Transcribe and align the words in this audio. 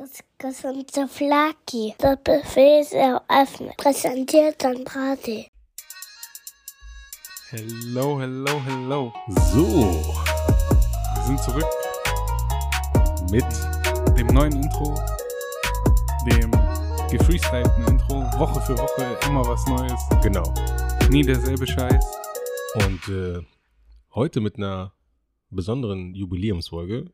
Das 0.00 0.24
gesunde 0.38 1.06
Flaki. 1.08 1.94
Das 1.98 2.16
Buffet 2.24 2.80
ist 2.80 2.94
eröffnet. 2.94 3.76
Präsentiert 3.76 4.62
von 4.62 4.82
Party. 4.82 5.46
Hello, 7.50 8.18
hello, 8.18 8.62
hello. 8.64 9.12
So, 9.52 9.66
Wir 11.14 11.22
sind 11.26 11.38
zurück 11.40 11.66
mit 13.30 13.44
dem 14.16 14.28
neuen 14.28 14.54
Intro, 14.54 14.98
dem 16.24 16.50
gefreestylten 17.10 17.86
Intro. 17.86 18.22
Woche 18.38 18.58
für 18.62 18.78
Woche 18.78 19.18
immer 19.28 19.46
was 19.46 19.66
Neues. 19.66 20.00
genau. 20.22 20.54
Nie 21.10 21.24
derselbe 21.24 21.66
Scheiß. 21.66 22.04
Und 22.86 23.08
äh, 23.08 23.42
heute 24.14 24.40
mit 24.40 24.56
einer 24.56 24.94
besonderen 25.50 26.14
Jubiläumsfolge, 26.14 27.12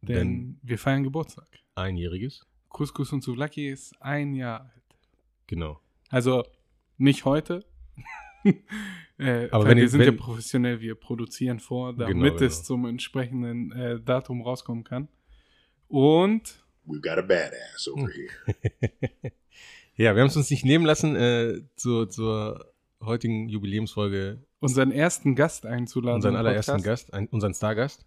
Denn 0.00 0.16
denn 0.16 0.60
wir 0.64 0.76
feiern 0.76 1.04
Geburtstag. 1.04 1.46
Einjähriges. 1.76 2.46
Couscous 2.68 3.12
und 3.12 3.22
Souvlaki 3.22 3.68
ist 3.68 3.94
ein 4.02 4.34
Jahr 4.34 4.60
alt. 4.62 4.82
Genau. 5.46 5.80
Also 6.08 6.44
nicht 6.98 7.24
heute. 7.24 7.64
äh, 9.18 9.48
Aber 9.50 9.64
weil 9.64 9.70
wenn 9.70 9.76
wir 9.78 9.84
ihr- 9.84 9.88
sind 9.88 10.00
ja 10.00 10.06
wenn- 10.08 10.16
professionell, 10.16 10.80
wir 10.80 10.94
produzieren 10.94 11.60
vor, 11.60 11.92
damit 11.94 12.14
Genau, 12.14 12.30
genau. 12.34 12.44
es 12.44 12.64
zum 12.64 12.86
entsprechenden 12.86 13.72
äh, 13.72 14.00
Datum 14.00 14.42
rauskommen 14.42 14.84
kann. 14.84 15.08
Und 15.88 16.62
We've 16.86 17.00
got 17.02 17.18
a 17.18 17.22
badass 17.22 17.88
over 17.88 18.08
here. 18.10 19.32
Ja, 19.98 20.14
wir 20.14 20.20
haben 20.20 20.28
es 20.28 20.36
uns 20.36 20.50
nicht 20.50 20.62
nehmen 20.66 20.84
lassen, 20.84 21.16
äh, 21.16 21.62
zur, 21.76 22.10
zur 22.10 22.70
heutigen 23.00 23.48
Jubiläumsfolge 23.48 24.44
unseren 24.60 24.92
ersten 24.92 25.34
Gast 25.34 25.64
einzuladen. 25.64 26.16
unseren 26.16 26.36
allerersten 26.36 26.72
Podcast. 26.72 27.06
Gast, 27.06 27.14
ein, 27.14 27.28
unseren 27.28 27.54
Stargast. 27.54 28.04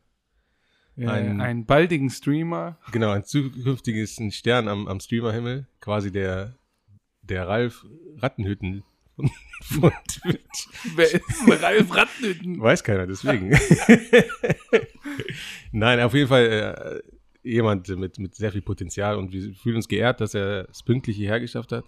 Ein- 1.08 1.40
einen 1.42 1.66
baldigen 1.66 2.10
Streamer. 2.10 2.78
Genau, 2.92 3.12
ein 3.12 3.24
zukünftiges 3.24 4.20
Stern 4.32 4.68
am, 4.68 4.88
am 4.88 5.00
Streamerhimmel. 5.00 5.68
Quasi 5.80 6.12
der, 6.12 6.56
der 7.22 7.48
Ralf 7.48 7.86
Rattenhütten 8.18 8.84
von, 9.16 9.30
von 9.62 9.92
Twitch. 10.08 10.68
Wer 10.96 11.14
ist 11.14 11.24
denn 11.48 11.54
Ralf 11.54 11.96
Rattenhütten? 11.96 12.60
Weiß 12.62 12.84
keiner, 12.84 13.08
deswegen. 13.08 13.52
Nein, 15.72 16.00
auf 16.02 16.14
jeden 16.14 16.28
Fall 16.28 17.02
äh, 17.04 17.48
jemand 17.48 17.88
mit, 17.90 18.20
mit 18.20 18.36
sehr 18.36 18.52
viel 18.52 18.62
Potenzial 18.62 19.16
und 19.18 19.32
wir 19.32 19.54
fühlen 19.56 19.78
uns 19.78 19.88
geehrt, 19.88 20.22
dass 20.22 20.34
er 20.34 20.68
es 20.70 20.84
pünktlich 20.84 21.16
hierher 21.18 21.40
geschafft 21.40 21.72
hat. 21.72 21.86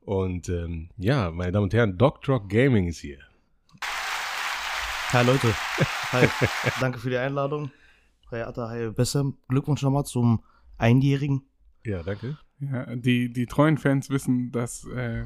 Und 0.00 0.48
ähm, 0.48 0.88
ja, 0.96 1.30
meine 1.30 1.52
Damen 1.52 1.64
und 1.64 1.74
Herren, 1.74 1.96
Doc 1.98 2.26
Rock 2.28 2.48
Gaming 2.48 2.88
ist 2.88 2.98
hier. 2.98 3.18
Hi 5.12 5.24
Leute. 5.26 5.54
Hi. 6.12 6.26
Danke 6.80 6.98
für 6.98 7.10
die 7.10 7.16
Einladung. 7.16 7.70
Atta, 8.32 8.68
hi 8.68 8.90
Bessem. 8.90 9.36
Glückwunsch 9.48 9.82
nochmal 9.82 10.04
zum 10.04 10.42
Einjährigen. 10.78 11.42
Ja, 11.84 12.02
danke. 12.02 12.38
Ja, 12.60 12.94
die, 12.94 13.32
die 13.32 13.46
treuen 13.46 13.78
Fans 13.78 14.10
wissen, 14.10 14.52
dass 14.52 14.86
äh, 14.86 15.24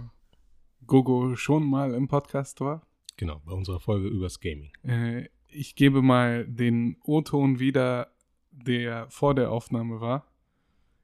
Gogo 0.87 1.37
schon 1.37 1.65
mal 1.69 1.95
im 1.95 2.09
Podcast 2.09 2.61
war. 2.61 2.87
Genau, 3.17 3.41
bei 3.45 3.53
unserer 3.53 3.81
Folge 3.81 4.09
übers 4.09 4.41
Gaming. 4.41 4.73
Äh, 4.83 5.29
ich 5.49 5.77
gebe 5.77 6.03
mal 6.03 6.47
den 6.47 6.97
O-Ton 7.05 7.59
wieder, 7.59 8.13
der 8.51 9.09
vor 9.11 9.35
der 9.35 9.51
Aufnahme 9.51 10.01
war. 10.01 10.27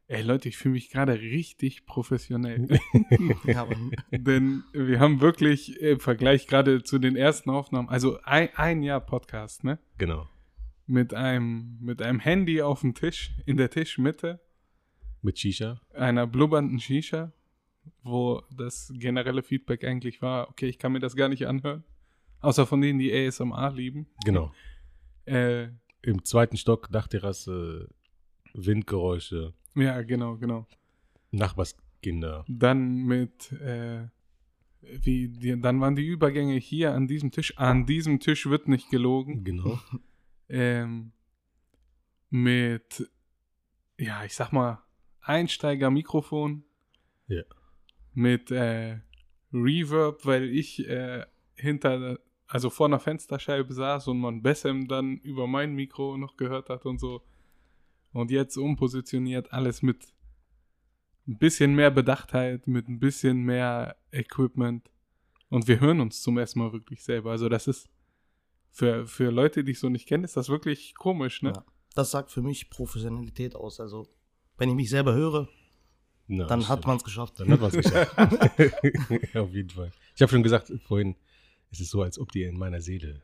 Ey 0.06 0.22
Leute, 0.22 0.48
ich 0.48 0.56
fühle 0.56 0.72
mich 0.72 0.90
gerade 0.90 1.20
richtig 1.20 1.86
professionell. 1.86 2.66
Ja, 3.44 3.66
Denn 4.10 4.64
wir 4.72 4.98
haben 4.98 5.20
wirklich 5.20 5.80
im 5.80 6.00
Vergleich 6.00 6.48
gerade 6.48 6.82
zu 6.82 6.98
den 6.98 7.14
ersten 7.14 7.50
Aufnahmen, 7.50 7.88
also 7.88 8.18
ein, 8.24 8.48
ein 8.56 8.82
Jahr 8.82 9.00
Podcast, 9.00 9.62
ne? 9.62 9.78
Genau. 9.98 10.28
Mit 10.90 11.14
einem, 11.14 11.78
mit 11.80 12.02
einem 12.02 12.18
Handy 12.18 12.62
auf 12.62 12.80
dem 12.80 12.94
Tisch, 12.94 13.30
in 13.46 13.56
der 13.56 13.70
Tischmitte, 13.70 14.40
Mit 15.22 15.38
Shisha. 15.38 15.80
einer 15.94 16.26
blubbernden 16.26 16.80
Shisha, 16.80 17.32
wo 18.02 18.42
das 18.50 18.92
generelle 18.96 19.44
Feedback 19.44 19.84
eigentlich 19.84 20.20
war, 20.20 20.48
okay, 20.50 20.66
ich 20.66 20.80
kann 20.80 20.90
mir 20.90 20.98
das 20.98 21.14
gar 21.14 21.28
nicht 21.28 21.46
anhören. 21.46 21.84
Außer 22.40 22.66
von 22.66 22.80
denen, 22.80 22.98
die 22.98 23.12
ASMR 23.12 23.72
lieben. 23.72 24.08
Genau. 24.24 24.52
Äh, 25.26 25.68
Im 26.02 26.24
zweiten 26.24 26.56
Stock, 26.56 26.88
Dachterrasse, 26.90 27.88
Windgeräusche, 28.54 29.54
ja, 29.76 30.02
genau, 30.02 30.38
genau. 30.38 30.66
Nachbarskinder. 31.30 32.44
Dann 32.48 33.04
mit, 33.04 33.52
äh, 33.52 34.08
wie, 34.80 35.28
die, 35.28 35.60
dann 35.60 35.80
waren 35.80 35.94
die 35.94 36.04
Übergänge 36.06 36.54
hier 36.56 36.94
an 36.94 37.06
diesem 37.06 37.30
Tisch. 37.30 37.56
An 37.58 37.86
diesem 37.86 38.18
Tisch 38.18 38.46
wird 38.46 38.66
nicht 38.66 38.90
gelogen. 38.90 39.44
Genau. 39.44 39.78
ähm, 40.50 41.12
mit, 42.28 43.08
ja, 43.98 44.24
ich 44.24 44.34
sag 44.34 44.52
mal, 44.52 44.82
Einsteiger-Mikrofon. 45.20 46.64
Ja. 47.28 47.42
Mit 48.12 48.50
äh, 48.50 48.98
Reverb, 49.52 50.24
weil 50.24 50.44
ich 50.44 50.86
äh, 50.88 51.24
hinter, 51.54 52.18
also 52.46 52.70
vor 52.70 52.86
einer 52.86 53.00
Fensterscheibe 53.00 53.72
saß 53.72 54.08
und 54.08 54.18
man 54.18 54.42
Bessem 54.42 54.88
dann 54.88 55.18
über 55.18 55.46
mein 55.46 55.74
Mikro 55.74 56.16
noch 56.16 56.36
gehört 56.36 56.68
hat 56.68 56.86
und 56.86 56.98
so. 56.98 57.22
Und 58.12 58.30
jetzt 58.30 58.56
umpositioniert, 58.56 59.52
alles 59.52 59.82
mit 59.82 60.12
ein 61.28 61.38
bisschen 61.38 61.74
mehr 61.74 61.90
Bedachtheit, 61.90 62.66
mit 62.66 62.88
ein 62.88 62.98
bisschen 62.98 63.42
mehr 63.42 63.96
Equipment. 64.10 64.90
Und 65.48 65.68
wir 65.68 65.80
hören 65.80 66.00
uns 66.00 66.22
zum 66.22 66.38
ersten 66.38 66.58
Mal 66.58 66.72
wirklich 66.72 67.02
selber. 67.02 67.30
Also 67.30 67.48
das 67.48 67.68
ist 67.68 67.88
für, 68.70 69.06
für 69.06 69.30
Leute, 69.30 69.64
die 69.64 69.72
ich 69.72 69.78
so 69.80 69.88
nicht 69.88 70.06
kenne, 70.06 70.24
ist 70.24 70.36
das 70.36 70.48
wirklich 70.48 70.94
komisch, 70.94 71.42
ne? 71.42 71.52
Ja. 71.54 71.64
das 71.94 72.10
sagt 72.10 72.30
für 72.30 72.42
mich 72.42 72.70
Professionalität 72.70 73.54
aus. 73.54 73.80
Also, 73.80 74.08
wenn 74.56 74.68
ich 74.68 74.74
mich 74.74 74.90
selber 74.90 75.14
höre, 75.14 75.48
Na, 76.28 76.46
dann 76.46 76.68
hat 76.68 76.86
man 76.86 76.96
es 76.96 77.04
geschafft. 77.04 77.40
Dann 77.40 77.50
hat 77.50 77.60
man 77.60 77.70
es 77.70 77.76
geschafft. 77.76 78.16
Auf 79.36 79.52
jeden 79.52 79.70
Fall. 79.70 79.90
Ich 80.14 80.22
habe 80.22 80.30
schon 80.30 80.42
gesagt 80.42 80.72
vorhin, 80.86 81.16
es 81.70 81.80
ist 81.80 81.90
so, 81.90 82.02
als 82.02 82.18
ob 82.18 82.32
die 82.32 82.42
in 82.42 82.58
meiner 82.58 82.80
Seele, 82.80 83.22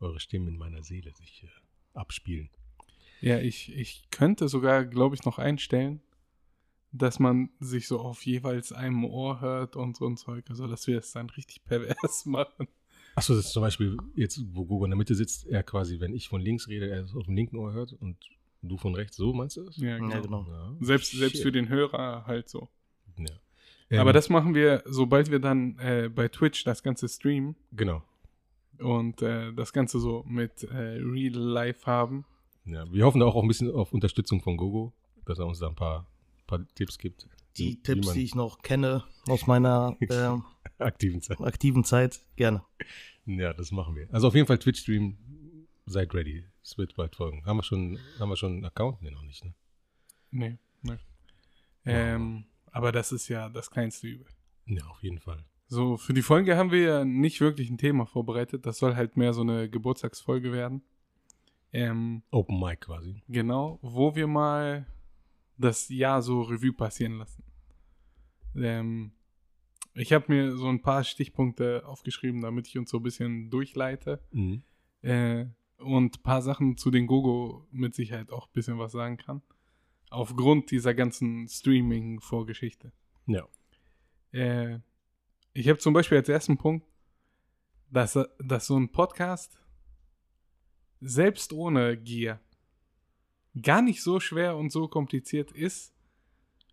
eure 0.00 0.20
Stimmen 0.20 0.48
in 0.48 0.56
meiner 0.56 0.82
Seele 0.82 1.12
sich 1.14 1.44
äh, 1.44 1.98
abspielen. 1.98 2.50
Ja, 3.20 3.38
ich, 3.38 3.74
ich 3.76 4.08
könnte 4.10 4.48
sogar, 4.48 4.86
glaube 4.86 5.14
ich, 5.14 5.24
noch 5.24 5.38
einstellen, 5.38 6.00
dass 6.92 7.18
man 7.18 7.50
sich 7.60 7.86
so 7.86 8.00
auf 8.00 8.24
jeweils 8.24 8.72
einem 8.72 9.04
Ohr 9.04 9.40
hört 9.40 9.76
und 9.76 9.96
so 9.96 10.06
ein 10.06 10.16
Zeug. 10.16 10.46
Also, 10.48 10.66
dass 10.66 10.86
wir 10.86 10.98
es 10.98 11.12
dann 11.12 11.28
richtig 11.30 11.64
pervers 11.64 12.24
machen. 12.24 12.68
Achso, 13.14 13.34
das 13.34 13.46
ist 13.46 13.52
zum 13.52 13.62
Beispiel 13.62 13.96
jetzt, 14.14 14.40
wo 14.52 14.64
Google 14.64 14.86
in 14.86 14.90
der 14.92 14.98
Mitte 14.98 15.14
sitzt, 15.14 15.46
er 15.46 15.62
quasi, 15.62 16.00
wenn 16.00 16.14
ich 16.14 16.28
von 16.28 16.40
links 16.40 16.68
rede, 16.68 16.88
er 16.88 17.02
es 17.04 17.14
auf 17.14 17.24
dem 17.26 17.34
linken 17.34 17.56
Ohr 17.56 17.72
hört 17.72 17.92
und 17.94 18.16
du 18.62 18.76
von 18.76 18.94
rechts, 18.94 19.16
so 19.16 19.32
meinst 19.32 19.56
du 19.56 19.64
das? 19.64 19.76
Ja, 19.78 19.96
genau. 19.98 20.10
Ja, 20.14 20.20
genau. 20.20 20.46
Ja. 20.48 20.74
Selbst, 20.80 21.12
selbst 21.12 21.42
für 21.42 21.52
den 21.52 21.68
Hörer 21.68 22.24
halt 22.26 22.48
so. 22.48 22.68
Ja. 23.18 24.00
Aber 24.00 24.10
Ähm, 24.10 24.14
das 24.14 24.28
machen 24.28 24.54
wir, 24.54 24.82
sobald 24.86 25.30
wir 25.30 25.40
dann 25.40 25.76
äh, 25.78 26.08
bei 26.14 26.28
Twitch 26.28 26.62
das 26.64 26.82
Ganze 26.82 27.08
streamen 27.08 27.56
Genau. 27.72 28.02
und 28.78 29.20
äh, 29.22 29.52
das 29.52 29.72
Ganze 29.72 29.98
so 29.98 30.24
mit 30.28 30.62
äh, 30.62 30.76
Real 31.02 31.34
Life 31.34 31.86
haben. 31.86 32.24
Ja, 32.66 32.90
wir 32.92 33.04
hoffen 33.04 33.20
da 33.20 33.26
auch 33.26 33.42
ein 33.42 33.48
bisschen 33.48 33.70
auf 33.72 33.92
Unterstützung 33.92 34.40
von 34.42 34.56
Gogo, 34.56 34.92
dass 35.24 35.38
er 35.40 35.46
uns 35.46 35.58
da 35.58 35.66
ein 35.68 35.74
paar, 35.74 36.06
paar 36.50 36.74
Tipps 36.74 36.98
gibt. 36.98 37.28
Die 37.56 37.70
wie 37.70 37.82
Tipps, 37.82 38.12
die 38.12 38.24
ich 38.24 38.34
noch 38.34 38.62
kenne 38.62 39.04
aus 39.28 39.46
meiner 39.46 39.96
ähm, 40.10 40.44
aktiven 40.78 41.20
Zeit. 41.20 41.40
aktiven 41.40 41.84
Zeit, 41.84 42.20
gerne. 42.36 42.62
Ja, 43.26 43.52
das 43.52 43.70
machen 43.72 43.96
wir. 43.96 44.08
Also 44.12 44.28
auf 44.28 44.34
jeden 44.34 44.46
Fall 44.46 44.58
Twitch-Stream, 44.58 45.16
seid 45.86 46.14
ready. 46.14 46.44
Es 46.62 46.78
wird 46.78 46.94
bald 46.94 47.16
folgen. 47.16 47.44
Haben 47.46 47.58
wir 47.58 47.62
schon, 47.62 47.98
haben 48.18 48.28
wir 48.28 48.36
schon 48.36 48.52
einen 48.52 48.64
Account? 48.64 49.02
Nee, 49.02 49.10
noch 49.10 49.22
nicht, 49.22 49.44
ne? 49.44 49.54
Nee, 50.30 50.58
nee. 50.82 50.98
Ähm, 51.84 52.44
aber 52.70 52.92
das 52.92 53.10
ist 53.12 53.28
ja 53.28 53.48
das 53.48 53.70
kleinste 53.70 54.06
Übel. 54.06 54.26
Ja, 54.66 54.84
auf 54.86 55.02
jeden 55.02 55.18
Fall. 55.18 55.44
So, 55.66 55.96
für 55.96 56.12
die 56.12 56.22
Folge 56.22 56.56
haben 56.56 56.70
wir 56.70 56.80
ja 56.80 57.04
nicht 57.04 57.40
wirklich 57.40 57.70
ein 57.70 57.78
Thema 57.78 58.06
vorbereitet. 58.06 58.66
Das 58.66 58.78
soll 58.78 58.96
halt 58.96 59.16
mehr 59.16 59.32
so 59.32 59.40
eine 59.40 59.68
Geburtstagsfolge 59.68 60.52
werden. 60.52 60.82
Ähm, 61.72 62.22
Open 62.30 62.58
Mic 62.58 62.80
quasi. 62.80 63.22
genau, 63.28 63.78
wo 63.80 64.16
wir 64.16 64.26
mal 64.26 64.86
das 65.60 65.88
Jahr 65.88 66.22
so 66.22 66.42
Revue 66.42 66.72
passieren 66.72 67.18
lassen. 67.18 67.44
Ähm, 68.56 69.12
ich 69.94 70.12
habe 70.12 70.24
mir 70.28 70.56
so 70.56 70.68
ein 70.68 70.82
paar 70.82 71.04
Stichpunkte 71.04 71.84
aufgeschrieben, 71.86 72.40
damit 72.40 72.66
ich 72.68 72.78
uns 72.78 72.90
so 72.90 72.98
ein 72.98 73.02
bisschen 73.02 73.50
durchleite. 73.50 74.20
Mhm. 74.32 74.62
Äh, 75.02 75.46
und 75.78 76.18
ein 76.18 76.22
paar 76.22 76.42
Sachen 76.42 76.76
zu 76.76 76.90
den 76.90 77.06
Gogo 77.06 77.66
mit 77.70 77.94
Sicherheit 77.94 78.30
auch 78.30 78.46
ein 78.46 78.52
bisschen 78.52 78.78
was 78.78 78.92
sagen 78.92 79.16
kann. 79.16 79.42
Aufgrund 80.10 80.70
dieser 80.70 80.94
ganzen 80.94 81.48
Streaming-Vorgeschichte. 81.48 82.92
Ja. 83.26 83.46
Äh, 84.32 84.80
ich 85.52 85.68
habe 85.68 85.78
zum 85.78 85.94
Beispiel 85.94 86.18
als 86.18 86.28
ersten 86.28 86.58
Punkt, 86.58 86.86
dass, 87.90 88.18
dass 88.38 88.66
so 88.66 88.76
ein 88.76 88.90
Podcast 88.90 89.60
selbst 91.00 91.52
ohne 91.52 91.96
Gier 91.96 92.40
gar 93.60 93.82
nicht 93.82 94.02
so 94.02 94.20
schwer 94.20 94.56
und 94.56 94.70
so 94.70 94.88
kompliziert 94.88 95.52
ist, 95.52 95.94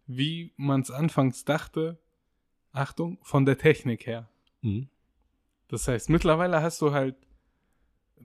wie 0.06 0.54
man 0.58 0.82
es 0.82 0.92
anfangs 0.92 1.46
dachte. 1.46 2.00
Achtung, 2.72 3.18
von 3.24 3.46
der 3.46 3.58
Technik 3.58 4.06
her. 4.06 4.30
Mhm. 4.62 4.90
Das 5.68 5.88
heißt, 5.88 6.10
mittlerweile 6.10 6.62
hast 6.62 6.82
du 6.82 6.92
halt 6.92 7.16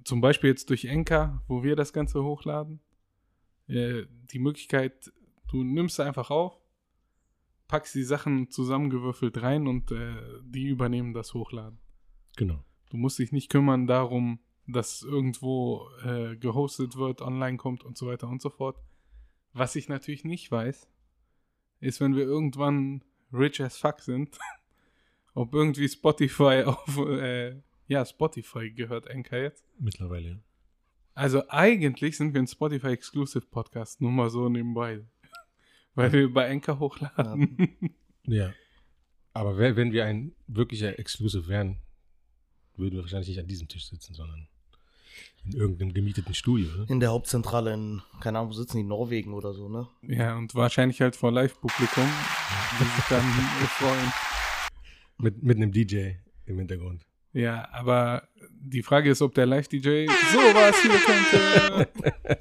zum 0.04 0.20
Beispiel 0.20 0.50
jetzt 0.50 0.70
durch 0.70 0.84
Enka, 0.84 1.43
wo 1.49 1.62
wir 1.62 1.76
das 1.76 1.93
Ganze 1.93 2.22
hochladen, 2.22 2.81
äh, 3.66 4.04
die 4.32 4.38
Möglichkeit, 4.38 5.12
Du 5.52 5.62
nimmst 5.62 6.00
einfach 6.00 6.31
auf, 6.31 6.58
packst 7.69 7.94
die 7.94 8.04
Sachen 8.04 8.50
zusammengewürfelt 8.50 9.43
rein 9.43 9.66
und 9.66 9.93
äh, 9.93 10.14
die 10.43 10.64
übernehmen 10.64 11.12
das 11.12 11.34
Hochladen. 11.34 11.78
Genau. 12.37 12.64
Du 12.88 12.96
musst 12.96 13.19
dich 13.19 13.32
nicht 13.32 13.50
kümmern 13.50 13.87
darum, 13.87 14.38
dass 14.67 15.03
irgendwo 15.03 15.88
äh, 16.05 16.37
gehostet 16.37 16.97
wird, 16.97 17.20
online 17.20 17.56
kommt 17.56 17.85
und 17.85 17.99
so 17.99 18.06
weiter 18.06 18.29
und 18.29 18.41
so 18.41 18.50
fort. 18.50 18.76
Was 19.53 19.76
ich 19.76 19.88
natürlich 19.88 20.25
nicht 20.25 20.50
weiß, 20.50 20.88
ist, 21.81 22.00
wenn 22.00 22.14
wir 22.14 22.25
irgendwann 22.25 23.05
rich 23.32 23.61
as 23.61 23.76
fuck 23.76 24.00
sind, 24.00 24.38
ob 25.35 25.55
irgendwie 25.55 25.88
Spotify 25.88 26.62
auf, 26.67 26.97
äh, 26.99 27.61
ja, 27.88 28.05
Spotify 28.05 28.70
gehört 28.70 29.11
Anchor 29.11 29.38
jetzt. 29.38 29.64
Mittlerweile, 29.79 30.29
ja. 30.29 30.37
Also 31.14 31.43
eigentlich 31.49 32.17
sind 32.17 32.32
wir 32.32 32.41
ein 32.41 32.47
Spotify 32.47 32.88
Exclusive 32.88 33.44
Podcast, 33.47 34.00
nur 34.00 34.12
mal 34.12 34.31
so 34.31 34.49
nebenbei. 34.49 35.05
Weil 35.94 36.12
wir 36.12 36.32
bei 36.32 36.50
Anchor 36.50 36.79
hochladen. 36.79 37.76
Ja. 38.25 38.55
Aber 39.35 39.59
wenn 39.59 39.93
wir 39.93 40.06
ein 40.06 40.35
wirklicher 40.47 40.99
Exclusive 40.99 41.49
wären, 41.49 41.79
würden 42.76 42.94
wir 42.94 43.02
wahrscheinlich 43.02 43.28
nicht 43.28 43.40
an 43.40 43.46
diesem 43.46 43.69
Tisch 43.69 43.88
sitzen, 43.88 44.14
sondern 44.14 44.48
in 45.44 45.52
irgendeinem 45.52 45.92
gemieteten 45.92 46.34
Studio. 46.34 46.69
Ne? 46.76 46.86
In 46.88 47.00
der 47.00 47.10
Hauptzentrale 47.10 47.74
in, 47.74 48.02
keine 48.20 48.38
Ahnung, 48.38 48.50
wo 48.50 48.54
sitzen 48.54 48.78
die, 48.78 48.84
Norwegen 48.84 49.34
oder 49.34 49.52
so, 49.52 49.69
ne? 49.69 49.88
Ja, 50.02 50.36
und 50.36 50.54
wahrscheinlich 50.54 51.00
halt 51.00 51.16
vor 51.16 51.32
Live-Publikum, 51.32 52.08
die 52.78 52.84
sich 52.84 53.04
dann 53.08 53.22
freuen. 53.78 54.12
Mit, 55.19 55.42
mit 55.42 55.56
einem 55.56 55.72
DJ 55.72 56.12
im 56.46 56.58
Hintergrund. 56.58 57.04
Ja, 57.32 57.69
aber 57.72 58.28
die 58.50 58.82
Frage 58.82 59.10
ist, 59.10 59.22
ob 59.22 59.34
der 59.34 59.46
Live-DJ 59.46 60.06
sowas 60.32 60.76
hier 60.82 61.00
könnte. 61.00 61.88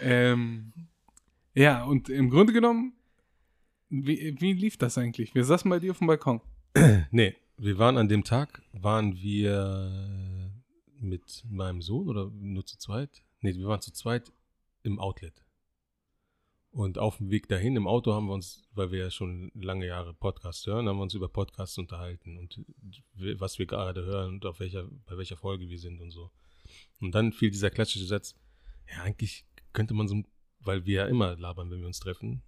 ähm, 0.00 0.72
ja, 1.54 1.84
und 1.84 2.08
im 2.08 2.30
Grunde 2.30 2.52
genommen, 2.52 2.94
wie, 3.88 4.36
wie 4.40 4.52
lief 4.52 4.76
das 4.76 4.98
eigentlich? 4.98 5.34
Wir 5.34 5.44
saßen 5.44 5.68
bei 5.68 5.78
dir 5.78 5.90
auf 5.90 5.98
dem 5.98 6.06
Balkon. 6.06 6.40
Nee, 7.10 7.34
wir 7.62 7.78
waren 7.78 7.98
an 7.98 8.08
dem 8.08 8.24
Tag, 8.24 8.62
waren 8.72 9.16
wir 9.16 10.50
mit 10.98 11.44
meinem 11.48 11.82
Sohn 11.82 12.08
oder 12.08 12.30
nur 12.30 12.64
zu 12.64 12.78
zweit? 12.78 13.22
Nee, 13.40 13.54
wir 13.54 13.66
waren 13.66 13.82
zu 13.82 13.92
zweit 13.92 14.32
im 14.82 14.98
Outlet. 14.98 15.44
Und 16.70 16.98
auf 16.98 17.18
dem 17.18 17.30
Weg 17.30 17.48
dahin 17.48 17.76
im 17.76 17.86
Auto 17.86 18.14
haben 18.14 18.28
wir 18.28 18.32
uns, 18.32 18.62
weil 18.72 18.92
wir 18.92 19.00
ja 19.00 19.10
schon 19.10 19.50
lange 19.54 19.86
Jahre 19.86 20.14
Podcasts 20.14 20.66
hören, 20.66 20.88
haben 20.88 20.96
wir 20.96 21.02
uns 21.02 21.12
über 21.12 21.28
Podcasts 21.28 21.76
unterhalten 21.76 22.38
und 22.38 22.64
was 23.38 23.58
wir 23.58 23.66
gerade 23.66 24.04
hören 24.06 24.34
und 24.34 24.46
auf 24.46 24.60
welcher, 24.60 24.84
bei 25.06 25.18
welcher 25.18 25.36
Folge 25.36 25.68
wir 25.68 25.78
sind 25.78 26.00
und 26.00 26.12
so. 26.12 26.30
Und 27.00 27.14
dann 27.14 27.32
fiel 27.32 27.50
dieser 27.50 27.70
klassische 27.70 28.06
Satz, 28.06 28.34
ja, 28.88 29.02
eigentlich 29.02 29.44
könnte 29.74 29.92
man 29.92 30.08
so, 30.08 30.22
weil 30.60 30.86
wir 30.86 31.02
ja 31.02 31.06
immer 31.06 31.36
labern, 31.36 31.70
wenn 31.70 31.80
wir 31.80 31.88
uns 31.88 32.00
treffen, 32.00 32.42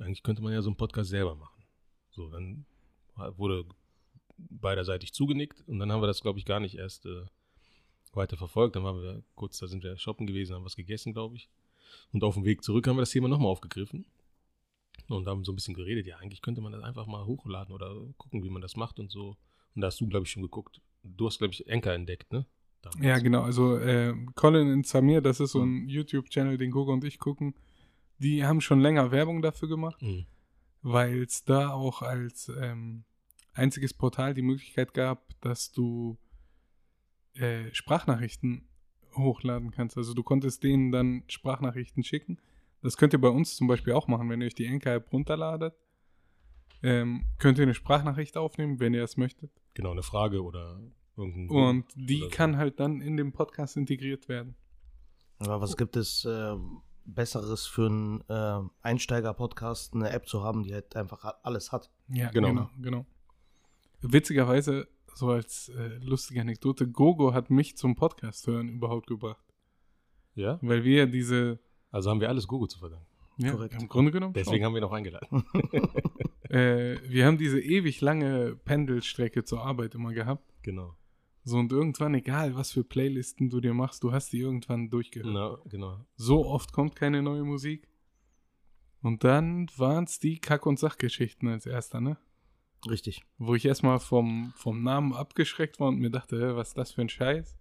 eigentlich 0.00 0.24
könnte 0.24 0.42
man 0.42 0.52
ja 0.52 0.62
so 0.62 0.70
einen 0.70 0.76
Podcast 0.76 1.10
selber 1.10 1.36
machen. 1.36 1.62
So, 2.10 2.28
dann 2.28 2.66
wurde 3.36 3.64
beiderseitig 4.38 5.12
zugenickt 5.12 5.62
und 5.66 5.78
dann 5.78 5.90
haben 5.92 6.02
wir 6.02 6.06
das, 6.06 6.20
glaube 6.22 6.38
ich, 6.38 6.44
gar 6.44 6.60
nicht 6.60 6.76
erst 6.76 7.06
äh, 7.06 7.22
weiter 8.12 8.36
verfolgt. 8.36 8.76
Dann 8.76 8.84
waren 8.84 9.00
wir 9.02 9.22
kurz, 9.34 9.58
da 9.58 9.66
sind 9.66 9.82
wir 9.82 9.96
shoppen 9.98 10.26
gewesen, 10.26 10.54
haben 10.54 10.64
was 10.64 10.76
gegessen, 10.76 11.12
glaube 11.12 11.36
ich. 11.36 11.48
Und 12.12 12.22
auf 12.24 12.34
dem 12.34 12.44
Weg 12.44 12.62
zurück 12.62 12.86
haben 12.86 12.96
wir 12.96 13.02
das 13.02 13.10
Thema 13.10 13.28
nochmal 13.28 13.50
aufgegriffen 13.50 14.06
und 15.08 15.26
haben 15.26 15.44
so 15.44 15.52
ein 15.52 15.56
bisschen 15.56 15.74
geredet. 15.74 16.06
Ja, 16.06 16.18
eigentlich 16.18 16.42
könnte 16.42 16.60
man 16.60 16.72
das 16.72 16.82
einfach 16.82 17.06
mal 17.06 17.24
hochladen 17.26 17.74
oder 17.74 17.94
gucken, 18.16 18.42
wie 18.44 18.50
man 18.50 18.62
das 18.62 18.76
macht 18.76 18.98
und 18.98 19.10
so. 19.10 19.36
Und 19.74 19.80
da 19.82 19.88
hast 19.88 20.00
du, 20.00 20.06
glaube 20.08 20.24
ich, 20.26 20.30
schon 20.32 20.42
geguckt. 20.42 20.80
Du 21.02 21.26
hast, 21.26 21.38
glaube 21.38 21.52
ich, 21.54 21.66
Enker 21.68 21.94
entdeckt, 21.94 22.32
ne? 22.32 22.46
Damals. 22.82 23.04
Ja, 23.04 23.18
genau. 23.18 23.42
Also 23.42 23.76
äh, 23.78 24.14
Colin 24.34 24.72
und 24.72 24.86
Samir, 24.86 25.20
das 25.20 25.40
ist 25.40 25.52
so 25.52 25.62
ein 25.62 25.88
YouTube-Channel, 25.88 26.58
den 26.58 26.70
Gogo 26.70 26.92
und 26.92 27.04
ich 27.04 27.18
gucken. 27.18 27.54
Die 28.18 28.44
haben 28.44 28.60
schon 28.60 28.80
länger 28.80 29.10
Werbung 29.10 29.42
dafür 29.42 29.68
gemacht, 29.68 30.00
Mhm. 30.02 30.26
weil 30.82 31.22
es 31.22 31.44
da 31.44 31.70
auch 31.72 32.02
als 32.02 32.48
ähm, 32.60 33.04
einziges 33.52 33.94
Portal 33.94 34.34
die 34.34 34.42
Möglichkeit 34.42 34.94
gab, 34.94 35.28
dass 35.40 35.72
du 35.72 36.18
äh, 37.34 37.72
Sprachnachrichten 37.72 38.68
hochladen 39.16 39.70
kannst. 39.70 39.96
Also 39.96 40.14
du 40.14 40.22
konntest 40.22 40.62
denen 40.62 40.92
dann 40.92 41.24
Sprachnachrichten 41.28 42.04
schicken. 42.04 42.38
Das 42.82 42.96
könnt 42.96 43.12
ihr 43.12 43.20
bei 43.20 43.28
uns 43.28 43.56
zum 43.56 43.66
Beispiel 43.66 43.92
auch 43.94 44.06
machen, 44.06 44.28
wenn 44.30 44.40
ihr 44.40 44.46
euch 44.46 44.54
die 44.54 44.68
Anchor-App 44.68 45.12
runterladet. 45.12 45.74
Ähm, 46.82 47.26
könnt 47.38 47.58
ihr 47.58 47.64
eine 47.64 47.74
Sprachnachricht 47.74 48.36
aufnehmen, 48.36 48.78
wenn 48.78 48.94
ihr 48.94 49.02
es 49.02 49.16
möchtet. 49.16 49.50
Genau, 49.74 49.90
eine 49.90 50.04
Frage 50.04 50.42
oder 50.44 50.80
irgendein. 51.16 51.48
Und 51.50 51.86
die 51.96 52.20
so. 52.20 52.28
kann 52.30 52.56
halt 52.56 52.78
dann 52.78 53.00
in 53.00 53.16
dem 53.16 53.32
Podcast 53.32 53.76
integriert 53.76 54.28
werden. 54.28 54.54
Aber 55.40 55.60
was 55.60 55.76
gibt 55.76 55.96
es 55.96 56.24
äh, 56.24 56.54
Besseres 57.04 57.66
für 57.66 57.86
einen 57.86 58.20
äh, 58.28 58.60
Einsteiger-Podcast, 58.82 59.94
eine 59.94 60.10
App 60.10 60.28
zu 60.28 60.42
haben, 60.44 60.62
die 60.62 60.72
halt 60.72 60.94
einfach 60.94 61.24
alles 61.42 61.72
hat? 61.72 61.90
Ja, 62.08 62.30
Genau. 62.30 62.48
genau. 62.48 62.70
genau, 62.80 63.06
Witzigerweise, 64.00 64.88
so 65.14 65.30
als 65.30 65.68
äh, 65.70 65.98
lustige 65.98 66.40
Anekdote, 66.40 66.86
Gogo 66.88 67.32
hat 67.34 67.50
mich 67.50 67.76
zum 67.76 67.94
Podcast 67.96 68.46
hören 68.46 68.68
überhaupt 68.68 69.06
gebracht. 69.06 69.44
Ja? 70.34 70.58
Weil 70.62 70.84
wir 70.84 71.06
diese, 71.06 71.58
Also 71.90 72.10
haben 72.10 72.20
wir 72.20 72.28
alles 72.28 72.46
Google 72.46 72.68
zu 72.68 72.78
verdanken. 72.78 73.06
ja, 73.38 73.50
Korrekt. 73.52 73.74
im 73.82 73.88
Grunde 73.88 74.12
genommen, 74.12 74.34
Deswegen 74.34 74.64
haben 74.64 74.72
wir 74.74 74.80
ihn 74.80 74.84
auch 74.84 74.92
eingeladen. 74.92 75.26
schon. 75.30 75.44
Äh, 76.50 76.96
wir 77.06 77.26
haben 77.26 77.36
diese 77.36 77.60
ewig 77.60 78.00
lange 78.00 78.56
Pendelstrecke 78.64 79.44
zur 79.44 79.62
Arbeit 79.66 79.94
immer 79.94 80.14
gehabt. 80.14 80.50
genau. 80.62 80.94
So 81.44 81.58
und 81.58 81.70
irgendwann, 81.72 82.14
egal 82.14 82.54
was 82.54 82.72
für 82.72 82.84
Playlisten 82.84 83.50
du 83.50 83.60
dir 83.60 83.74
machst, 83.74 84.02
du 84.02 84.12
hast 84.12 84.32
die 84.32 84.40
irgendwann 84.40 84.88
durchgehört. 84.88 85.30
Na, 85.34 85.58
genau. 85.70 86.06
So 86.16 86.46
oft 86.46 86.72
kommt 86.72 86.96
keine 86.96 87.20
neue 87.22 87.44
Musik. 87.44 87.86
Und 89.02 89.24
dann 89.24 89.66
waren 89.76 90.04
es 90.04 90.18
die 90.20 90.38
Kack- 90.40 90.64
und 90.64 90.78
Sachgeschichten 90.78 91.48
als 91.48 91.66
erster, 91.66 92.00
ne? 92.00 92.16
Richtig. 92.88 93.24
wo 93.38 93.54
ich 93.54 93.64
erstmal 93.64 93.98
vom, 93.98 94.52
vom 94.56 94.82
Namen 94.82 95.12
abgeschreckt 95.12 95.80
war 95.80 95.88
und 95.88 95.98
mir 95.98 96.10
dachte, 96.10 96.56
was 96.56 96.68
ist 96.68 96.78
das 96.78 96.92
für 96.92 97.00
ein 97.00 97.08
Scheiß? 97.08 97.56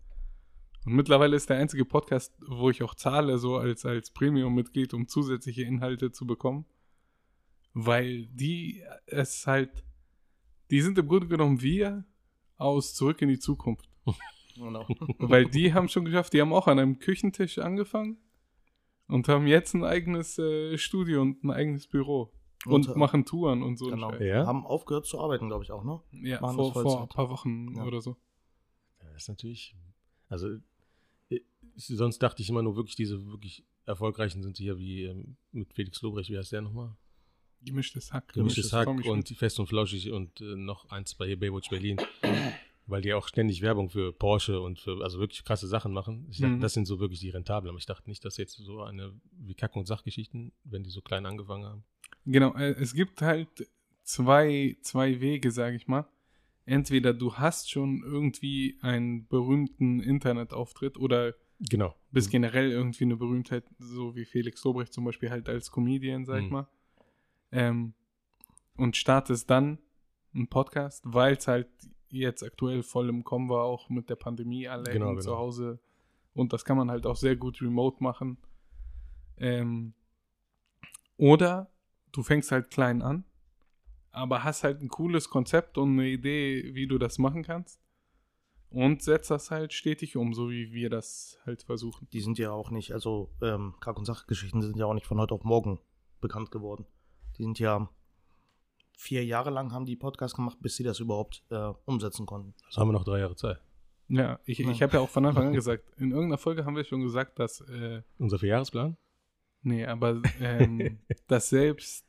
Und 0.86 0.94
mittlerweile 0.94 1.36
ist 1.36 1.50
der 1.50 1.58
einzige 1.58 1.86
Podcast, 1.86 2.34
wo 2.48 2.70
ich 2.70 2.84
auch 2.84 2.96
zahle, 2.96 3.38
so 3.40 3.58
als, 3.58 3.86
als 3.86 4.12
Premium-Mitglied, 4.12 4.94
um 4.94 5.08
zusätzliche 5.08 5.64
Inhalte 5.64 6.12
zu 6.12 6.26
bekommen. 6.26 6.66
Weil 7.74 8.28
die 8.28 8.84
es 9.06 9.46
halt, 9.48 9.84
die 10.72 10.82
sind 10.82 10.98
im 10.98 11.08
Grunde 11.08 11.28
genommen 11.28 11.62
wir 11.62 12.06
aus 12.56 12.94
Zurück 12.94 13.22
in 13.22 13.30
die 13.30 13.40
Zukunft. 13.40 13.90
Genau. 14.56 14.88
Weil 15.20 15.46
die 15.46 15.76
haben 15.76 15.88
schon 15.88 16.04
geschafft, 16.04 16.34
die 16.34 16.42
haben 16.42 16.52
auch 16.52 16.66
an 16.66 16.80
einem 16.80 16.98
Küchentisch 16.98 17.60
angefangen 17.60 18.18
und 19.08 19.28
haben 19.28 19.46
jetzt 19.46 19.76
ein 19.76 19.84
eigenes 19.84 20.40
äh, 20.40 20.80
Studio 20.80 21.22
und 21.22 21.44
ein 21.44 21.52
eigenes 21.52 21.86
Büro. 21.86 22.34
Und, 22.66 22.88
Und, 22.88 22.96
äh, 22.96 22.98
machen 23.00 23.24
Touren 23.26 23.62
und 23.64 23.78
so. 23.78 23.86
genau. 23.88 24.14
Ja? 24.16 24.46
Haben 24.46 24.66
aufgehört 24.66 25.06
zu 25.06 25.20
arbeiten, 25.20 25.48
glaube 25.48 25.64
ich 25.64 25.72
auch, 25.72 25.84
ne? 25.84 26.02
Ja, 26.12 26.42
Machen 26.42 26.56
vor, 26.58 26.74
vor 26.74 27.02
ein 27.04 27.08
paar 27.08 27.30
Wochen 27.30 27.76
Ja. 27.76 27.84
oder 27.86 28.02
so. 28.02 28.18
Ja, 29.02 29.10
das 29.14 29.24
ist 29.24 29.30
natürlich. 29.30 29.76
Also, 30.28 30.58
ich, 31.30 31.44
sonst 31.76 32.20
dachte 32.20 32.42
ich 32.42 32.50
immer 32.50 32.64
nur 32.64 32.76
wirklich, 32.76 32.96
diese 32.96 33.26
wirklich 33.28 33.64
erfolgreichen 33.86 34.42
sind 34.44 34.58
hier 34.58 34.78
wie 34.80 35.04
ähm, 35.04 35.38
mit 35.52 35.74
Felix 35.74 36.02
Lobrecht, 36.02 36.30
wie 36.30 36.38
heißt 36.38 36.52
der 36.52 36.62
nochmal? 36.62 36.96
Gemischtes 37.62 38.12
Hack. 38.14 38.34
Gemischtes 38.34 38.74
Hack 38.74 38.86
Tommy 38.86 39.08
und. 39.10 39.30
Fest 39.30 39.60
und 39.60 39.68
Flauschig 39.68 40.12
und 40.12 40.42
äh, 40.42 40.56
noch 40.56 40.90
eins 40.90 41.16
bei 41.16 41.26
hier 41.28 41.40
Baywatch 41.40 41.70
Berlin. 41.70 41.98
Weil 42.90 43.02
die 43.02 43.14
auch 43.14 43.28
ständig 43.28 43.62
Werbung 43.62 43.90
für 43.90 44.14
Porsche 44.14 44.62
und 44.62 44.80
für, 44.80 45.04
also 45.04 45.20
wirklich 45.20 45.44
krasse 45.44 45.68
Sachen 45.68 45.92
machen. 45.92 46.26
Ich 46.30 46.38
dachte, 46.40 46.54
Mhm. 46.56 46.62
das 46.62 46.74
sind 46.74 46.86
so 46.86 47.00
wirklich 47.02 47.20
die 47.20 47.30
rentablen. 47.30 47.70
Aber 47.70 47.78
ich 47.80 47.86
dachte 47.86 48.10
nicht, 48.10 48.24
dass 48.24 48.38
jetzt 48.38 48.54
so 48.58 48.82
eine, 48.82 49.14
wie 49.32 49.56
Kack- 49.56 49.76
und 49.76 49.86
Sachgeschichten, 49.88 50.54
wenn 50.64 50.84
die 50.84 50.90
so 50.90 51.02
klein 51.02 51.26
angefangen 51.26 51.66
haben. 51.66 51.84
Genau, 52.30 52.54
äh, 52.56 52.72
es 52.80 52.94
gibt 52.94 53.22
halt 53.22 53.48
zwei, 54.04 54.78
zwei 54.82 55.20
Wege, 55.22 55.50
sage 55.52 55.76
ich 55.78 55.88
mal. 55.88 56.06
Entweder 56.66 57.14
du 57.14 57.36
hast 57.36 57.72
schon 57.72 58.04
irgendwie 58.04 58.78
einen 58.82 59.26
berühmten 59.28 60.02
Internetauftritt 60.02 60.98
oder 60.98 61.34
Genau. 61.60 61.96
bist 62.12 62.30
generell 62.30 62.70
irgendwie 62.70 63.06
eine 63.06 63.16
Berühmtheit, 63.16 63.64
so 63.80 64.16
wie 64.16 64.26
Felix 64.26 64.64
Lobrecht 64.64 64.94
zum 64.94 65.06
Beispiel 65.06 65.30
halt 65.32 65.48
als 65.50 65.72
Comedian, 65.72 66.26
sag 66.26 66.40
ich 66.44 66.48
Mhm. 66.48 66.54
mal. 66.54 66.68
Ähm, 67.52 67.94
und 68.76 68.96
startest 68.98 69.50
dann 69.50 69.80
einen 70.36 70.48
Podcast, 70.50 71.04
weil 71.08 71.36
es 71.38 71.48
halt 71.48 71.70
jetzt 72.12 72.44
aktuell 72.44 72.84
voll 72.84 73.10
im 73.10 73.24
Kommen 73.24 73.50
war, 73.50 73.64
auch 73.64 73.90
mit 73.90 74.10
der 74.10 74.16
Pandemie, 74.18 74.68
alle 74.68 74.92
Genau, 74.92 75.08
hängen 75.08 75.22
zu 75.22 75.30
genau. 75.30 75.40
Hause. 75.40 75.80
Und 76.34 76.54
das 76.54 76.64
kann 76.66 76.78
man 76.78 76.92
halt 76.92 77.06
auch 77.08 77.16
sehr 77.16 77.36
gut 77.38 77.62
remote 77.62 78.04
machen. 78.04 78.38
Ähm, 79.38 79.94
oder 81.18 81.72
du 82.18 82.24
fängst 82.24 82.52
halt 82.52 82.72
klein 82.72 83.02
an, 83.04 83.24
aber 84.12 84.44
hast 84.44 84.64
halt 84.64 84.82
ein 84.82 84.88
cooles 84.90 85.30
Konzept 85.30 85.78
und 85.78 85.92
eine 85.92 86.08
Idee, 86.10 86.74
wie 86.74 86.88
du 86.88 86.98
das 86.98 87.20
machen 87.20 87.44
kannst. 87.44 87.80
Und 88.70 89.02
setzt 89.02 89.30
das 89.32 89.50
halt 89.52 89.72
stetig 89.72 90.18
um, 90.18 90.34
so 90.34 90.50
wie 90.50 90.74
wir 90.74 90.90
das 90.90 91.38
halt 91.46 91.64
versuchen. 91.64 92.08
Die 92.12 92.20
sind 92.20 92.38
ja 92.38 92.52
auch 92.52 92.70
nicht, 92.70 92.92
also 92.92 93.30
ähm, 93.42 93.76
Kack- 93.80 93.98
und 93.98 94.06
Sachgeschichten 94.06 94.62
sind 94.62 94.76
ja 94.78 94.86
auch 94.86 94.94
nicht 94.94 95.06
von 95.06 95.20
heute 95.20 95.36
auf 95.36 95.44
morgen 95.44 95.80
bekannt 96.20 96.52
geworden. 96.52 96.86
Die 97.38 97.44
sind 97.44 97.60
ja 97.60 97.88
vier 98.98 99.24
Jahre 99.24 99.52
lang 99.52 99.72
haben 99.72 99.86
die 99.86 99.96
Podcast 99.96 100.36
gemacht, 100.36 100.58
bis 100.60 100.76
sie 100.76 100.84
das 100.84 101.00
überhaupt 101.00 101.44
äh, 101.52 101.72
umsetzen 101.86 102.26
konnten. 102.26 102.56
Also 102.66 102.82
haben 102.82 102.88
wir 102.90 102.94
noch 102.94 103.06
drei 103.06 103.20
Jahre 103.20 103.36
Zeit. 103.36 103.62
Ja, 104.10 104.40
ich, 104.46 104.58
Ja. 104.58 104.70
ich 104.72 104.82
habe 104.82 104.94
ja 104.94 105.00
auch 105.02 105.10
von 105.10 105.26
Anfang 105.28 105.48
an 105.48 105.54
gesagt, 105.54 105.84
in 105.98 106.10
irgendeiner 106.12 106.40
Folge 106.40 106.66
haben 106.66 106.76
wir 106.76 106.84
schon 106.84 107.04
gesagt, 107.04 107.38
dass, 107.40 107.62
äh, 107.62 108.02
Unser 108.18 108.40
Vierjahresplan? 108.40 108.98
Nee, 109.62 109.86
aber 109.86 110.22
ähm, 110.40 111.00
dass 111.28 111.50
selbst 111.50 112.07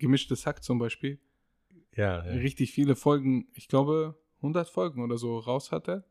gemischtes 0.00 0.46
Hack 0.46 0.64
zum 0.64 0.78
Beispiel 0.78 1.20
Ja, 1.94 2.24
ja. 2.24 2.32
richtig 2.32 2.72
viele 2.72 2.96
Folgen, 2.96 3.48
ich 3.54 3.68
glaube 3.68 4.18
100 4.38 4.68
Folgen 4.68 5.02
oder 5.02 5.18
so 5.18 5.38
raus 5.38 5.70
hatte, 5.70 6.04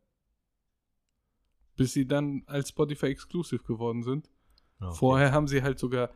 bis 1.75 1.93
sie 1.93 2.08
dann 2.08 2.43
als 2.46 2.69
Spotify 2.69 3.08
Exclusive 3.08 3.63
geworden 3.63 4.03
sind. 4.03 4.29
Okay. 4.79 4.96
Vorher 4.96 5.31
haben 5.31 5.48
sie 5.48 5.62
halt 5.62 5.79
sogar 5.79 6.12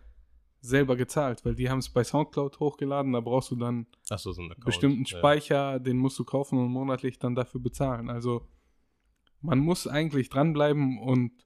selber 0.62 0.96
gezahlt, 0.96 1.44
weil 1.44 1.56
die 1.56 1.70
haben 1.70 1.80
es 1.80 1.90
bei 1.90 2.04
Soundcloud 2.06 2.60
hochgeladen, 2.60 3.12
da 3.12 3.20
brauchst 3.20 3.52
du 3.52 3.58
dann 3.58 3.86
so, 4.04 4.32
so 4.32 4.42
ein 4.42 4.52
Account. 4.52 4.66
bestimmten 4.66 5.04
ja. 5.04 5.18
Speicher, 5.18 5.80
den 5.80 5.98
musst 5.98 6.18
du 6.18 6.24
kaufen 6.24 6.58
und 6.58 6.72
monatlich 6.72 7.20
dann 7.20 7.36
dafür 7.36 7.60
bezahlen. 7.60 8.10
Also 8.10 8.48
man 9.42 9.60
muss 9.60 9.88
eigentlich 9.88 10.30
dranbleiben 10.30 11.00
und 11.00 11.46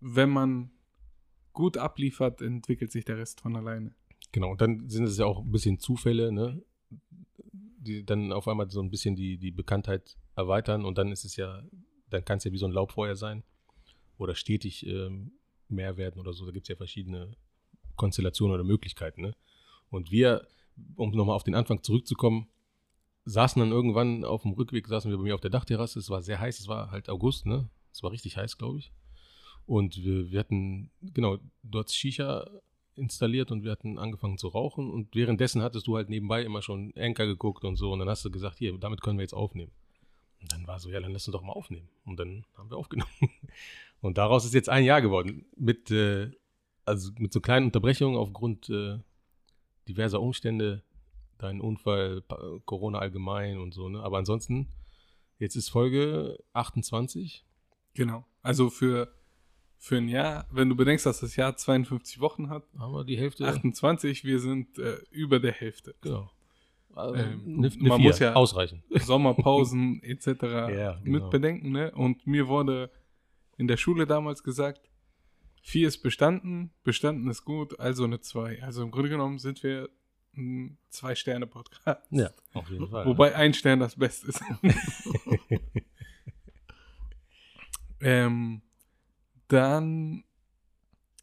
wenn 0.00 0.30
man 0.30 0.70
gut 1.52 1.76
abliefert, 1.76 2.40
entwickelt 2.40 2.92
sich 2.92 3.04
der 3.04 3.18
Rest 3.18 3.42
von 3.42 3.56
alleine. 3.56 3.94
Genau, 4.34 4.50
und 4.50 4.60
dann 4.60 4.88
sind 4.88 5.04
es 5.04 5.16
ja 5.16 5.26
auch 5.26 5.38
ein 5.44 5.52
bisschen 5.52 5.78
Zufälle, 5.78 6.32
ne? 6.32 6.60
Die 7.78 8.04
dann 8.04 8.32
auf 8.32 8.48
einmal 8.48 8.68
so 8.68 8.82
ein 8.82 8.90
bisschen 8.90 9.14
die, 9.14 9.38
die 9.38 9.52
Bekanntheit 9.52 10.16
erweitern 10.34 10.84
und 10.84 10.98
dann 10.98 11.12
ist 11.12 11.24
es 11.24 11.36
ja, 11.36 11.62
dann 12.10 12.24
kann 12.24 12.38
es 12.38 12.44
ja 12.44 12.50
wie 12.50 12.58
so 12.58 12.66
ein 12.66 12.72
Laubfeuer 12.72 13.14
sein 13.14 13.44
oder 14.18 14.34
stetig 14.34 14.84
ähm, 14.88 15.38
mehr 15.68 15.96
werden 15.98 16.18
oder 16.18 16.32
so. 16.32 16.44
Da 16.46 16.50
gibt 16.50 16.64
es 16.64 16.68
ja 16.68 16.74
verschiedene 16.74 17.36
Konstellationen 17.94 18.52
oder 18.52 18.64
Möglichkeiten, 18.64 19.22
ne? 19.22 19.36
Und 19.88 20.10
wir, 20.10 20.48
um 20.96 21.12
nochmal 21.12 21.36
auf 21.36 21.44
den 21.44 21.54
Anfang 21.54 21.84
zurückzukommen, 21.84 22.48
saßen 23.26 23.60
dann 23.60 23.70
irgendwann 23.70 24.24
auf 24.24 24.42
dem 24.42 24.54
Rückweg, 24.54 24.88
saßen 24.88 25.12
wir 25.12 25.18
bei 25.18 25.22
mir 25.22 25.36
auf 25.36 25.40
der 25.40 25.50
Dachterrasse. 25.50 26.00
Es 26.00 26.10
war 26.10 26.22
sehr 26.22 26.40
heiß, 26.40 26.58
es 26.58 26.66
war 26.66 26.90
halt 26.90 27.08
August, 27.08 27.46
ne? 27.46 27.70
Es 27.92 28.02
war 28.02 28.10
richtig 28.10 28.36
heiß, 28.36 28.58
glaube 28.58 28.80
ich. 28.80 28.92
Und 29.64 29.96
wir, 30.02 30.32
wir 30.32 30.40
hatten, 30.40 30.90
genau, 31.00 31.38
dort 31.62 31.92
Shisha 31.92 32.50
installiert 32.96 33.50
und 33.50 33.64
wir 33.64 33.72
hatten 33.72 33.98
angefangen 33.98 34.38
zu 34.38 34.48
rauchen. 34.48 34.90
Und 34.90 35.14
währenddessen 35.14 35.62
hattest 35.62 35.86
du 35.86 35.96
halt 35.96 36.08
nebenbei 36.08 36.42
immer 36.42 36.62
schon 36.62 36.92
Anchor 36.96 37.26
geguckt 37.26 37.64
und 37.64 37.76
so. 37.76 37.92
Und 37.92 37.98
dann 38.00 38.08
hast 38.08 38.24
du 38.24 38.30
gesagt, 38.30 38.58
hier, 38.58 38.76
damit 38.78 39.02
können 39.02 39.18
wir 39.18 39.22
jetzt 39.22 39.34
aufnehmen. 39.34 39.72
Und 40.40 40.52
dann 40.52 40.66
war 40.66 40.78
so, 40.78 40.90
ja, 40.90 41.00
dann 41.00 41.12
lass 41.12 41.26
uns 41.26 41.32
doch 41.32 41.42
mal 41.42 41.52
aufnehmen. 41.52 41.88
Und 42.04 42.18
dann 42.18 42.44
haben 42.56 42.70
wir 42.70 42.76
aufgenommen. 42.76 43.10
Und 44.00 44.18
daraus 44.18 44.44
ist 44.44 44.54
jetzt 44.54 44.68
ein 44.68 44.84
Jahr 44.84 45.00
geworden. 45.00 45.46
Mit, 45.56 45.90
äh, 45.90 46.30
also 46.84 47.10
mit 47.18 47.32
so 47.32 47.40
kleinen 47.40 47.66
Unterbrechungen 47.66 48.18
aufgrund 48.18 48.68
äh, 48.68 48.98
diverser 49.88 50.20
Umstände. 50.20 50.82
Dein 51.38 51.60
Unfall, 51.60 52.22
Corona 52.64 53.00
allgemein 53.00 53.58
und 53.58 53.74
so, 53.74 53.88
ne? 53.88 54.02
Aber 54.02 54.18
ansonsten, 54.18 54.68
jetzt 55.38 55.56
ist 55.56 55.68
Folge 55.68 56.38
28. 56.52 57.44
Genau. 57.94 58.24
Also 58.42 58.70
für, 58.70 59.12
für 59.84 59.98
ein 59.98 60.08
Jahr, 60.08 60.46
wenn 60.50 60.70
du 60.70 60.76
bedenkst, 60.76 61.04
dass 61.04 61.20
das 61.20 61.36
Jahr 61.36 61.58
52 61.58 62.18
Wochen 62.18 62.48
hat, 62.48 62.64
Haben 62.78 62.94
wir 62.94 63.04
die 63.04 63.18
Hälfte. 63.18 63.46
28, 63.46 64.24
wir 64.24 64.40
sind 64.40 64.78
äh, 64.78 64.96
über 65.10 65.40
der 65.40 65.52
Hälfte. 65.52 65.94
Genau. 66.00 66.30
Also, 66.94 67.16
Ähm, 67.16 67.42
ne, 67.44 67.68
ne 67.68 67.88
man 67.88 68.00
vier, 68.00 68.08
muss 68.08 68.18
ja- 68.18 68.32
ausreichen. 68.32 68.82
Sommerpausen 68.88 70.02
etc. 70.02 70.26
Ja, 70.42 70.94
mit 71.04 71.12
genau. 71.20 71.28
bedenken. 71.28 71.72
Ne? 71.72 71.90
Und 71.90 72.26
mir 72.26 72.48
wurde 72.48 72.90
in 73.58 73.68
der 73.68 73.76
Schule 73.76 74.06
damals 74.06 74.42
gesagt, 74.42 74.88
vier 75.60 75.88
ist 75.88 75.98
bestanden, 75.98 76.70
bestanden 76.82 77.28
ist 77.28 77.44
gut, 77.44 77.78
also 77.78 78.04
eine 78.04 78.20
zwei. 78.20 78.62
Also 78.62 78.82
im 78.82 78.90
Grunde 78.90 79.10
genommen 79.10 79.38
sind 79.38 79.62
wir 79.62 79.90
ein 80.34 80.78
Zwei-Sterne-Podcast. 80.88 82.00
Ja, 82.10 82.30
auf 82.54 82.70
jeden 82.70 82.88
Fall. 82.88 83.04
Wobei 83.04 83.34
ein 83.36 83.52
Stern 83.52 83.80
das 83.80 83.96
Beste 83.96 84.28
ist. 84.28 84.42
ähm, 88.00 88.62
dann 89.54 90.24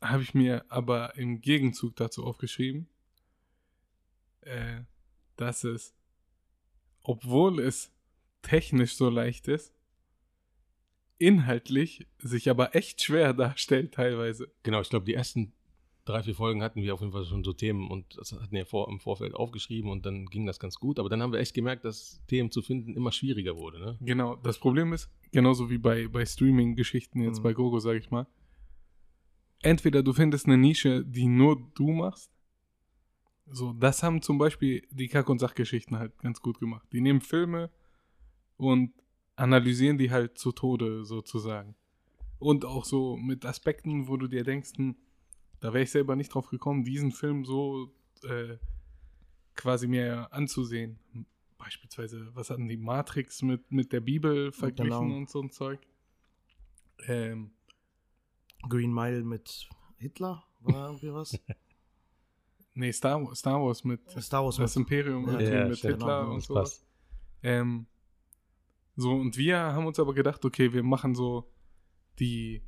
habe 0.01 0.23
ich 0.23 0.33
mir 0.33 0.65
aber 0.69 1.17
im 1.17 1.41
Gegenzug 1.41 1.97
dazu 1.97 2.25
aufgeschrieben, 2.25 2.87
äh, 4.41 4.83
dass 5.35 5.65
es, 5.65 5.93
obwohl 7.03 7.59
es 7.59 7.91
technisch 8.41 8.95
so 8.95 9.09
leicht 9.09 9.49
ist, 9.49 9.73
inhaltlich 11.17 12.07
sich 12.19 12.49
aber 12.49 12.73
echt 12.73 13.03
schwer 13.03 13.33
darstellt 13.35 13.93
teilweise. 13.93 14.49
Genau, 14.63 14.79
ich 14.79 14.89
glaube, 14.89 15.05
die 15.05 15.13
ersten 15.13 15.51
drei, 16.05 16.23
vier 16.23 16.35
Folgen 16.35 16.63
hatten 16.63 16.81
wir 16.81 16.93
auf 16.93 17.01
jeden 17.01 17.11
Fall 17.11 17.25
schon 17.25 17.43
so 17.43 17.51
Themen 17.51 17.91
und 17.91 18.17
das 18.17 18.31
hatten 18.31 18.51
wir 18.51 18.65
vor, 18.65 18.87
im 18.87 19.01
Vorfeld 19.01 19.35
aufgeschrieben 19.35 19.91
und 19.91 20.05
dann 20.05 20.25
ging 20.27 20.45
das 20.45 20.57
ganz 20.57 20.79
gut. 20.79 20.99
Aber 20.99 21.09
dann 21.09 21.21
haben 21.21 21.33
wir 21.33 21.39
echt 21.41 21.53
gemerkt, 21.53 21.83
dass 21.83 22.21
Themen 22.27 22.49
zu 22.49 22.61
finden 22.61 22.95
immer 22.95 23.11
schwieriger 23.11 23.57
wurde. 23.57 23.79
Ne? 23.79 23.97
Genau, 23.99 24.37
das 24.37 24.57
Problem 24.57 24.93
ist, 24.93 25.11
genauso 25.31 25.69
wie 25.69 25.77
bei, 25.77 26.07
bei 26.07 26.25
Streaming-Geschichten 26.25 27.21
jetzt 27.21 27.39
Mhm. 27.39 27.43
bei 27.43 27.53
Gogo, 27.53 27.79
sage 27.79 27.99
ich 27.99 28.11
mal, 28.11 28.27
entweder 29.61 30.03
du 30.03 30.13
findest 30.13 30.45
eine 30.47 30.57
Nische, 30.57 31.05
die 31.05 31.27
nur 31.27 31.71
du 31.75 31.91
machst. 31.91 32.31
So, 33.47 33.73
das 33.73 34.01
haben 34.03 34.21
zum 34.21 34.37
Beispiel 34.37 34.87
die 34.91 35.07
Kack- 35.07 35.29
und 35.29 35.39
Sachgeschichten 35.39 35.97
halt 35.97 36.17
ganz 36.19 36.41
gut 36.41 36.59
gemacht. 36.59 36.87
Die 36.93 37.01
nehmen 37.01 37.21
Filme 37.21 37.69
und 38.57 38.93
analysieren 39.35 39.97
die 39.97 40.11
halt 40.11 40.37
zu 40.37 40.51
Tode 40.51 41.03
sozusagen. 41.03 41.75
Und 42.39 42.65
auch 42.65 42.85
so 42.85 43.17
mit 43.17 43.45
Aspekten, 43.45 44.07
wo 44.07 44.17
du 44.17 44.27
dir 44.27 44.43
denkst, 44.43 44.71
hm, 44.77 44.95
da 45.59 45.73
wäre 45.73 45.83
ich 45.83 45.91
selber 45.91 46.15
nicht 46.15 46.33
drauf 46.33 46.47
gekommen, 46.47 46.83
diesen 46.83 47.11
Film 47.11 47.45
so 47.45 47.93
äh, 48.23 48.57
quasi 49.55 49.87
mir 49.87 50.31
anzusehen. 50.31 50.97
Beispielsweise, 51.63 52.33
was 52.35 52.49
hatten 52.49 52.67
die 52.67 52.77
Matrix 52.77 53.41
mit, 53.43 53.71
mit 53.71 53.93
der 53.93 54.01
Bibel 54.01 54.51
verglichen 54.51 54.99
Genau. 54.99 55.15
und 55.17 55.29
so 55.29 55.41
ein 55.41 55.51
Zeug. 55.51 55.79
Ähm, 57.07 57.51
Green 58.67 58.91
Mile 58.93 59.23
mit 59.23 59.69
Hitler? 59.97 60.43
War 60.61 60.87
irgendwie 60.87 61.13
was? 61.13 61.39
nee, 62.73 62.91
Star, 62.91 63.23
Wars- 63.23 63.39
Star 63.39 63.61
Wars 63.63 63.83
mit 63.83 64.01
Star 64.21 64.43
Wars 64.43 64.55
das 64.57 64.75
mit. 64.75 64.81
Imperium 64.89 65.27
Ja, 65.27 65.39
ja, 65.39 65.67
mit. 65.67 65.77
Hitler 65.79 65.97
Genau, 65.97 66.31
und 66.33 66.41
so. 66.41 66.63
Ähm, 67.43 67.85
so, 68.95 69.11
und 69.13 69.37
wir 69.37 69.57
haben 69.59 69.85
uns 69.85 69.99
aber 69.99 70.13
gedacht, 70.13 70.43
okay, 70.45 70.73
wir 70.73 70.83
machen 70.83 71.15
so 71.15 71.49
die, 72.19 72.61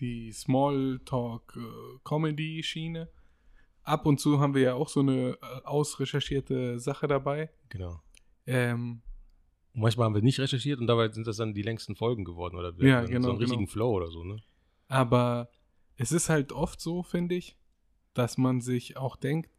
die 0.00 0.32
Smalltalk-Comedy-Schiene. 0.32 3.08
Ab 3.82 4.06
und 4.06 4.18
zu 4.20 4.40
haben 4.40 4.54
wir 4.54 4.62
ja 4.62 4.74
auch 4.74 4.88
so 4.88 5.00
eine 5.00 5.38
äh, 5.40 5.62
ausrecherchierte 5.64 6.80
Sache 6.80 7.06
dabei. 7.06 7.50
Genau. 7.68 8.00
Ähm, 8.46 9.02
Und 9.74 9.80
manchmal 9.82 10.06
haben 10.06 10.14
wir 10.14 10.22
nicht 10.22 10.38
recherchiert 10.40 10.80
und 10.80 10.86
dabei 10.86 11.10
sind 11.10 11.26
das 11.26 11.36
dann 11.36 11.54
die 11.54 11.62
längsten 11.62 11.96
Folgen 11.96 12.24
geworden. 12.24 12.56
Oder 12.56 12.76
wir 12.78 12.88
Ja, 12.88 13.04
genau, 13.04 13.22
So 13.22 13.30
einen 13.30 13.38
richtigen 13.40 13.64
genau. 13.64 13.72
Flow 13.72 13.90
oder 13.92 14.10
so, 14.10 14.24
ne? 14.24 14.40
aber 14.88 15.48
es 15.96 16.12
ist 16.12 16.28
halt 16.28 16.52
oft 16.52 16.80
so, 16.80 17.02
finde 17.02 17.34
ich, 17.34 17.56
dass 18.14 18.38
man 18.38 18.60
sich 18.60 18.96
auch 18.96 19.16
denkt, 19.16 19.50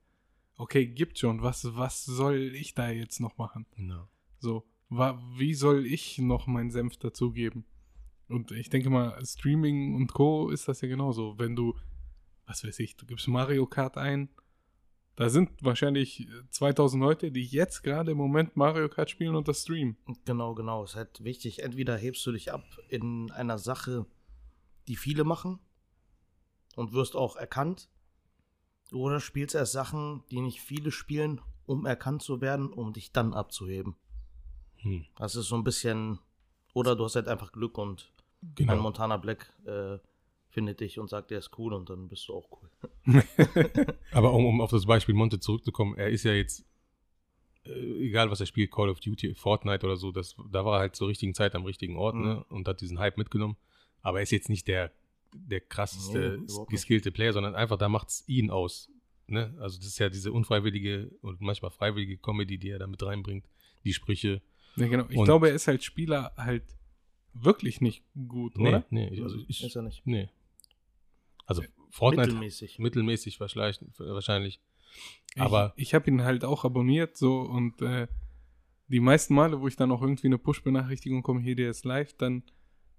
okay, 0.55 0.87
gibt 0.87 1.19
schon, 1.19 1.41
was, 1.41 1.75
was 1.75 2.05
soll 2.05 2.55
ich 2.55 2.73
da 2.73 2.89
jetzt 2.89 3.19
noch 3.19 3.37
machen? 3.37 3.65
Genau. 3.75 4.07
So, 4.39 4.63
wa, 4.89 5.19
wie 5.37 5.53
soll 5.53 5.85
ich 5.85 6.17
noch 6.19 6.47
meinen 6.47 6.71
Senf 6.71 6.97
dazugeben? 6.97 7.65
Und 8.29 8.51
ich 8.51 8.69
denke 8.69 8.89
mal, 8.89 9.19
Streaming 9.25 9.95
und 9.95 10.13
Co. 10.13 10.49
ist 10.49 10.67
das 10.67 10.81
ja 10.81 10.87
genauso. 10.87 11.37
Wenn 11.37 11.55
du, 11.55 11.75
was 12.45 12.63
weiß 12.63 12.79
ich, 12.79 12.95
du 12.97 13.05
gibst 13.05 13.27
Mario 13.27 13.65
Kart 13.65 13.97
ein, 13.97 14.29
da 15.17 15.29
sind 15.29 15.63
wahrscheinlich 15.63 16.27
2000 16.51 17.01
Leute, 17.01 17.31
die 17.31 17.43
jetzt 17.43 17.81
gerade 17.81 18.11
im 18.11 18.17
Moment 18.17 18.55
Mario 18.55 18.87
Kart 18.87 19.09
spielen 19.09 19.35
und 19.35 19.47
das 19.47 19.63
streamen. 19.63 19.97
Genau, 20.25 20.53
genau. 20.53 20.83
Es 20.83 20.91
ist 20.91 20.95
halt 20.95 21.23
wichtig, 21.23 21.63
entweder 21.63 21.97
hebst 21.97 22.25
du 22.27 22.31
dich 22.31 22.53
ab 22.53 22.63
in 22.87 23.31
einer 23.31 23.57
Sache, 23.57 24.05
die 24.87 24.95
viele 24.95 25.23
machen 25.23 25.59
und 26.75 26.93
wirst 26.93 27.15
auch 27.15 27.35
erkannt, 27.35 27.89
oder 28.91 29.19
spielst 29.19 29.55
erst 29.55 29.73
Sachen, 29.73 30.23
die 30.31 30.39
nicht 30.39 30.61
viele 30.61 30.91
spielen, 30.91 31.41
um 31.65 31.85
erkannt 31.85 32.21
zu 32.21 32.39
werden, 32.39 32.71
um 32.71 32.93
dich 32.93 33.11
dann 33.11 33.33
abzuheben. 33.33 33.95
Hm. 34.77 35.05
Das 35.15 35.35
ist 35.35 35.47
so 35.47 35.55
ein 35.55 35.63
bisschen, 35.63 36.19
oder 36.73 36.95
du 36.95 37.03
hast 37.03 37.15
halt 37.15 37.27
einfach 37.27 37.51
Glück 37.51 37.77
und 37.79 38.13
ein 38.43 38.55
Genau. 38.55 38.75
Montana 38.77 39.17
Black 39.17 39.51
äh, 39.65 39.97
findet 40.49 40.79
dich 40.79 40.99
und 40.99 41.09
sagt, 41.09 41.31
der 41.31 41.39
ist 41.39 41.51
cool 41.57 41.73
und 41.73 41.89
dann 41.89 42.07
bist 42.07 42.27
du 42.27 42.33
auch 42.33 42.49
cool. 42.51 42.69
Aber 44.11 44.33
um, 44.33 44.45
um 44.45 44.61
auf 44.61 44.71
das 44.71 44.85
Beispiel 44.85 45.15
Monte 45.15 45.39
zurückzukommen, 45.39 45.95
er 45.97 46.09
ist 46.09 46.23
ja 46.23 46.33
jetzt, 46.33 46.65
äh, 47.65 47.69
egal 48.05 48.31
was 48.31 48.39
er 48.39 48.45
spielt, 48.45 48.71
Call 48.71 48.89
of 48.89 48.99
Duty, 48.99 49.35
Fortnite 49.35 49.85
oder 49.85 49.97
so, 49.97 50.11
das, 50.11 50.35
da 50.51 50.65
war 50.65 50.77
er 50.77 50.79
halt 50.81 50.95
zur 50.95 51.07
richtigen 51.09 51.33
Zeit 51.33 51.55
am 51.55 51.65
richtigen 51.65 51.97
Ort 51.97 52.15
Mhm. 52.15 52.21
ne? 52.23 52.43
und 52.49 52.67
hat 52.67 52.81
diesen 52.81 52.99
Hype 52.99 53.17
mitgenommen. 53.17 53.57
Aber 54.01 54.19
er 54.19 54.23
ist 54.23 54.31
jetzt 54.31 54.49
nicht 54.49 54.67
der, 54.67 54.91
der 55.33 55.59
Nee, 55.59 55.65
krasseste, 55.67 56.37
nicht. 56.39 56.69
geskillte 56.69 57.11
Player, 57.11 57.33
sondern 57.33 57.55
einfach, 57.55 57.77
da 57.77 57.89
macht 57.89 58.09
es 58.09 58.23
ihn 58.27 58.49
aus. 58.49 58.89
Ne? 59.27 59.53
Also 59.59 59.77
das 59.77 59.87
ist 59.87 59.99
ja 59.99 60.09
diese 60.09 60.31
unfreiwillige 60.31 61.11
und 61.21 61.41
manchmal 61.41 61.71
freiwillige 61.71 62.17
Comedy, 62.17 62.57
die 62.57 62.69
er 62.69 62.79
da 62.79 62.87
mit 62.87 63.03
reinbringt, 63.03 63.45
die 63.83 63.93
Sprüche. 63.93 64.41
Ja, 64.77 64.87
genau. 64.87 65.05
Ich 65.09 65.17
Und- 65.17 65.25
glaube, 65.25 65.49
er 65.49 65.55
ist 65.55 65.67
halt 65.67 65.83
Spieler 65.83 66.31
halt 66.37 66.63
wirklich 67.43 67.81
nicht 67.81 68.03
gut, 68.27 68.57
Nee, 68.57 68.67
oder? 68.69 68.85
nee, 68.89 69.09
ich- 69.09 69.21
also 69.23 69.37
ich, 69.47 69.63
ist 69.63 69.75
er 69.75 69.81
nicht. 69.83 70.05
nee. 70.05 70.29
Also 71.45 71.63
Fortnite 71.91 72.27
Mittelmäßig. 72.27 72.79
mittelmäßig 72.79 73.39
wahrscheinlich, 73.39 73.79
wahrscheinlich. 73.97 74.59
Ich- 75.35 75.41
Aber 75.41 75.73
ich, 75.77 75.93
habe 75.93 76.09
ihn 76.09 76.23
halt 76.23 76.43
auch 76.43 76.65
abonniert 76.65 77.15
so 77.17 77.39
und 77.41 77.81
äh, 77.81 78.07
die 78.89 78.99
meisten 78.99 79.33
Male, 79.35 79.59
wo 79.61 79.67
ich 79.67 79.75
dann 79.75 79.91
auch 79.91 80.01
irgendwie 80.01 80.27
eine 80.27 80.37
Push-Benachrichtigung 80.37 81.23
komme, 81.23 81.41
hier 81.41 81.55
der 81.55 81.69
ist 81.69 81.85
live, 81.85 82.13
dann 82.13 82.43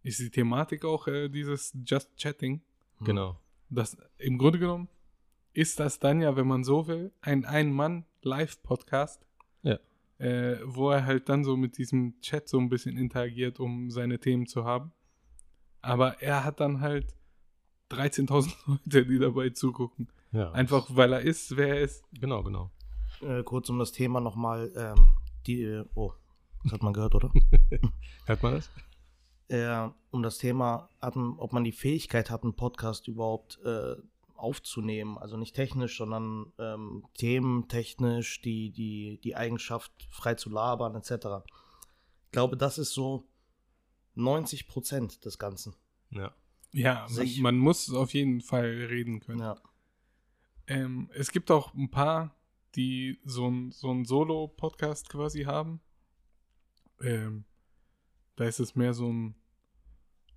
ist 0.02 0.18
die 0.21 0.30
Thematik 0.30 0.85
auch 0.85 1.07
äh, 1.09 1.28
dieses 1.28 1.76
Just 1.87 2.16
Chatting. 2.16 2.62
genau. 3.00 3.38
Das 3.71 3.97
im 4.16 4.38
Grunde 4.38 4.59
genommen 4.59 4.88
ist 5.52 5.78
das 5.80 5.99
dann 5.99 6.21
ja, 6.23 6.37
wenn 6.37 6.47
man 6.47 6.64
so 6.64 6.87
will, 6.87 7.12
ein 7.21 7.45
Ein-Mann-Live-Podcast. 7.45 9.26
Ja. 9.62 9.78
Äh, 10.18 10.56
wo 10.64 10.90
er 10.90 11.06
halt 11.06 11.28
dann 11.28 11.44
so 11.44 11.56
mit 11.56 11.78
diesem 11.78 12.20
Chat 12.20 12.48
so 12.48 12.58
ein 12.58 12.68
bisschen 12.68 12.96
interagiert, 12.96 13.60
um 13.60 13.90
seine 13.90 14.18
Themen 14.18 14.46
zu 14.46 14.64
haben. 14.64 14.92
Aber 15.80 16.20
er 16.20 16.44
hat 16.44 16.60
dann 16.60 16.80
halt 16.80 17.14
13.000 17.90 18.52
Leute, 18.66 19.06
die 19.06 19.18
dabei 19.18 19.50
zugucken. 19.50 20.08
Ja. 20.32 20.50
Einfach 20.52 20.88
weil 20.90 21.12
er 21.12 21.20
ist, 21.20 21.56
wer 21.56 21.68
er 21.68 21.80
ist. 21.82 22.04
Genau, 22.12 22.42
genau. 22.42 22.72
Äh, 23.20 23.42
kurz 23.44 23.70
um 23.70 23.78
das 23.78 23.92
Thema 23.92 24.20
nochmal, 24.20 24.72
ähm, 24.76 25.16
die, 25.46 25.62
äh, 25.62 25.84
oh, 25.94 26.12
das 26.64 26.72
hat 26.72 26.82
man 26.82 26.92
gehört, 26.92 27.14
oder? 27.14 27.32
Hört 28.26 28.42
man 28.42 28.54
das? 28.54 28.70
äh, 29.48 29.88
um 30.10 30.22
das 30.22 30.38
Thema, 30.38 30.88
ob 31.00 31.52
man 31.52 31.64
die 31.64 31.72
Fähigkeit 31.72 32.30
hat, 32.30 32.42
einen 32.42 32.54
Podcast 32.54 33.08
überhaupt 33.08 33.58
äh, 33.64 33.96
aufzunehmen. 34.38 35.18
Also 35.18 35.37
nicht 35.37 35.54
technisch, 35.54 35.99
sondern 35.99 36.52
ähm, 36.59 37.04
thementechnisch, 37.14 38.40
die, 38.40 38.71
die, 38.71 39.21
die 39.23 39.37
Eigenschaft, 39.37 39.92
frei 40.11 40.35
zu 40.35 40.50
labern, 40.50 40.95
etc. 40.95 41.11
Ich 42.25 42.33
glaube, 42.33 42.57
das 42.57 42.78
ist 42.78 42.92
so 42.92 43.28
90 44.14 44.68
Prozent 44.68 45.25
des 45.25 45.38
Ganzen. 45.38 45.75
Ja. 46.11 46.35
Ja, 46.73 47.07
man, 47.11 47.40
man 47.40 47.59
muss 47.59 47.92
auf 47.92 48.12
jeden 48.12 48.40
Fall 48.40 48.66
reden 48.66 49.21
können. 49.21 49.40
Ja. 49.40 49.61
Ähm, 50.66 51.11
es 51.14 51.33
gibt 51.33 51.50
auch 51.50 51.73
ein 51.73 51.90
paar, 51.90 52.37
die 52.75 53.18
so 53.25 53.49
ein, 53.49 53.73
so 53.73 53.90
ein 53.90 54.04
Solo-Podcast 54.04 55.09
quasi 55.09 55.45
haben. 55.45 55.80
Ähm, 57.00 57.45
da 58.37 58.45
ist 58.45 58.61
es 58.61 58.76
mehr 58.76 58.92
so 58.92 59.11
ein, 59.11 59.35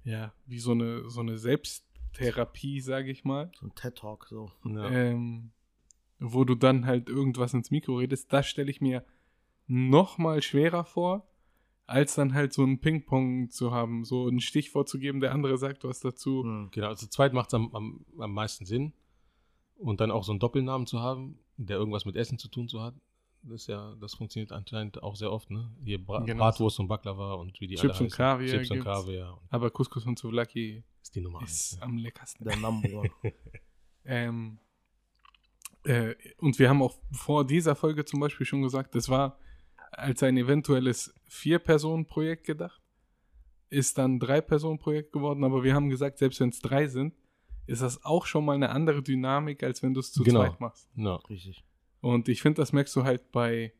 ja, 0.03 0.33
wie 0.45 0.59
so 0.59 0.71
eine, 0.71 1.09
so 1.09 1.19
eine 1.19 1.37
Selbsttherapie, 2.13 2.81
sage 2.81 3.11
ich 3.11 3.23
mal. 3.23 3.51
So 3.59 3.67
ein 3.67 3.75
TED-Talk, 3.75 4.27
so. 4.27 4.51
ja. 4.65 4.89
Ähm, 4.89 5.51
wo 6.19 6.43
du 6.43 6.55
dann 6.55 6.85
halt 6.85 7.09
irgendwas 7.09 7.53
ins 7.53 7.71
Mikro 7.71 7.95
redest. 7.95 8.31
Das 8.31 8.47
stelle 8.47 8.69
ich 8.69 8.79
mir 8.79 9.03
noch 9.67 10.17
mal 10.17 10.41
schwerer 10.41 10.85
vor, 10.85 11.27
als 11.87 12.15
dann 12.15 12.33
halt 12.33 12.53
so 12.53 12.63
ein 12.63 12.79
Ping-Pong 12.79 13.49
zu 13.49 13.71
haben, 13.71 14.05
so 14.05 14.27
ein 14.27 14.39
Stichwort 14.39 14.87
zu 14.87 14.99
geben, 14.99 15.19
der 15.19 15.31
andere 15.31 15.57
sagt 15.57 15.83
was 15.83 15.99
dazu. 15.99 16.43
Hm. 16.43 16.69
Genau, 16.71 16.87
also 16.87 17.05
zu 17.05 17.09
zweit 17.09 17.33
macht 17.33 17.47
es 17.47 17.53
am, 17.55 17.73
am, 17.73 18.05
am 18.19 18.33
meisten 18.33 18.65
Sinn. 18.65 18.93
Und 19.77 19.99
dann 19.99 20.11
auch 20.11 20.23
so 20.23 20.31
einen 20.31 20.39
Doppelnamen 20.39 20.85
zu 20.85 20.99
haben, 20.99 21.39
der 21.57 21.77
irgendwas 21.77 22.05
mit 22.05 22.15
Essen 22.15 22.37
zu 22.37 22.49
tun 22.49 22.67
zu 22.67 22.81
hat. 22.81 22.93
Das 23.43 23.61
ist 23.61 23.67
ja, 23.67 23.95
das 23.99 24.13
funktioniert 24.13 24.51
anscheinend 24.51 25.01
auch 25.01 25.15
sehr 25.15 25.31
oft, 25.31 25.49
ne? 25.49 25.71
Hier 25.83 26.03
Bra 26.03 26.19
Genau. 26.19 26.43
Bratwurst 26.43 26.79
und 26.79 26.87
Baklava 26.87 27.33
und 27.33 27.59
wie 27.59 27.67
die 27.67 27.75
Chips 27.75 27.83
alle 27.83 27.91
und 27.93 28.05
heißen. 28.05 28.17
Kaviar 28.17 28.57
Chips 28.59 28.71
und. 28.71 28.79
Kaviar. 28.81 29.33
Und 29.41 29.47
Aber 29.53 29.69
Couscous 29.71 30.05
und 30.05 30.19
Souvlaki 30.19 30.83
ist 31.01 31.15
die 31.15 31.21
Nummer 31.21 31.41
ist 31.41 31.73
eins. 31.73 31.77
ne? 31.77 31.83
am 31.83 31.97
leckersten. 31.97 32.45
Der 32.45 32.55
Number 32.57 32.89
One. 32.93 33.09
Ähm, 34.03 34.57
äh, 35.83 36.15
und 36.37 36.57
wir 36.57 36.69
haben 36.69 36.81
auch 36.81 36.95
vor 37.11 37.45
dieser 37.45 37.75
Folge 37.75 38.03
zum 38.03 38.19
Beispiel 38.19 38.45
schon 38.47 38.61
gesagt, 38.63 38.95
das 38.95 39.09
war 39.09 39.37
als 39.91 40.23
ein 40.23 40.37
eventuelles 40.37 41.13
Vier-Personen-Projekt 41.27 42.45
gedacht, 42.45 42.81
ist 43.69 43.97
dann 43.99 44.19
Drei-Personen-Projekt 44.19 45.11
geworden, 45.13 45.43
aber 45.43 45.63
wir 45.63 45.75
haben 45.75 45.89
gesagt, 45.89 46.17
selbst 46.17 46.39
wenn 46.39 46.49
es 46.49 46.59
drei 46.61 46.87
sind, 46.87 47.13
ist 47.67 47.81
das 47.83 48.03
auch 48.03 48.25
schon 48.25 48.43
mal 48.43 48.53
eine 48.55 48.69
andere 48.69 49.03
Dynamik, 49.03 49.61
als 49.63 49.83
wenn 49.83 49.93
du 49.93 49.99
es 49.99 50.11
zu 50.11 50.23
Genau. 50.23 50.41
zweit 50.41 50.59
machst. 50.59 50.89
Ja. 50.95 51.15
Richtig. 51.29 51.63
Und 52.01 52.27
ich 52.27 52.41
finde, 52.41 52.61
das 52.61 52.73
merkst 52.73 52.95
du 52.95 53.03
halt 53.03 53.31
bei, 53.31 53.73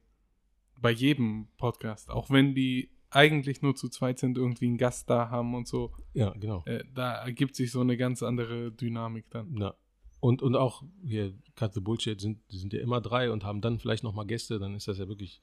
bei 0.80 0.92
jedem 0.92 1.48
Podcast, 1.58 2.10
auch 2.10 2.30
wenn 2.30 2.56
die 2.56 2.92
eigentlich 3.10 3.62
nur 3.62 3.76
zu 3.76 3.90
zweit 3.90 4.20
sind, 4.20 4.38
irgendwie 4.38 4.68
einen 4.68 4.78
Gast 4.78 5.10
da 5.10 5.30
haben 5.30 5.54
und 5.54 5.68
so, 5.68 5.92
ja, 6.14 6.30
genau. 6.32 6.64
äh, 6.66 6.84
da 6.94 7.16
ergibt 7.16 7.56
sich 7.56 7.72
so 7.72 7.82
eine 7.82 7.98
ganz 7.98 8.24
andere 8.24 8.72
Dynamik 8.72 9.30
dann. 9.30 9.58
Ja. 9.58 9.76
Und, 10.22 10.42
und 10.42 10.56
auch 10.56 10.84
hier, 11.04 11.34
Cut 11.56 11.74
the 11.74 11.82
Bullshit, 11.82 12.22
sind, 12.22 12.40
die 12.52 12.58
sind 12.58 12.72
ja 12.74 12.80
immer 12.80 13.02
drei 13.02 13.32
und 13.32 13.44
haben 13.44 13.60
dann 13.60 13.80
vielleicht 13.80 14.04
nochmal 14.04 14.28
Gäste, 14.28 14.60
dann 14.60 14.76
ist 14.76 14.88
das 14.88 14.98
ja 14.98 15.08
wirklich, 15.10 15.42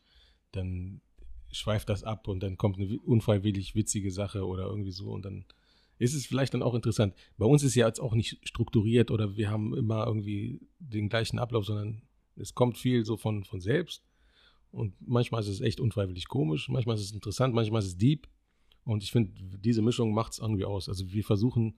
dann 0.53 1.03
schweift 1.51 1.89
das 1.89 2.05
ab 2.05 2.29
und 2.29 2.43
dann 2.43 2.57
kommt 2.57 2.79
eine 2.79 2.89
wi- 2.89 3.01
unfreiwillig 3.05 3.75
witzige 3.75 4.13
Sache 4.13 4.47
oder 4.47 4.65
irgendwie 4.67 4.93
so 4.93 5.11
und 5.11 5.25
dann 5.25 5.45
ist 5.99 6.15
es 6.15 6.27
vielleicht 6.27 6.55
dann 6.55 6.63
auch 6.63 6.75
interessant. 6.75 7.15
Bei 7.39 7.47
uns 7.47 7.65
ist 7.65 7.75
ja 7.75 7.87
jetzt 7.87 8.01
auch 8.01 8.15
nicht 8.15 8.39
strukturiert 8.49 9.11
oder 9.11 9.37
wir 9.37 9.51
haben 9.51 9.75
immer 9.77 10.07
irgendwie 10.07 10.61
den 10.79 11.09
gleichen 11.09 11.39
Ablauf, 11.39 11.67
sondern 11.67 12.03
es 12.41 12.55
kommt 12.55 12.79
viel 12.79 13.05
so 13.05 13.17
von, 13.17 13.45
von 13.45 13.61
selbst 13.61 14.05
und 14.71 14.95
manchmal 15.07 15.41
ist 15.43 15.49
es 15.49 15.61
echt 15.61 15.81
unfreiwillig 15.81 16.29
komisch, 16.29 16.69
manchmal 16.69 16.97
ist 16.97 17.03
es 17.03 17.13
interessant, 17.13 17.55
manchmal 17.55 17.81
ist 17.81 17.89
es 17.89 17.97
deep 17.97 18.29
und 18.85 19.03
ich 19.03 19.13
finde, 19.13 19.33
diese 19.59 19.83
Mischung 19.83 20.13
macht 20.13 20.33
es 20.33 20.39
irgendwie 20.39 20.65
aus. 20.65 20.89
Also 20.89 21.11
wir 21.13 21.25
versuchen, 21.25 21.77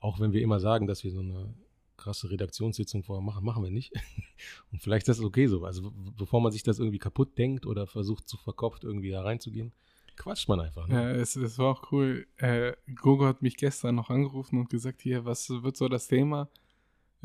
auch 0.00 0.20
wenn 0.20 0.32
wir 0.32 0.42
immer 0.42 0.60
sagen, 0.60 0.86
dass 0.86 1.04
wir 1.04 1.10
so 1.10 1.20
eine 1.20 1.54
krasse 1.96 2.30
Redaktionssitzung 2.30 3.02
vorher 3.02 3.22
machen, 3.24 3.44
machen 3.44 3.62
wir 3.64 3.70
nicht. 3.70 3.90
Und 4.70 4.82
vielleicht 4.82 5.08
ist 5.08 5.18
das 5.18 5.24
okay 5.24 5.46
so. 5.46 5.64
Also 5.64 5.90
be- 5.90 6.12
bevor 6.14 6.42
man 6.42 6.52
sich 6.52 6.62
das 6.62 6.78
irgendwie 6.78 6.98
kaputt 6.98 7.38
denkt 7.38 7.64
oder 7.64 7.86
versucht 7.86 8.28
zu 8.28 8.36
verkopft 8.36 8.84
irgendwie 8.84 9.10
da 9.10 9.22
reinzugehen, 9.22 9.72
quatscht 10.16 10.46
man 10.46 10.60
einfach. 10.60 10.86
Ja, 10.90 11.04
Ne? 11.04 11.12
es, 11.12 11.36
es 11.36 11.58
war 11.58 11.68
auch 11.72 11.90
cool. 11.92 12.26
Äh, 12.36 12.74
Gogo 12.96 13.24
hat 13.24 13.40
mich 13.40 13.56
gestern 13.56 13.94
noch 13.94 14.10
angerufen 14.10 14.58
und 14.58 14.68
gesagt, 14.68 15.00
hier, 15.00 15.24
was 15.24 15.48
wird 15.48 15.74
so 15.78 15.88
das 15.88 16.06
Thema? 16.06 16.50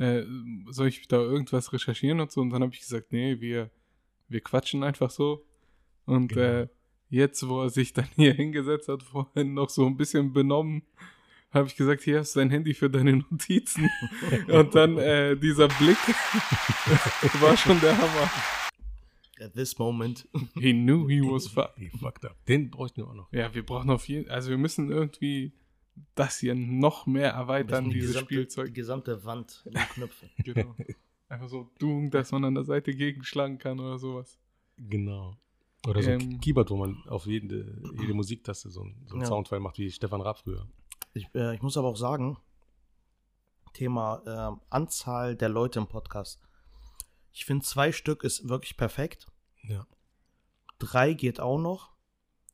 Äh, 0.02 0.26
soll 0.72 0.88
ich 0.88 1.08
da 1.08 1.18
irgendwas 1.18 1.72
recherchieren 1.74 2.20
und 2.20 2.32
so? 2.32 2.42
Und 2.42 2.50
dann 2.50 2.64
habe 2.64 2.74
ich 2.74 2.80
gesagt, 2.80 3.12
nee, 3.12 3.40
wir, 3.40 3.70
wir 4.30 4.42
quatschen 4.42 4.84
einfach 4.84 5.12
so. 5.12 5.46
Und 6.06 6.30
Genau. 6.30 6.62
äh, 6.62 6.68
jetzt, 7.10 7.48
wo 7.48 7.62
er 7.62 7.70
sich 7.70 7.94
dann 7.94 8.08
hier 8.16 8.34
hingesetzt 8.34 8.88
hat, 8.88 9.04
vorhin 9.04 9.54
noch 9.54 9.70
so 9.70 9.86
ein 9.86 9.98
bisschen 9.98 10.34
benommen, 10.34 10.82
habe 11.52 11.68
ich 11.68 11.76
gesagt, 11.76 12.02
hier 12.02 12.20
hast 12.20 12.36
du 12.36 12.40
dein 12.40 12.50
Handy 12.50 12.74
für 12.74 12.90
deine 12.90 13.18
Notizen. 13.18 13.90
und 14.48 14.74
dann 14.74 14.98
äh, 14.98 15.38
dieser 15.38 15.68
Blick 15.68 15.98
war 17.42 17.56
schon 17.58 17.80
der 17.82 17.96
Hammer. 17.96 18.32
At 19.40 19.54
this 19.54 19.78
moment. 19.78 20.28
He 20.56 20.72
knew 20.72 21.08
he 21.08 21.22
was 21.22 21.48
fucked. 21.48 21.78
He 21.78 21.90
fucked 21.90 22.26
up. 22.26 22.36
Den 22.48 22.70
bräuchten 22.70 23.02
wir 23.02 23.08
auch 23.08 23.16
noch. 23.16 23.34
Ja, 23.34 23.54
wir 23.54 23.66
brauchen 23.66 23.90
auf 23.90 24.08
jeden 24.08 24.30
also 24.30 24.50
wir 24.50 24.58
müssen 24.58 24.92
irgendwie 24.92 25.52
das 26.16 26.38
hier 26.40 26.56
noch 26.56 27.06
mehr 27.06 27.32
erweitern, 27.32 27.86
Die 27.86 27.96
dieses 27.96 28.12
gesamte- 28.16 28.28
Die 28.30 28.34
Spielzeug. 28.36 28.74
gesamte 28.74 29.24
Wand 29.26 29.62
mit 29.66 29.76
Knöpfen. 29.90 30.30
Genau. 30.44 30.76
Einfach 31.30 31.48
so 31.50 31.70
dumm, 31.80 32.10
dass 32.12 32.32
man 32.32 32.44
an 32.46 32.56
der 32.56 32.66
Seite 32.66 32.94
gegenschlagen 32.94 33.58
kann 33.58 33.80
oder 33.80 33.98
sowas. 33.98 34.38
Genau. 34.78 35.38
Oder 35.88 36.04
so 36.04 36.10
ein 36.12 36.20
Ähm. 36.22 36.42
Keyboard, 36.42 36.70
wo 36.70 36.76
man 36.78 37.02
auf 37.08 37.26
jede, 37.26 37.82
jede 38.00 38.14
Musiktaste 38.14 38.70
so, 38.70 38.84
ein- 38.84 39.02
so 39.06 39.14
einen 39.16 39.22
Ja. 39.22 39.28
Soundfile 39.28 39.62
macht, 39.62 39.78
wie 39.80 39.90
Stefan 39.90 40.22
Raab 40.22 40.40
früher. 40.40 40.68
Ich, 41.14 41.28
äh, 41.34 41.56
ich 41.56 41.62
muss 41.62 41.78
aber 41.78 41.88
auch 41.88 41.96
sagen, 41.98 42.38
Thema 43.74 44.22
ähm, 44.28 44.62
Anzahl 44.70 45.36
der 45.36 45.50
Leute 45.50 45.80
im 45.80 45.88
Podcast. 45.88 46.42
Ich 47.32 47.46
finde, 47.46 47.64
zwei 47.64 47.92
Stück 47.94 48.24
ist 48.24 48.50
wirklich 48.50 48.76
perfekt. 48.76 49.28
Ja. 49.64 49.88
Drei 50.80 51.14
geht 51.14 51.40
auch 51.40 51.58
noch. 51.60 51.92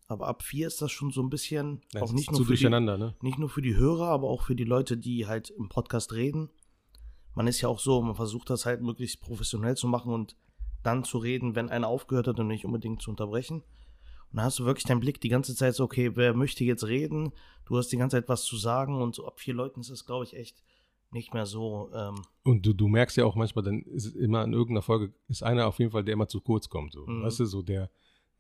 Aber 0.07 0.27
ab 0.27 0.43
vier 0.43 0.67
ist 0.67 0.81
das 0.81 0.91
schon 0.91 1.11
so 1.11 1.21
ein 1.21 1.29
bisschen, 1.29 1.81
Das 1.91 2.01
auch 2.03 2.13
nicht 2.13 2.31
nur, 2.31 2.39
für 2.39 2.45
die, 2.45 2.49
durcheinander, 2.49 2.97
ne? 2.97 3.15
nicht 3.21 3.37
nur 3.37 3.49
für 3.49 3.61
die 3.61 3.75
Hörer, 3.75 4.07
aber 4.07 4.29
auch 4.29 4.43
für 4.43 4.55
die 4.55 4.63
Leute, 4.63 4.97
die 4.97 5.27
halt 5.27 5.49
im 5.49 5.67
Podcast 5.67 6.13
reden. 6.13 6.49
Man 7.35 7.47
ist 7.47 7.61
ja 7.61 7.67
auch 7.69 7.79
so, 7.79 8.01
man 8.01 8.15
versucht 8.15 8.49
das 8.49 8.65
halt 8.65 8.81
möglichst 8.81 9.21
professionell 9.21 9.75
zu 9.75 9.87
machen 9.87 10.13
und 10.13 10.37
dann 10.81 11.03
zu 11.03 11.17
reden, 11.17 11.55
wenn 11.55 11.69
einer 11.69 11.87
aufgehört 11.87 12.27
hat 12.27 12.39
und 12.39 12.47
nicht 12.47 12.65
unbedingt 12.65 13.01
zu 13.01 13.11
unterbrechen. 13.11 13.63
Und 14.31 14.37
da 14.37 14.43
hast 14.43 14.59
du 14.59 14.65
wirklich 14.65 14.85
deinen 14.85 15.01
Blick 15.01 15.21
die 15.21 15.29
ganze 15.29 15.55
Zeit 15.55 15.75
so, 15.75 15.83
okay, 15.83 16.15
wer 16.15 16.33
möchte 16.33 16.63
jetzt 16.63 16.85
reden? 16.85 17.33
Du 17.65 17.77
hast 17.77 17.89
die 17.89 17.97
ganze 17.97 18.17
Zeit 18.17 18.29
was 18.29 18.43
zu 18.43 18.57
sagen 18.57 19.01
und 19.01 19.13
so 19.13 19.27
ab 19.27 19.39
vier 19.39 19.53
Leuten 19.53 19.81
ist 19.81 19.91
das, 19.91 20.05
glaube 20.05 20.23
ich, 20.23 20.35
echt 20.35 20.63
nicht 21.11 21.33
mehr 21.33 21.45
so. 21.45 21.89
Ähm, 21.93 22.15
Und 22.43 22.65
du, 22.65 22.73
du 22.73 22.87
merkst 22.87 23.17
ja 23.17 23.25
auch 23.25 23.35
manchmal, 23.35 23.63
dann 23.63 23.81
ist 23.83 24.05
es 24.05 24.15
immer 24.15 24.43
in 24.43 24.53
irgendeiner 24.53 24.81
Folge, 24.81 25.13
ist 25.27 25.43
einer 25.43 25.67
auf 25.67 25.79
jeden 25.79 25.91
Fall, 25.91 26.03
der 26.03 26.13
immer 26.13 26.27
zu 26.27 26.41
kurz 26.41 26.69
kommt. 26.69 26.93
So. 26.93 27.05
Mhm. 27.05 27.23
Weißt 27.23 27.39
du, 27.39 27.45
so 27.45 27.61
der, 27.61 27.89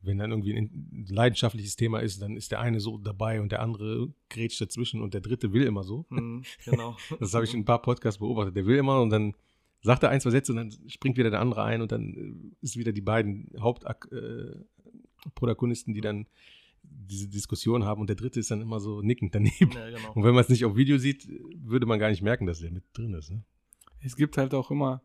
wenn 0.01 0.17
dann 0.17 0.31
irgendwie 0.31 0.55
ein 0.55 1.05
leidenschaftliches 1.09 1.75
Thema 1.75 1.99
ist, 1.99 2.21
dann 2.21 2.37
ist 2.37 2.51
der 2.51 2.59
eine 2.59 2.79
so 2.79 2.97
dabei 2.97 3.41
und 3.41 3.51
der 3.51 3.61
andere 3.61 4.13
grätscht 4.29 4.61
dazwischen 4.61 5.01
und 5.01 5.13
der 5.13 5.21
dritte 5.21 5.53
will 5.53 5.63
immer 5.63 5.83
so. 5.83 6.05
hm, 6.09 6.43
genau. 6.65 6.97
Das 7.19 7.33
habe 7.33 7.45
ich 7.45 7.53
in 7.53 7.61
ein 7.61 7.65
paar 7.65 7.81
Podcasts 7.81 8.19
beobachtet. 8.19 8.55
Der 8.55 8.65
will 8.65 8.77
immer 8.77 9.01
und 9.01 9.09
dann 9.09 9.33
sagt 9.81 10.03
er 10.03 10.09
ein, 10.09 10.21
zwei 10.21 10.31
Sätze 10.31 10.51
und 10.51 10.57
dann 10.57 10.71
springt 10.87 11.17
wieder 11.17 11.29
der 11.29 11.41
andere 11.41 11.63
ein 11.63 11.81
und 11.81 11.91
dann 11.91 12.13
äh, 12.13 12.33
ist 12.61 12.77
wieder 12.77 12.91
die 12.91 13.01
beiden 13.01 13.51
Hauptprotagonisten, 13.59 15.93
die 15.93 16.01
dann 16.01 16.27
diese 16.83 17.27
Diskussion 17.27 17.83
haben 17.83 18.01
und 18.01 18.07
der 18.07 18.15
dritte 18.15 18.39
ist 18.39 18.51
dann 18.51 18.61
immer 18.61 18.79
so 18.79 19.01
nickend 19.01 19.35
daneben. 19.35 19.71
ja, 19.73 19.89
genau. 19.89 20.13
Und 20.13 20.23
wenn 20.23 20.33
man 20.33 20.41
es 20.41 20.49
nicht 20.49 20.65
auf 20.65 20.75
Video 20.75 20.97
sieht, 20.97 21.27
würde 21.55 21.85
man 21.85 21.99
gar 21.99 22.09
nicht 22.09 22.21
merken, 22.21 22.45
dass 22.45 22.59
der 22.59 22.71
mit 22.71 22.83
drin 22.93 23.13
ist. 23.13 23.31
Ne? 23.31 23.43
Es 23.99 24.15
gibt 24.15 24.37
halt 24.37 24.53
auch 24.53 24.71
immer 24.71 25.01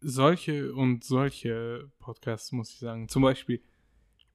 solche 0.00 0.74
und 0.74 1.04
solche 1.04 1.90
Podcasts, 1.98 2.52
muss 2.52 2.72
ich 2.72 2.78
sagen. 2.78 3.08
Zum 3.08 3.22
Beispiel 3.22 3.62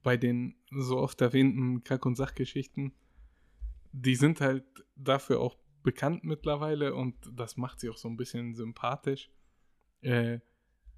bei 0.03 0.17
den 0.17 0.55
so 0.71 0.97
oft 0.97 1.19
erwähnten 1.21 1.83
Kack- 1.83 2.05
und 2.05 2.15
Sachgeschichten. 2.15 2.93
Die 3.91 4.15
sind 4.15 4.39
halt 4.41 4.63
dafür 4.95 5.39
auch 5.41 5.57
bekannt 5.83 6.23
mittlerweile 6.23 6.93
und 6.93 7.15
das 7.33 7.57
macht 7.57 7.79
sie 7.79 7.89
auch 7.89 7.97
so 7.97 8.07
ein 8.07 8.17
bisschen 8.17 8.53
sympathisch, 8.53 9.31
äh, 10.01 10.39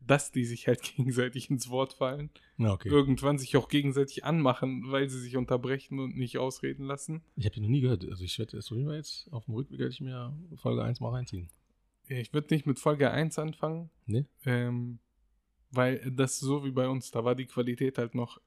dass 0.06 0.32
die 0.32 0.46
sich 0.46 0.68
halt 0.68 0.82
gegenseitig 0.98 1.50
ins 1.50 1.70
Wort 1.70 1.94
fallen. 1.94 2.30
Okay. 2.60 2.90
Irgendwann 2.90 3.38
sich 3.38 3.56
auch 3.56 3.70
gegenseitig 3.70 4.26
anmachen, 4.26 4.92
weil 4.92 5.10
sie 5.10 5.20
sich 5.20 5.38
unterbrechen 5.38 6.00
und 6.00 6.18
nicht 6.18 6.38
ausreden 6.38 6.86
lassen. 6.86 7.24
Ich 7.36 7.46
habe 7.46 7.54
die 7.56 7.62
noch 7.62 7.70
nie 7.70 7.82
gehört. 7.82 8.04
Also 8.10 8.24
ich 8.24 8.38
werde 8.40 8.58
das 8.58 8.72
auf 8.72 8.78
jetzt 8.78 9.32
auf 9.32 9.46
dem 9.46 9.54
Rückweg 9.54 9.80
werde 9.80 9.94
ich 9.94 10.02
mir 10.02 10.36
Folge 10.56 10.84
1 10.84 11.00
mal 11.00 11.10
reinziehen. 11.12 11.50
Ich 12.08 12.34
würde 12.34 12.54
nicht 12.54 12.66
mit 12.66 12.78
Folge 12.80 13.10
1 13.12 13.40
anfangen, 13.40 13.90
Ne? 14.06 14.26
ähm, 14.46 15.00
weil 15.70 16.12
das 16.12 16.40
so 16.40 16.66
wie 16.66 16.72
bei 16.72 16.90
uns, 16.90 17.12
da 17.12 17.24
war 17.24 17.36
die 17.36 17.46
Qualität 17.46 17.98
halt 17.98 18.16
noch 18.16 18.42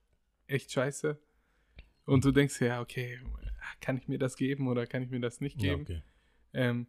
echt 0.46 0.70
scheiße. 0.72 1.18
Und 2.06 2.24
du 2.24 2.32
denkst 2.32 2.60
ja, 2.60 2.80
okay, 2.80 3.18
kann 3.80 3.96
ich 3.96 4.08
mir 4.08 4.18
das 4.18 4.36
geben 4.36 4.68
oder 4.68 4.86
kann 4.86 5.02
ich 5.02 5.10
mir 5.10 5.20
das 5.20 5.40
nicht 5.40 5.60
Ja, 5.62 5.70
geben? 5.72 5.82
okay. 5.82 6.02
ähm, 6.52 6.86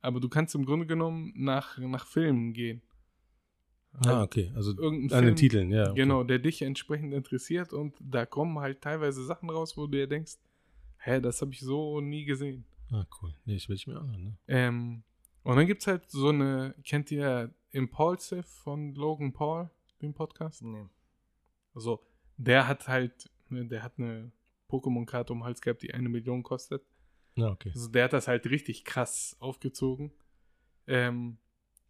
aber 0.00 0.20
du 0.20 0.28
kannst 0.28 0.54
im 0.54 0.64
Grunde 0.64 0.86
genommen 0.86 1.32
nach, 1.36 1.78
nach 1.78 2.06
Filmen 2.06 2.52
gehen. 2.52 2.82
Ah, 4.04 4.22
okay. 4.22 4.52
Also 4.54 4.76
Irgendein 4.76 5.18
an 5.18 5.24
den 5.24 5.28
Film, 5.28 5.36
Titeln, 5.36 5.70
ja. 5.72 5.90
Okay. 5.90 5.94
Genau, 6.02 6.22
der 6.22 6.38
dich 6.38 6.62
entsprechend 6.62 7.12
interessiert 7.14 7.72
und 7.72 7.96
da 8.00 8.26
kommen 8.26 8.58
halt 8.58 8.80
teilweise 8.82 9.24
Sachen 9.24 9.50
raus, 9.50 9.76
wo 9.76 9.86
du 9.86 9.92
dir 9.96 10.06
denkst, 10.06 10.36
hä, 10.98 11.20
das 11.20 11.40
habe 11.40 11.52
ich 11.52 11.60
so 11.60 12.00
nie 12.00 12.24
gesehen. 12.24 12.64
Ah, 12.92 13.06
cool. 13.20 13.34
Nee, 13.44 13.56
ich 13.56 13.68
will 13.68 13.76
ich 13.76 13.86
mir 13.86 13.98
anhören, 13.98 14.24
ne? 14.24 14.36
Ähm, 14.46 15.02
und 15.42 15.56
dann 15.56 15.66
gibt 15.66 15.80
es 15.80 15.86
halt 15.86 16.08
so 16.10 16.28
eine, 16.28 16.74
kennt 16.84 17.10
ihr 17.10 17.52
Impulsive 17.70 18.42
von 18.44 18.94
Logan 18.94 19.32
Paul, 19.32 19.70
den 20.02 20.12
Podcast? 20.14 20.62
Nee. 20.62 20.86
Also, 21.74 22.00
der 22.38 22.66
hat 22.66 22.88
halt, 22.88 23.30
ne, 23.50 23.66
der 23.66 23.82
hat 23.82 23.98
eine 23.98 24.32
Pokémon-Karte 24.70 25.32
um 25.32 25.40
den 25.40 25.44
Hals 25.44 25.60
gehabt, 25.60 25.82
die 25.82 25.92
eine 25.92 26.08
Million 26.08 26.42
kostet. 26.42 26.82
Ja, 27.36 27.50
okay. 27.50 27.70
Also, 27.74 27.88
der 27.88 28.04
hat 28.04 28.12
das 28.12 28.26
halt 28.28 28.46
richtig 28.46 28.84
krass 28.84 29.36
aufgezogen. 29.40 30.12
Ähm, 30.86 31.36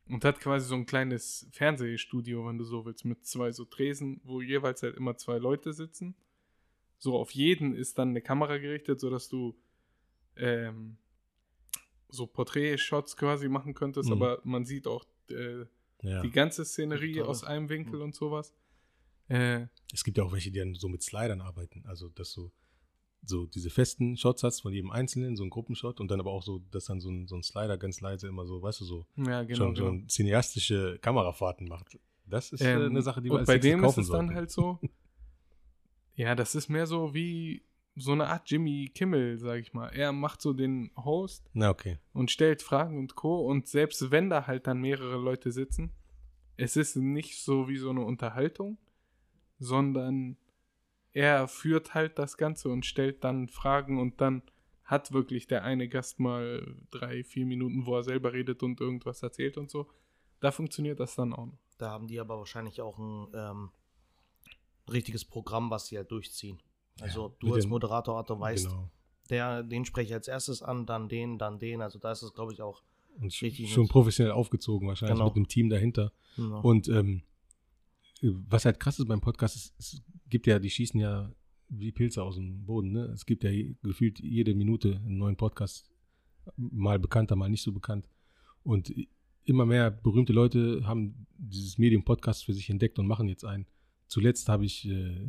und 0.08 0.24
hat 0.24 0.40
quasi 0.40 0.66
so 0.66 0.74
ein 0.74 0.86
kleines 0.86 1.46
Fernsehstudio, 1.52 2.46
wenn 2.46 2.56
du 2.58 2.64
so 2.64 2.84
willst, 2.86 3.04
mit 3.04 3.26
zwei 3.26 3.52
so 3.52 3.64
Tresen, 3.66 4.20
wo 4.24 4.40
jeweils 4.40 4.82
halt 4.82 4.96
immer 4.96 5.16
zwei 5.16 5.36
Leute 5.38 5.72
sitzen. 5.72 6.14
So 6.98 7.16
auf 7.18 7.30
jeden 7.32 7.74
ist 7.74 7.98
dann 7.98 8.08
eine 8.10 8.22
Kamera 8.22 8.56
gerichtet, 8.58 9.00
sodass 9.00 9.28
du 9.28 9.54
ähm, 10.36 10.96
so 12.08 12.26
Porträt-Shots 12.26 13.16
quasi 13.16 13.48
machen 13.48 13.74
könntest, 13.74 14.08
Mhm. 14.08 14.14
aber 14.14 14.40
man 14.44 14.64
sieht 14.64 14.86
auch 14.86 15.04
äh, 15.30 15.66
Ja. 16.02 16.22
die 16.22 16.30
ganze 16.30 16.64
Szenerie 16.64 17.20
aus 17.22 17.44
einem 17.44 17.68
Winkel 17.68 17.96
Mhm. 17.96 18.02
und 18.04 18.14
sowas. 18.14 18.54
Äh, 19.28 19.66
Es 19.92 20.04
gibt 20.04 20.18
ja 20.18 20.24
auch 20.24 20.32
welche, 20.32 20.50
die 20.50 20.58
dann 20.58 20.74
so 20.74 20.88
mit 20.88 21.02
Slidern 21.02 21.40
arbeiten. 21.40 21.84
Also, 21.86 22.08
dass 22.08 22.32
du 22.32 22.50
so 23.24 23.46
diese 23.46 23.70
festen 23.70 24.16
Shots 24.16 24.42
hast 24.42 24.60
von 24.60 24.72
jedem 24.72 24.90
Einzelnen, 24.90 25.36
so 25.36 25.44
ein 25.44 25.50
Gruppenshot 25.50 26.00
und 26.00 26.10
dann 26.10 26.20
aber 26.20 26.30
auch 26.30 26.42
so, 26.42 26.60
dass 26.70 26.86
dann 26.86 27.00
so 27.00 27.10
ein, 27.10 27.26
so 27.26 27.36
ein 27.36 27.42
Slider 27.42 27.76
ganz 27.76 28.00
leise 28.00 28.28
immer 28.28 28.46
so, 28.46 28.62
weißt 28.62 28.80
du, 28.80 28.84
so 28.84 29.06
ja, 29.16 29.42
genau. 29.42 29.56
schon, 29.56 29.74
genau. 29.74 29.86
schon 29.86 30.08
cineastische 30.08 30.98
Kamerafahrten 31.00 31.68
macht. 31.68 31.98
Das 32.26 32.52
ist 32.52 32.60
äh, 32.60 32.74
Ähm, 32.74 32.90
eine 32.90 33.02
Sache, 33.02 33.20
die 33.20 33.28
wir 33.28 33.34
und 33.34 33.40
als 33.40 33.46
bei 33.46 33.58
dem 33.58 33.84
ist 33.84 33.98
es 33.98 34.08
dann 34.08 34.34
halt 34.34 34.50
so, 34.50 34.78
ja, 36.14 36.34
das 36.34 36.54
ist 36.54 36.68
mehr 36.68 36.86
so 36.86 37.14
wie 37.14 37.62
so 37.96 38.12
eine 38.12 38.28
Art 38.28 38.48
Jimmy 38.48 38.90
Kimmel, 38.94 39.38
sag 39.38 39.60
ich 39.60 39.72
mal. 39.72 39.88
Er 39.88 40.12
macht 40.12 40.40
so 40.40 40.52
den 40.52 40.90
Host 40.96 41.50
Na, 41.52 41.70
okay. 41.70 41.98
und 42.12 42.30
stellt 42.30 42.62
Fragen 42.62 42.98
und 42.98 43.16
Co. 43.16 43.40
Und 43.40 43.66
selbst 43.66 44.10
wenn 44.10 44.30
da 44.30 44.46
halt 44.46 44.66
dann 44.68 44.80
mehrere 44.80 45.16
Leute 45.16 45.50
sitzen, 45.50 45.90
es 46.56 46.76
ist 46.76 46.96
nicht 46.96 47.42
so 47.42 47.68
wie 47.68 47.76
so 47.76 47.90
eine 47.90 48.02
Unterhaltung, 48.02 48.78
sondern 49.58 50.36
er 51.12 51.48
führt 51.48 51.94
halt 51.94 52.18
das 52.18 52.36
Ganze 52.36 52.68
und 52.68 52.86
stellt 52.86 53.24
dann 53.24 53.48
Fragen 53.48 53.98
und 54.00 54.20
dann 54.20 54.42
hat 54.84 55.12
wirklich 55.12 55.46
der 55.46 55.64
eine 55.64 55.88
Gast 55.88 56.18
mal 56.20 56.76
drei, 56.90 57.22
vier 57.24 57.44
Minuten, 57.46 57.84
wo 57.86 57.96
er 57.96 58.02
selber 58.04 58.32
redet 58.32 58.62
und 58.62 58.80
irgendwas 58.80 59.22
erzählt 59.22 59.58
und 59.58 59.70
so. 59.70 59.86
Da 60.40 60.50
funktioniert 60.50 61.00
das 61.00 61.14
dann 61.14 61.32
auch 61.32 61.46
noch. 61.46 61.58
Da 61.78 61.90
haben 61.90 62.06
die 62.06 62.18
aber 62.20 62.38
wahrscheinlich 62.38 62.80
auch 62.80 62.98
ein 62.98 63.28
ähm, 63.34 63.70
richtiges 64.90 65.24
Programm, 65.24 65.70
was 65.70 65.86
sie 65.88 65.96
halt 65.96 66.10
durchziehen. 66.10 66.58
Also 67.00 67.28
Ja, 67.28 67.34
du 67.40 67.54
als 67.54 67.64
den- 67.64 67.70
Moderator, 67.70 68.18
Otto, 68.18 68.38
weißt, 68.40 68.68
Genau. 68.68 68.90
der, 69.30 69.62
den 69.62 69.84
spreche 69.84 70.08
ich 70.08 70.14
als 70.14 70.28
erstes 70.28 70.62
an, 70.62 70.86
dann 70.86 71.08
den, 71.08 71.38
dann 71.38 71.58
den. 71.58 71.82
Also 71.82 71.98
da 71.98 72.12
ist 72.12 72.22
es, 72.22 72.32
glaube 72.32 72.52
ich, 72.52 72.62
auch. 72.62 72.82
Und 73.20 73.26
Richtig 73.42 73.72
schon 73.72 73.88
professionell 73.88 74.32
aufgezogen, 74.32 74.88
wahrscheinlich 74.88 75.16
Genau. 75.16 75.28
mit 75.28 75.36
einem 75.36 75.48
Team 75.48 75.68
dahinter. 75.68 76.12
Ja. 76.36 76.44
Und 76.60 76.88
ähm, 76.88 77.22
was 78.22 78.64
halt 78.64 78.80
krass 78.80 78.98
ist 78.98 79.06
beim 79.08 79.20
Podcast, 79.20 79.56
ist, 79.56 79.74
es 79.78 80.02
gibt 80.28 80.46
ja, 80.46 80.58
die 80.58 80.70
schießen 80.70 80.98
ja 81.00 81.32
wie 81.68 81.92
Pilze 81.92 82.22
aus 82.22 82.36
dem 82.36 82.64
Boden. 82.64 82.92
Ne? 82.92 83.04
Es 83.06 83.26
gibt 83.26 83.44
ja 83.44 83.50
gefühlt 83.82 84.20
jede 84.20 84.54
Minute 84.54 84.96
einen 84.96 85.18
neuen 85.18 85.36
Podcast, 85.36 85.90
mal 86.56 86.98
bekannter, 86.98 87.36
mal 87.36 87.48
nicht 87.50 87.62
so 87.62 87.72
bekannt. 87.72 88.08
Und 88.62 88.92
immer 89.44 89.66
mehr 89.66 89.90
berühmte 89.90 90.32
Leute 90.32 90.82
haben 90.86 91.26
dieses 91.36 91.78
Medium 91.78 92.04
Podcast 92.04 92.44
für 92.44 92.52
sich 92.54 92.68
entdeckt 92.70 92.98
und 92.98 93.06
machen 93.06 93.28
jetzt 93.28 93.44
einen. 93.44 93.66
Zuletzt 94.06 94.48
habe 94.48 94.64
ich, 94.64 94.88
äh, 94.88 95.28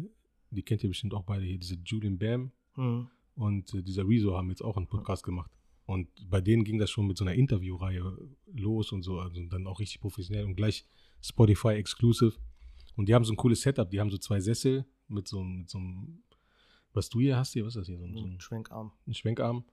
die 0.51 0.63
kennt 0.63 0.83
ihr 0.83 0.89
bestimmt 0.89 1.13
auch 1.13 1.23
beide 1.23 1.43
hier, 1.45 1.57
diese 1.57 1.75
Julian 1.85 2.17
Bam 2.17 2.51
Mhm. 2.77 3.09
und 3.35 3.73
äh, 3.73 3.81
dieser 3.83 4.07
Rezo 4.07 4.37
haben 4.37 4.49
jetzt 4.49 4.61
auch 4.63 4.77
einen 4.77 4.87
Podcast 4.87 5.23
gemacht. 5.23 5.51
Und 5.85 6.07
bei 6.29 6.39
denen 6.39 6.63
ging 6.63 6.77
das 6.77 6.89
schon 6.89 7.07
mit 7.07 7.17
so 7.17 7.25
einer 7.25 7.33
Interviewreihe 7.33 8.15
los 8.53 8.91
und 8.91 9.01
so, 9.03 9.19
also 9.19 9.43
dann 9.47 9.67
auch 9.67 9.79
richtig 9.79 9.99
professionell 10.01 10.45
und 10.45 10.55
gleich 10.55 10.85
Spotify 11.21 11.69
exclusive. 11.73 12.33
Und 12.95 13.07
die 13.09 13.15
haben 13.15 13.23
so 13.25 13.33
ein 13.33 13.37
cooles 13.37 13.61
Setup. 13.61 13.89
Die 13.89 13.99
haben 13.99 14.09
so 14.11 14.17
zwei 14.17 14.39
Sessel 14.39 14.85
mit 15.07 15.27
so, 15.27 15.39
einem- 15.39 15.59
mit 15.59 15.69
so 15.69 15.77
einem, 15.77 16.23
was 16.93 17.09
du 17.09 17.19
hier 17.19 17.37
hast 17.37 17.53
hier, 17.53 17.65
was 17.65 17.75
ist 17.75 17.81
das 17.81 17.87
hier? 17.87 17.97
So, 17.97 18.05
ein- 18.05 18.17
so 18.17 18.25
ein, 18.25 18.39
Schwenkarm. 18.41 18.91
ein 19.07 19.13
Schwenkarm. 19.13 19.63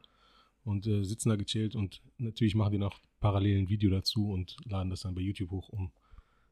Und 0.64 0.87
äh, 0.87 1.05
sitzen 1.05 1.29
da 1.29 1.37
gechillt 1.37 1.76
und 1.76 2.02
natürlich 2.18 2.57
machen 2.57 2.72
die 2.72 2.79
noch 2.79 2.98
parallel 3.20 3.59
ein 3.62 3.68
Video 3.68 3.88
dazu 3.88 4.31
und 4.33 4.57
laden 4.64 4.90
das 4.90 5.00
dann 5.02 5.14
bei 5.14 5.20
YouTube 5.20 5.50
hoch, 5.52 5.68
um 5.68 5.92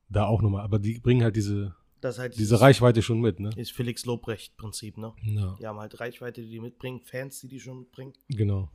da 0.08 0.26
auch 0.26 0.40
nochmal. 0.40 0.62
Aber 0.62 0.78
die 0.78 1.00
bringen 1.00 1.22
halt 1.24 1.34
diese, 1.34 1.74
halt 2.00 2.38
diese 2.38 2.60
Reichweite 2.60 3.02
schon 3.02 3.20
mit, 3.20 3.40
ne? 3.40 3.50
Ist 3.56 3.72
Felix 3.72 4.04
Lobrecht-Prinzip, 4.04 4.98
ne? 4.98 5.14
Ja, 5.22 5.56
Die 5.58 5.66
haben 5.66 5.80
halt 5.80 5.98
Reichweite, 5.98 6.42
die 6.42 6.48
die 6.50 6.60
mitbringen, 6.60 7.00
Fans, 7.00 7.40
die 7.40 7.48
die 7.48 7.58
schon 7.58 7.80
mitbringen. 7.80 8.12
genau. 8.28 8.70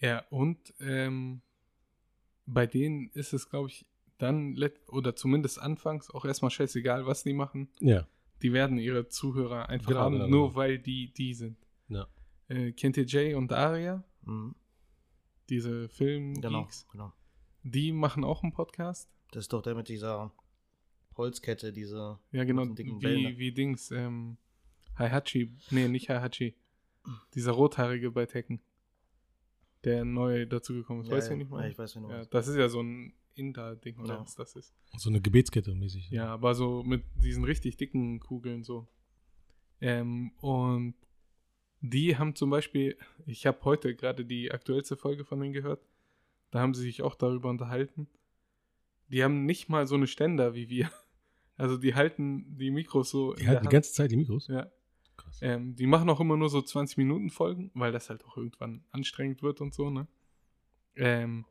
Ja, 0.00 0.24
und 0.30 0.58
ähm, 0.80 1.42
bei 2.46 2.66
denen 2.66 3.10
ist 3.12 3.32
es, 3.34 3.48
glaube 3.48 3.68
ich, 3.68 3.84
dann, 4.20 4.56
oder 4.88 5.16
zumindest 5.16 5.60
anfangs, 5.60 6.10
auch 6.10 6.24
erstmal 6.24 6.50
scheißegal, 6.50 7.06
was 7.06 7.22
die 7.22 7.32
machen. 7.32 7.68
Ja, 7.80 8.06
Die 8.42 8.52
werden 8.52 8.78
ihre 8.78 9.08
Zuhörer 9.08 9.68
einfach 9.68 9.88
Genau, 9.88 10.00
haben, 10.00 10.14
genau, 10.14 10.28
nur 10.28 10.54
weil 10.54 10.78
die 10.78 11.12
die 11.12 11.34
sind. 11.34 11.56
ja. 11.88 12.06
Äh, 12.48 12.72
kennt 12.72 12.96
ihr 12.96 13.04
Jay 13.04 13.34
und 13.34 13.52
Aria? 13.52 14.02
Mhm. 14.22 14.54
Diese 15.48 15.88
Filmgeeks? 15.88 16.42
Genau, 16.42 16.68
genau. 16.92 17.12
Die 17.62 17.92
machen 17.92 18.24
auch 18.24 18.42
einen 18.42 18.52
Podcast. 18.52 19.08
Das 19.30 19.44
ist 19.44 19.52
doch 19.52 19.62
der 19.62 19.74
mit 19.74 19.88
dieser 19.88 20.32
Holzkette, 21.16 21.72
diese. 21.72 22.18
Ja, 22.32 22.44
genau, 22.44 22.64
dicken 22.66 23.00
wie, 23.00 23.38
wie 23.38 23.52
Dings, 23.52 23.90
ähm, 23.90 24.36
Heihachi, 24.98 25.52
nee, 25.70 25.86
nicht 25.88 26.08
Heihachi. 26.08 26.54
Dieser 27.34 27.52
Rothaarige 27.52 28.10
bei 28.10 28.26
Tekken. 28.26 28.60
Der 29.84 30.04
neu 30.04 30.44
dazugekommen 30.46 31.02
ist. 31.02 31.08
Ja, 31.08 31.16
weißt 31.16 31.28
du 31.28 31.32
ja, 31.32 31.36
nicht 31.38 31.50
ja, 31.50 31.56
mal? 31.56 31.70
ich 31.70 31.78
weiß, 31.78 31.92
du 31.94 32.08
Ja, 32.10 32.24
das 32.26 32.48
ist 32.48 32.56
ja 32.56 32.68
so 32.68 32.82
ein 32.82 33.12
Inter-Ding, 33.40 33.98
oder 33.98 34.14
Ja. 34.14 34.20
was 34.22 34.34
das 34.36 34.54
ist. 34.56 34.74
So 34.96 35.10
eine 35.10 35.20
Gebetskette 35.20 35.74
mäßig. 35.74 36.10
Ja, 36.10 36.26
aber 36.28 36.54
so 36.54 36.82
mit 36.84 37.02
diesen 37.16 37.44
richtig 37.44 37.76
dicken 37.76 38.20
Kugeln 38.20 38.62
so. 38.62 38.86
Ähm, 39.80 40.32
und 40.40 40.94
die 41.80 42.16
haben 42.18 42.34
zum 42.34 42.50
Beispiel, 42.50 42.96
ich 43.26 43.46
habe 43.46 43.58
heute 43.64 43.94
gerade 43.96 44.24
die 44.24 44.52
aktuellste 44.52 44.96
Folge 44.96 45.24
von 45.24 45.40
denen 45.40 45.52
gehört, 45.54 45.80
da 46.50 46.60
haben 46.60 46.74
sie 46.74 46.82
sich 46.82 47.02
auch 47.02 47.14
darüber 47.14 47.48
unterhalten. 47.48 48.06
Die 49.08 49.24
haben 49.24 49.44
nicht 49.46 49.68
mal 49.68 49.86
so 49.86 49.94
eine 49.96 50.06
Ständer 50.06 50.54
wie 50.54 50.68
wir. 50.68 50.90
Also 51.56 51.76
die 51.76 51.94
halten 51.94 52.56
die 52.56 52.70
Mikros 52.70 53.10
so. 53.10 53.34
Die 53.34 53.46
halten 53.46 53.64
die 53.64 53.68
ganze 53.68 53.92
Zeit 53.92 54.10
die 54.10 54.16
Mikros? 54.16 54.46
Ja. 54.46 54.70
Krass. 55.18 55.40
Ähm, 55.42 55.76
die 55.76 55.86
machen 55.86 56.08
auch 56.08 56.18
immer 56.18 56.38
nur 56.38 56.48
so 56.48 56.62
20 56.62 56.96
Minuten 56.96 57.28
Folgen, 57.28 57.70
weil 57.74 57.92
das 57.92 58.08
halt 58.08 58.24
auch 58.24 58.38
irgendwann 58.38 58.82
anstrengend 58.92 59.42
wird 59.42 59.60
und 59.60 59.74
so, 59.74 59.90
ne? 59.90 60.06
Ähm, 60.96 61.44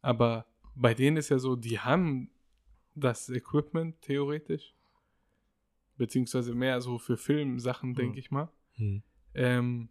aber 0.00 0.46
bei 0.76 0.94
denen 0.94 1.16
ist 1.16 1.30
ja 1.30 1.38
so, 1.38 1.56
die 1.56 1.80
haben 1.80 2.30
das 2.94 3.28
Equipment 3.28 4.00
theoretisch, 4.02 4.74
beziehungsweise 5.96 6.54
mehr 6.54 6.80
so 6.80 6.98
für 6.98 7.16
Filmsachen, 7.16 7.94
denke 7.94 8.14
Hm. 8.14 8.18
ich 8.18 8.30
mal. 8.30 8.48
Hm. 8.74 9.02
Ähm, 9.34 9.88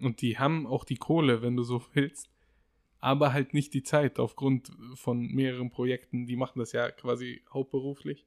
und 0.00 0.20
die 0.20 0.38
haben 0.38 0.66
auch 0.66 0.84
die 0.84 0.96
Kohle, 0.96 1.40
wenn 1.40 1.56
du 1.56 1.62
so 1.62 1.82
willst, 1.94 2.30
aber 2.98 3.32
halt 3.32 3.54
nicht 3.54 3.74
die 3.74 3.82
Zeit 3.82 4.18
aufgrund 4.18 4.72
von 4.94 5.26
mehreren 5.26 5.70
Projekten. 5.70 6.26
Die 6.26 6.36
machen 6.36 6.58
das 6.58 6.72
ja 6.72 6.90
quasi 6.90 7.42
hauptberuflich. 7.52 8.26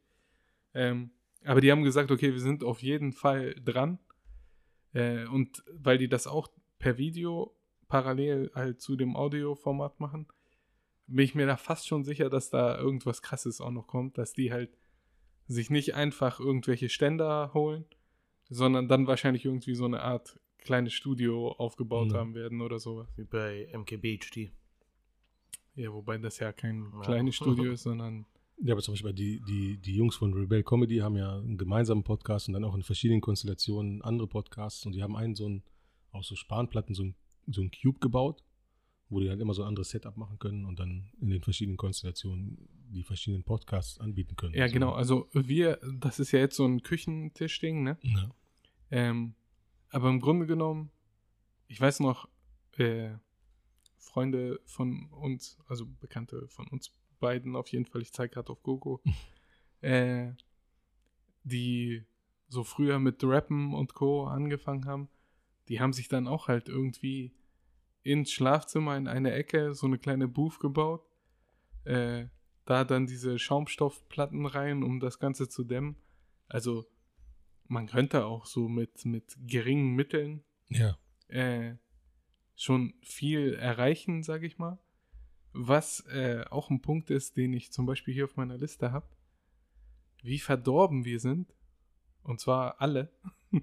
Ähm, 0.74 1.12
aber 1.44 1.62
die 1.62 1.72
haben 1.72 1.84
gesagt, 1.84 2.12
okay, 2.12 2.32
wir 2.32 2.40
sind 2.40 2.64
auf 2.64 2.82
jeden 2.82 3.12
Fall 3.12 3.56
dran. 3.56 4.00
Äh, 4.94 5.26
und 5.26 5.64
weil 5.74 5.98
die 5.98 6.08
das 6.08 6.28
auch 6.28 6.48
per 6.80 6.98
Video 6.98 7.56
parallel 7.88 8.52
halt 8.54 8.82
zu 8.82 8.96
dem 8.96 9.16
Audioformat 9.16 10.00
machen, 10.00 10.28
bin 11.08 11.24
ich 11.26 11.36
mir 11.36 11.46
da 11.48 11.58
fast 11.58 11.88
schon 11.88 12.04
sicher, 12.04 12.30
dass 12.30 12.50
da 12.50 12.78
irgendwas 12.78 13.22
Krasses 13.22 13.62
auch 13.62 13.72
noch 13.72 13.88
kommt, 13.88 14.18
dass 14.18 14.34
die 14.34 14.52
halt 14.52 14.70
sich 15.48 15.70
nicht 15.70 15.96
einfach 15.96 16.40
irgendwelche 16.40 16.90
Ständer 16.90 17.52
holen, 17.54 17.86
sondern 18.50 18.88
dann 18.88 19.08
wahrscheinlich 19.08 19.46
irgendwie 19.46 19.76
so 19.76 19.86
eine 19.86 20.02
Art 20.02 20.40
kleines 20.58 20.94
Studio 20.94 21.52
aufgebaut 21.54 22.12
Ja. 22.12 22.20
haben 22.20 22.36
werden 22.36 22.62
oder 22.62 22.80
sowas. 22.80 23.08
Wie 23.16 23.24
bei 23.24 23.70
MKBHD. 23.74 24.52
Ja, 25.76 25.94
wobei 25.94 26.18
das 26.18 26.40
ja 26.40 26.52
kein 26.52 26.92
Ja. 26.96 27.02
kleines 27.02 27.36
Studio 27.36 27.72
ist, 27.72 27.84
sondern 27.84 28.26
Ja, 28.62 28.74
aber 28.74 28.82
zum 28.82 28.94
Beispiel 28.96 29.14
die, 29.14 29.40
die, 29.48 29.78
die 29.78 29.96
Jungs 29.96 30.16
von 30.16 30.34
Rebel 30.34 30.64
Comedy 30.64 30.98
haben 30.98 31.16
ja 31.16 31.38
einen 31.38 31.58
gemeinsamen 31.58 32.04
Podcast 32.04 32.48
und 32.48 32.54
dann 32.56 32.64
auch 32.64 32.76
in 32.76 32.82
verschiedenen 32.84 33.22
Konstellationen 33.22 34.02
andere 34.02 34.28
Podcasts 34.28 34.86
und 34.86 34.94
die 34.94 35.04
haben 35.04 35.16
einen 35.16 35.36
so 35.36 35.46
einen, 35.46 35.64
aus 36.12 36.28
so 36.28 36.36
Spanplatten, 36.36 36.96
so 36.96 37.04
einen, 37.04 37.16
so 37.48 37.62
einen 37.62 37.72
Cube 37.72 38.00
gebaut 38.00 38.44
wo 39.10 39.20
die 39.20 39.30
halt 39.30 39.40
immer 39.40 39.54
so 39.54 39.64
ein 39.64 39.70
anderes 39.70 39.90
Setup 39.90 40.18
machen 40.18 40.38
können 40.40 40.66
und 40.66 40.80
dann 40.80 41.10
in 41.22 41.30
den 41.30 41.42
verschiedenen 41.42 41.78
Konstellationen 41.78 42.68
die 42.90 43.04
verschiedenen 43.04 43.44
Podcasts 43.44 44.00
anbieten 44.00 44.36
können. 44.36 44.54
Ja, 44.54 44.68
So. 44.68 44.74
genau. 44.74 44.92
Also 44.94 45.30
wir, 45.34 45.80
das 46.00 46.20
ist 46.20 46.32
ja 46.32 46.40
jetzt 46.40 46.56
so 46.56 46.66
ein 46.66 46.84
Küchentischding, 46.84 47.84
ne? 47.84 47.98
Ja. 48.02 48.30
Ähm, 48.92 49.34
aber 49.90 50.10
im 50.10 50.20
Grunde 50.20 50.46
genommen, 50.46 50.90
ich 51.68 51.80
weiß 51.80 52.00
noch, 52.02 52.28
äh, 52.78 53.12
Freunde 53.98 54.60
von 54.66 55.10
uns, 55.12 55.58
also 55.68 55.86
Bekannte 55.86 56.48
von 56.48 56.68
uns 56.68 56.94
beiden 57.20 57.56
auf 57.56 57.68
jeden 57.70 57.86
Fall, 57.86 58.02
ich 58.02 58.14
zeige 58.14 58.34
gerade 58.36 58.50
auf 58.52 58.62
Gogo, 58.64 59.02
äh, 59.82 60.32
die 61.44 62.04
so 62.50 62.64
früher 62.64 63.00
mit 63.00 63.24
Rappen 63.24 63.74
und 63.74 63.94
Co. 63.94 64.26
angefangen 64.26 64.86
haben, 64.86 65.10
die 65.68 65.80
haben 65.82 65.94
sich 65.94 66.08
dann 66.08 66.28
auch 66.28 66.48
halt 66.48 66.70
irgendwie 66.70 67.34
ins 68.08 68.32
Schlafzimmer 68.32 68.96
in 68.96 69.08
eine 69.08 69.34
Ecke 69.34 69.74
so 69.74 69.86
eine 69.86 69.98
kleine 69.98 70.28
Booth 70.30 70.60
gebaut, 70.60 71.06
äh, 71.84 72.28
da 72.66 72.86
dann 72.86 73.06
diese 73.06 73.38
Schaumstoffplatten 73.38 74.46
rein, 74.46 74.82
um 74.84 75.00
das 75.00 75.20
Ganze 75.20 75.50
zu 75.50 75.66
dämmen. 75.66 75.98
Also 76.48 76.86
man 77.68 77.88
könnte 77.88 78.26
auch 78.26 78.46
so 78.46 78.70
mit, 78.70 79.06
mit 79.06 79.36
geringen 79.46 79.94
Mitteln 79.94 80.44
ja. 80.70 80.98
äh, 81.28 81.76
schon 82.56 82.94
viel 83.02 83.54
erreichen, 83.56 84.24
sage 84.24 84.48
ich 84.48 84.58
mal. 84.58 84.80
Was 85.52 86.06
äh, 86.08 86.46
auch 86.50 86.70
ein 86.70 86.82
Punkt 86.82 87.10
ist, 87.10 87.36
den 87.36 87.52
ich 87.52 87.74
zum 87.74 87.86
Beispiel 87.86 88.14
hier 88.14 88.26
auf 88.26 88.38
meiner 88.38 88.58
Liste 88.58 88.94
habe, 88.94 89.08
wie 90.24 90.40
verdorben 90.40 91.04
wir 91.04 91.20
sind, 91.20 91.54
und 92.24 92.40
zwar 92.40 92.80
alle, 92.80 93.12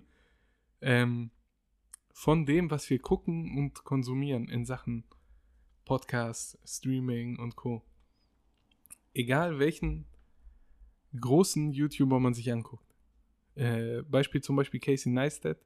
ähm, 0.83 1.31
von 2.15 2.47
dem, 2.47 2.71
was 2.71 2.89
wir 2.89 3.01
gucken 3.01 3.59
und 3.59 3.83
konsumieren 3.83 4.49
in 4.49 4.65
Sachen 4.65 5.05
Podcast, 5.85 6.57
Streaming 6.65 7.39
und 7.41 7.57
Co. 7.57 7.83
Egal 9.13 9.59
welchen 9.59 10.07
großen 11.21 11.73
YouTuber 11.73 12.21
man 12.21 12.33
sich 12.33 12.51
anguckt. 12.53 12.87
Äh, 13.57 14.03
Beispiel 14.03 14.41
zum 14.41 14.55
Beispiel 14.55 14.81
Casey 14.81 15.13
Neistat. 15.13 15.59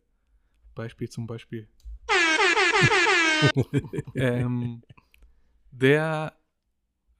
Beispiel 0.75 1.11
zum 1.11 1.27
Beispiel. 1.27 1.69
ähm, 4.15 4.83
der 5.71 6.35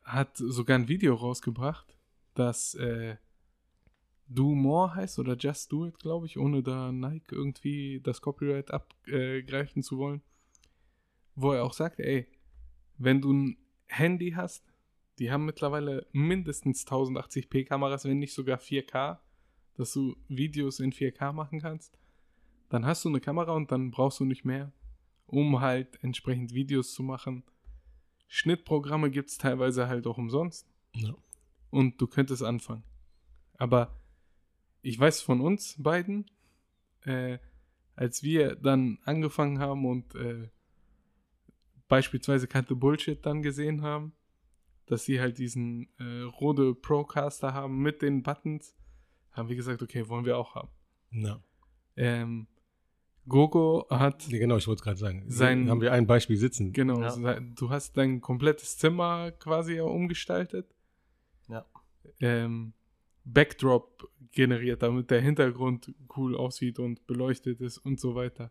hat 0.03 0.39
sogar 0.39 0.79
ein 0.79 0.89
Video 0.89 1.15
rausgebracht, 1.15 1.99
das 2.35 2.75
äh, 2.75 3.17
Do 4.29 4.55
More 4.55 4.95
heißt 4.95 5.19
oder 5.19 5.37
Just 5.37 5.73
Do 5.73 5.87
It, 5.87 5.99
glaube 5.99 6.27
ich, 6.27 6.39
ohne 6.39 6.63
da 6.63 6.93
Nike 6.93 7.33
irgendwie 7.33 8.01
das 8.03 8.21
Copyright 8.21 8.71
abgreifen 8.71 9.83
zu 9.83 9.99
wollen. 9.99 10.23
Wo 11.35 11.53
er 11.53 11.65
auch 11.65 11.73
sagt, 11.73 12.01
ey, 12.01 12.27
wenn 12.99 13.21
du 13.21 13.33
ein 13.33 13.57
Handy 13.87 14.33
hast, 14.33 14.65
die 15.19 15.31
haben 15.31 15.47
mittlerweile 15.47 16.07
mindestens 16.13 16.87
1080p 16.87 17.67
Kameras, 17.67 18.05
wenn 18.05 18.19
nicht 18.19 18.35
sogar 18.35 18.59
4K, 18.59 19.19
dass 19.75 19.93
du 19.93 20.17
Videos 20.29 20.81
in 20.81 20.93
4K 20.93 21.33
machen 21.33 21.61
kannst. 21.61 21.99
Dann 22.69 22.85
hast 22.85 23.05
du 23.05 23.09
eine 23.09 23.21
Kamera 23.21 23.53
und 23.53 23.73
dann 23.73 23.91
brauchst 23.91 24.21
du 24.21 24.25
nicht 24.25 24.45
mehr, 24.45 24.73
um 25.27 25.61
halt 25.61 26.03
entsprechend 26.03 26.53
Videos 26.53 26.93
zu 26.93 27.03
machen. 27.03 27.45
Schnittprogramme 28.27 29.11
gibt 29.11 29.31
es 29.31 29.39
teilweise 29.39 29.89
halt 29.89 30.07
auch 30.07 30.19
umsonst 30.19 30.69
ja. 30.95 31.15
und 31.71 32.01
du 32.01 32.07
könntest 32.07 32.43
anfangen. 32.43 32.85
Aber 33.57 33.98
ich 34.83 34.99
weiß 34.99 35.21
von 35.23 35.41
uns 35.41 35.77
beiden, 35.79 36.27
äh, 37.05 37.39
als 37.97 38.23
wir 38.23 38.55
dann 38.57 38.99
angefangen 39.05 39.59
haben 39.59 39.85
und 39.87 40.15
äh, 40.15 40.49
beispielsweise 41.89 42.47
Kante 42.47 42.75
Bullshit 42.77 43.25
dann 43.25 43.43
gesehen 43.43 43.83
haben, 43.83 44.13
dass 44.87 45.05
sie 45.05 45.21
halt 45.21 45.39
diesen 45.39 45.89
äh, 45.99 46.23
Rode 46.23 46.75
Procaster 46.75 47.53
haben 47.55 47.79
mit 47.83 48.03
den 48.03 48.23
Buttons, 48.23 48.75
haben 49.33 49.49
wir 49.49 49.57
gesagt, 49.57 49.83
okay, 49.83 50.09
wollen 50.09 50.25
wir 50.25 50.39
auch 50.39 50.55
haben. 50.55 50.71
ja. 51.11 51.41
Ähm, 51.97 52.47
Gogo 53.27 53.87
hat 53.91 54.27
Ja, 54.29 54.39
genau, 54.39 54.57
ich 54.57 54.67
wollte 54.69 54.83
gerade 54.85 54.97
sagen. 54.97 55.25
Sein- 55.27 55.69
haben 55.69 55.83
wir 55.83 55.93
ein 55.93 56.07
Beispiel 56.07 56.37
sitzen. 56.39 56.73
Genau, 56.73 57.03
Ja. 57.03 57.41
du 57.41 57.69
hast 57.69 57.95
dein 57.97 58.21
komplettes 58.23 58.79
Zimmer 58.79 59.33
quasi 59.33 59.75
ja 59.75 59.83
umgestaltet. 59.83 60.73
Ja. 61.49 61.67
Ähm, 62.21 62.73
Backdrop 63.33 64.09
generiert, 64.33 64.83
damit 64.83 65.11
der 65.11 65.21
Hintergrund 65.21 65.95
cool 66.17 66.37
aussieht 66.37 66.79
und 66.79 67.07
beleuchtet 67.07 67.61
ist 67.61 67.79
und 67.79 68.01
so 68.01 68.15
weiter. 68.15 68.51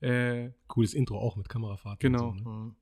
Äh, 0.00 0.50
Cooles 0.66 0.94
Intro 0.94 1.18
auch 1.18 1.36
mit 1.36 1.48
Kamerafahrt. 1.48 2.00
Genau. 2.00 2.18
So, 2.18 2.34
ne? 2.34 2.42
Mhm. 2.44 2.76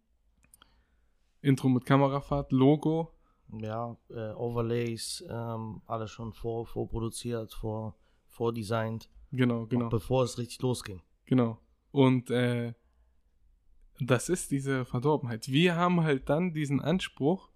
Intro 1.42 1.68
mit 1.68 1.84
Kamerafahrt, 1.84 2.52
Logo, 2.52 3.12
Ja, 3.60 3.96
äh, 4.10 4.32
Overlays, 4.34 5.24
ähm, 5.28 5.82
alles 5.86 6.10
schon 6.10 6.32
vor, 6.32 6.66
vorproduziert, 6.66 7.52
vor, 7.54 7.96
vordesignt, 8.26 9.08
genau, 9.32 9.66
genau, 9.66 9.88
bevor 9.88 10.24
es 10.24 10.38
richtig 10.38 10.60
losging. 10.62 11.02
genau. 11.26 11.58
Und 11.92 12.30
äh, 12.30 12.74
das 13.98 14.28
ist 14.28 14.50
diese 14.50 14.84
Verdorbenheit. 14.84 15.48
Wir 15.48 15.76
haben 15.76 16.02
halt 16.02 16.28
dann 16.28 16.52
diesen 16.54 16.80
Anspruch, 16.80 17.49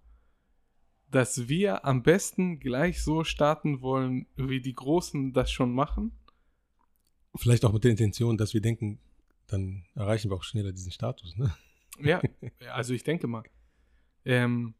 dass 1.11 1.47
wir 1.47 1.85
am 1.85 2.03
besten 2.03 2.59
gleich 2.59 3.01
so 3.03 3.23
starten 3.23 3.81
wollen, 3.81 4.27
wie 4.35 4.59
die 4.61 4.73
Großen 4.73 5.33
das 5.33 5.51
schon 5.51 5.73
machen. 5.73 6.11
Vielleicht 7.35 7.65
auch 7.65 7.73
mit 7.73 7.83
der 7.83 7.91
Intention, 7.91 8.37
dass 8.37 8.53
wir 8.53 8.61
denken, 8.61 8.99
dann 9.47 9.85
erreichen 9.93 10.29
wir 10.31 10.35
auch 10.37 10.43
schneller 10.43 10.71
diesen 10.71 10.91
Status. 10.91 11.35
Ne? 11.37 11.55
Ja, 12.01 12.21
also 12.73 12.93
ich 12.93 13.03
denke 13.03 13.27
mal. 13.27 13.43
Ähm, 14.25 14.73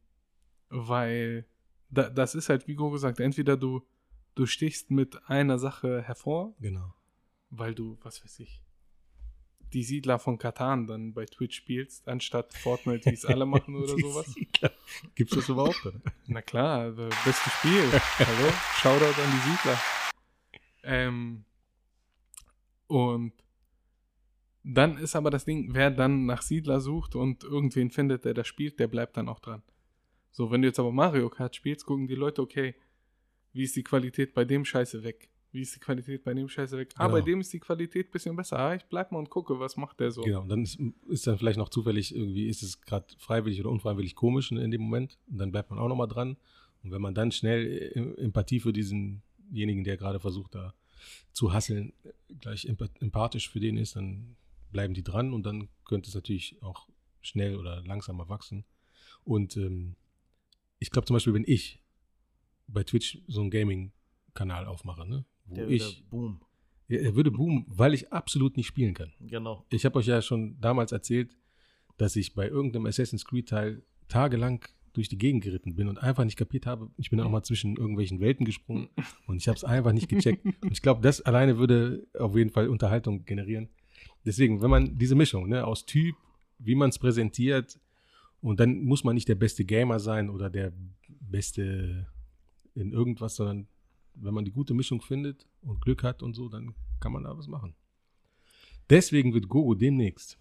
weil 0.70 1.46
da, 1.90 2.10
das 2.10 2.34
ist 2.36 2.50
halt, 2.50 2.68
wie 2.68 2.76
Go 2.76 2.90
gesagt, 2.90 3.20
entweder 3.20 3.56
du, 3.58 3.86
du 4.34 4.46
stichst 4.46 4.90
mit 4.92 5.30
einer 5.30 5.60
Sache 5.60 6.02
hervor, 6.02 6.56
Genau. 6.60 6.94
weil 7.52 7.76
du, 7.76 7.98
was 8.02 8.24
weiß 8.24 8.40
ich, 8.40 8.64
die 9.76 9.84
Siedler 9.84 10.20
von 10.20 10.38
Katan 10.38 10.88
dann 10.88 11.14
bei 11.14 11.26
Twitch 11.26 11.58
spielst, 11.58 12.08
anstatt 12.08 12.54
Fortnite, 12.54 13.10
wie 13.10 13.14
es 13.14 13.26
alle 13.26 13.46
machen 13.46 13.76
oder 13.84 13.90
sowas. 13.90 14.34
Gibt 15.16 15.32
es 15.32 15.38
das 15.38 15.50
überhaupt? 15.50 15.86
Oder? 15.86 16.00
Na 16.28 16.42
klar, 16.42 16.92
das 16.92 17.14
beste 17.26 17.50
Spiel. 17.50 17.84
Hallo? 17.92 18.54
Shoutout 18.78 19.22
an 19.22 19.32
die 19.34 19.50
Siedler. 19.50 19.80
Ähm, 20.84 21.44
und 22.88 23.34
dann 24.64 24.98
ist 24.98 25.14
aber 25.14 25.30
das 25.30 25.44
Ding, 25.44 25.74
wer 25.74 25.92
dann 25.92 26.26
nach 26.26 26.42
Siedler 26.42 26.80
sucht 26.80 27.16
und 27.16 27.44
irgendwen 27.44 27.92
findet, 27.92 28.24
der 28.24 28.34
das 28.34 28.48
spielt, 28.48 28.80
der 28.80 28.88
bleibt 28.88 29.18
dann 29.18 29.28
auch 29.28 29.42
dran. 29.42 29.62
So, 30.32 30.52
wenn 30.52 30.62
du 30.62 30.70
jetzt 30.70 30.80
aber 30.80 30.94
Mario 30.94 31.30
Kart 31.30 31.54
spielst, 31.54 31.86
gucken 31.86 32.08
die 32.08 32.16
Leute, 32.16 32.42
okay, 32.42 32.76
wie 33.52 33.64
ist 33.64 33.76
die 33.76 33.84
Qualität 33.84 34.34
bei 34.34 34.46
dem 34.46 34.64
Scheiße 34.64 35.04
weg? 35.04 35.30
Wie 35.56 35.62
ist 35.62 35.74
die 35.74 35.80
Qualität 35.80 36.24
bei 36.26 36.34
dem 36.34 36.50
Scheiße 36.50 36.78
weg? 36.78 36.92
Ah, 36.96 37.06
Genau. 37.08 37.18
bei 37.18 37.22
dem 37.22 37.40
ist 37.40 37.54
die 37.54 37.60
Qualität 37.60 38.08
ein 38.08 38.12
bisschen 38.12 38.36
besser. 38.36 38.60
Ah, 38.60 38.76
ich 38.76 38.84
bleib 38.84 39.12
mal 39.14 39.20
und 39.20 39.30
gucke, 39.30 39.58
was 39.58 39.78
macht 39.78 40.02
der 40.02 40.12
so. 40.12 40.22
Genau. 40.22 40.42
Und 40.42 40.50
dann 40.50 40.64
ist, 40.64 40.78
ist 41.08 41.26
dann 41.28 41.38
vielleicht 41.38 41.58
noch 41.58 41.70
zufällig 41.70 42.14
irgendwie, 42.14 42.48
ist 42.48 42.62
es 42.62 42.82
gerade 42.82 43.06
freiwillig 43.18 43.62
oder 43.62 43.70
unfreiwillig 43.70 44.16
komisch 44.16 44.52
in, 44.52 44.70
dem 44.70 44.82
Moment. 44.82 45.18
Und 45.28 45.38
dann 45.38 45.52
bleibt 45.54 45.70
man 45.70 45.80
auch 45.80 45.88
nochmal 45.88 46.10
dran. 46.10 46.36
Und 46.84 46.92
wenn 46.92 47.02
man 47.02 47.16
dann 47.16 47.32
schnell 47.32 47.66
äh, 47.66 48.22
Empathie 48.22 48.60
für 48.60 48.74
diesenjenigen, 48.74 49.84
der 49.86 49.96
gerade 49.96 50.20
versucht, 50.20 50.56
da 50.56 50.74
zu 51.32 51.54
hasseln, 51.54 51.94
gleich 52.42 52.66
empa- 52.70 52.90
empathisch 53.00 53.50
für 53.50 53.62
den 53.62 53.78
ist, 53.78 53.96
dann 53.96 54.36
bleiben 54.72 54.94
die 54.94 55.04
dran 55.04 55.34
und 55.34 55.46
dann 55.46 55.70
könnte 55.86 56.10
es 56.10 56.16
natürlich 56.16 56.62
auch 56.62 56.90
schnell 57.22 57.56
oder 57.56 57.82
langsamer 57.84 58.28
wachsen. 58.28 58.66
Und 59.24 59.56
ähm, 59.56 59.96
ich 60.80 60.92
glaube 60.92 61.06
zum 61.08 61.16
Beispiel, 61.16 61.34
wenn 61.34 61.46
ich 61.48 61.82
bei 62.68 62.84
Twitch 62.84 63.20
so 63.28 63.40
einen 63.42 63.52
Gaming-Kanal 63.52 64.66
aufmache, 64.66 65.08
ne, 65.08 65.24
wo 65.46 65.56
Der 65.56 65.70
ich, 65.70 65.82
wieder 65.82 66.10
Boom. 66.10 66.42
ja, 66.88 67.00
er 67.00 67.16
würde 67.16 67.32
boomen, 67.32 67.66
weil 67.68 67.94
ich 67.94 68.12
absolut 68.12 68.58
nicht 68.58 68.68
spielen 68.68 68.94
kann. 68.94 69.12
Genau. 69.20 69.66
Ich 69.70 69.86
habe 69.86 70.00
euch 70.00 70.08
ja 70.08 70.22
schon 70.22 70.60
damals 70.60 70.92
erzählt, 70.92 71.38
dass 71.98 72.16
ich 72.16 72.34
bei 72.34 72.48
irgendeinem 72.48 72.86
Assassin's 72.88 73.26
Creed-Teil 73.26 73.84
tagelang 74.08 74.66
durch 74.94 75.10
die 75.10 75.18
Gegend 75.18 75.44
geritten 75.44 75.76
bin 75.76 75.88
und 75.90 75.98
einfach 75.98 76.24
nicht 76.24 76.38
kapiert 76.38 76.66
habe. 76.66 76.90
Ich 76.98 77.10
bin 77.10 77.20
auch 77.20 77.30
mal 77.30 77.44
zwischen 77.44 77.76
irgendwelchen 77.76 78.20
Welten 78.20 78.46
gesprungen 78.46 78.90
und 79.28 79.38
ich 79.38 79.48
habe 79.48 79.58
es 79.58 79.64
einfach 79.64 79.92
nicht 79.92 80.10
gecheckt. 80.10 80.46
Und 80.46 80.72
ich 80.72 80.82
glaube, 80.82 81.02
das 81.02 81.22
alleine 81.22 81.58
würde 81.58 82.08
auf 82.18 82.36
jeden 82.36 82.50
Fall 82.50 82.70
Unterhaltung 82.70 83.26
generieren. 83.26 83.70
Deswegen, 84.26 84.62
wenn 84.62 84.70
man 84.70 84.98
diese 84.98 85.16
Mischung 85.16 85.50
ne, 85.50 85.66
aus 85.66 85.86
Typ, 85.86 86.16
wie 86.60 86.76
man 86.76 86.90
es 86.90 87.00
präsentiert, 87.00 87.80
und 88.42 88.60
dann 88.60 88.84
muss 88.84 89.04
man 89.04 89.16
nicht 89.16 89.28
der 89.28 89.36
beste 89.36 89.66
Gamer 89.66 90.00
sein 90.00 90.30
oder 90.30 90.50
der 90.50 90.72
beste 91.08 92.08
in 92.76 92.92
irgendwas, 92.92 93.36
sondern 93.36 93.68
wenn 94.16 94.34
man 94.34 94.46
die 94.46 94.52
gute 94.52 94.74
Mischung 94.74 95.02
findet 95.02 95.48
und 95.62 95.82
Glück 95.82 96.04
hat 96.04 96.24
und 96.24 96.34
so, 96.34 96.50
dann 96.50 96.76
kann 97.00 97.12
man 97.12 97.24
da 97.24 97.38
was 97.38 97.48
machen. 97.48 97.76
Deswegen 98.90 99.34
wird 99.34 99.50
Gogo 99.50 99.74
demnächst 99.74 100.38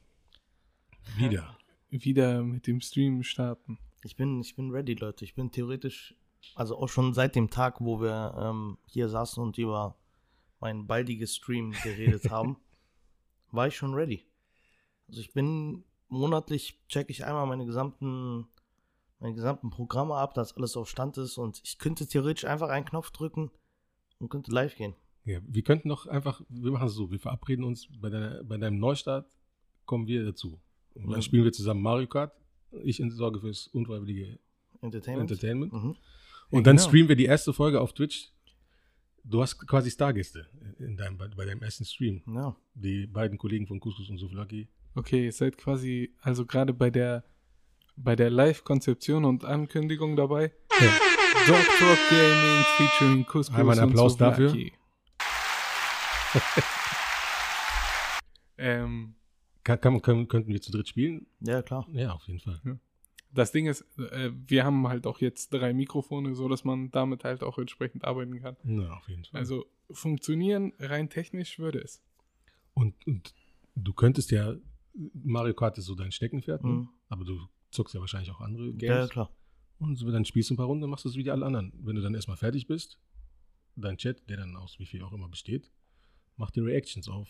wieder. 1.16 1.58
Wieder 1.90 2.42
mit 2.42 2.66
dem 2.66 2.80
Stream 2.80 3.22
starten. 3.22 3.78
Ich 4.02 4.16
bin, 4.16 4.40
ich 4.40 4.56
bin 4.56 4.70
ready, 4.70 4.94
Leute. 4.94 5.24
Ich 5.24 5.34
bin 5.34 5.50
theoretisch, 5.50 6.14
also 6.54 6.76
auch 6.76 6.88
schon 6.88 7.14
seit 7.14 7.36
dem 7.36 7.50
Tag, 7.50 7.80
wo 7.80 8.00
wir 8.00 8.34
ähm, 8.38 8.78
hier 8.86 9.08
saßen 9.08 9.42
und 9.42 9.56
über 9.58 9.96
mein 10.60 10.86
baldiges 10.86 11.36
Stream 11.36 11.72
geredet 11.82 12.30
haben, 12.30 12.56
war 13.50 13.68
ich 13.68 13.76
schon 13.76 13.94
ready. 13.94 14.24
Also 15.08 15.20
ich 15.20 15.32
bin 15.32 15.84
monatlich 16.08 16.78
checke 16.88 17.10
ich 17.10 17.24
einmal 17.24 17.46
meine 17.46 17.66
gesamten, 17.66 18.46
meine 19.20 19.34
gesamten 19.34 19.70
Programme 19.70 20.16
ab, 20.16 20.34
dass 20.34 20.56
alles 20.56 20.76
auf 20.76 20.88
Stand 20.88 21.16
ist 21.18 21.38
und 21.38 21.60
ich 21.64 21.78
könnte 21.78 22.06
theoretisch 22.06 22.44
einfach 22.44 22.68
einen 22.68 22.86
Knopf 22.86 23.10
drücken 23.10 23.50
und 24.24 24.30
könnte 24.30 24.50
live 24.50 24.74
gehen. 24.76 24.94
Ja, 25.24 25.40
wir 25.46 25.62
könnten 25.62 25.88
doch 25.88 26.06
einfach, 26.06 26.42
wir 26.48 26.72
machen 26.72 26.88
es 26.88 26.94
so, 26.94 27.10
wir 27.10 27.18
verabreden 27.18 27.64
uns 27.64 27.88
bei, 28.00 28.10
deiner, 28.10 28.44
bei 28.44 28.58
deinem 28.58 28.78
Neustart, 28.78 29.30
kommen 29.86 30.06
wir 30.06 30.24
dazu. 30.24 30.60
Und 30.94 31.04
dann 31.04 31.12
Ja. 31.20 31.22
spielen 31.22 31.44
wir 31.44 31.52
zusammen 31.52 31.82
Mario 31.82 32.06
Kart. 32.06 32.32
Ich 32.82 33.02
sorge 33.10 33.40
fürs 33.40 33.68
unfreiwillige 33.68 34.38
Entertainment. 34.80 35.30
Entertainment. 35.30 35.72
Mhm. 35.72 35.90
Und 35.90 35.96
Ja, 36.50 36.60
dann 36.62 36.76
genau. 36.76 36.88
streamen 36.88 37.08
wir 37.08 37.16
die 37.16 37.24
erste 37.24 37.52
Folge 37.52 37.80
auf 37.80 37.92
Twitch. 37.94 38.30
Du 39.24 39.40
hast 39.40 39.58
quasi 39.66 39.90
Stargäste 39.90 40.46
in 40.78 40.96
deinem, 40.96 41.16
bei, 41.16 41.28
bei 41.28 41.46
deinem 41.46 41.62
ersten 41.62 41.84
Stream. 41.86 42.22
Ja. 42.26 42.54
Die 42.74 43.06
beiden 43.06 43.38
Kollegen 43.38 43.66
von 43.66 43.80
Couscous 43.80 44.10
und 44.10 44.18
Souvlaki. 44.18 44.68
Okay, 44.94 45.24
ihr 45.24 45.32
seid 45.32 45.56
quasi, 45.56 46.14
also 46.20 46.44
gerade 46.44 46.74
bei 46.74 46.90
der 46.90 47.24
bei 47.96 48.16
der 48.16 48.28
Live-Konzeption 48.28 49.24
und 49.24 49.44
Ankündigung 49.44 50.16
dabei. 50.16 50.52
Ja. 50.80 50.92
Dog 51.46 51.66
Gaming 52.10 52.64
featuring 52.76 53.26
Couscous 53.26 53.54
Einmal 53.56 53.78
einen 53.78 53.90
Applaus 53.90 54.16
dafür. 54.16 54.52
Ähm, 58.56 59.14
Kann, 59.64 59.80
kann, 59.80 60.00
können, 60.00 60.28
könnten 60.28 60.52
wir 60.52 60.62
zu 60.62 60.70
dritt 60.70 60.88
spielen? 60.88 61.26
ja, 61.40 61.60
klar. 61.62 61.86
Ja, 61.92 62.12
auf 62.12 62.26
jeden 62.28 62.40
Fall. 62.40 62.60
das 63.32 63.50
Ding 63.50 63.66
ist, 63.66 63.84
äh, 63.98 64.30
wir 64.46 64.64
haben 64.64 64.86
halt 64.88 65.06
auch 65.06 65.20
jetzt 65.20 65.52
drei 65.52 65.72
Mikrofone, 65.74 66.34
so 66.34 66.48
dass 66.48 66.64
man 66.64 66.90
damit 66.90 67.24
halt 67.24 67.42
auch 67.42 67.58
entsprechend 67.58 68.04
arbeiten 68.04 68.40
kann. 68.40 68.56
Ja, 68.64 68.92
auf 68.94 69.08
jeden 69.08 69.24
Fall. 69.24 69.40
Also 69.40 69.66
funktionieren 69.90 70.72
rein 70.78 71.10
technisch 71.10 71.58
würde 71.58 71.80
es. 71.80 72.00
und, 72.74 72.94
und 73.06 73.34
du 73.74 73.92
könntest 73.92 74.30
ja, 74.30 74.54
Mario 75.12 75.54
Kart 75.54 75.76
ist 75.78 75.86
so 75.86 75.96
dein 75.96 76.12
Steckenpferd, 76.12 76.62
ne? 76.62 76.70
Mhm. 76.70 76.88
aber 77.08 77.24
du 77.24 77.40
zockst 77.72 77.94
ja 77.94 78.00
wahrscheinlich 78.00 78.30
auch 78.30 78.40
andere 78.40 78.72
Games. 78.72 78.96
Ja, 78.96 79.08
klar. 79.08 79.30
Und 79.78 79.96
so, 79.96 80.10
dann 80.10 80.24
spielst 80.24 80.50
du 80.50 80.54
ein 80.54 80.56
paar 80.56 80.66
Runden, 80.66 80.88
machst 80.88 81.04
du 81.04 81.08
es 81.08 81.16
wie 81.16 81.22
die 81.24 81.30
alle 81.30 81.44
anderen. 81.44 81.72
Wenn 81.82 81.96
du 81.96 82.02
dann 82.02 82.14
erstmal 82.14 82.36
fertig 82.36 82.66
bist, 82.66 82.98
dein 83.76 83.96
Chat, 83.96 84.28
der 84.28 84.38
dann 84.38 84.56
aus 84.56 84.78
wie 84.78 84.86
viel 84.86 85.02
auch 85.02 85.12
immer 85.12 85.28
besteht, 85.28 85.70
macht 86.36 86.56
die 86.56 86.60
Reactions 86.60 87.08
auf 87.08 87.28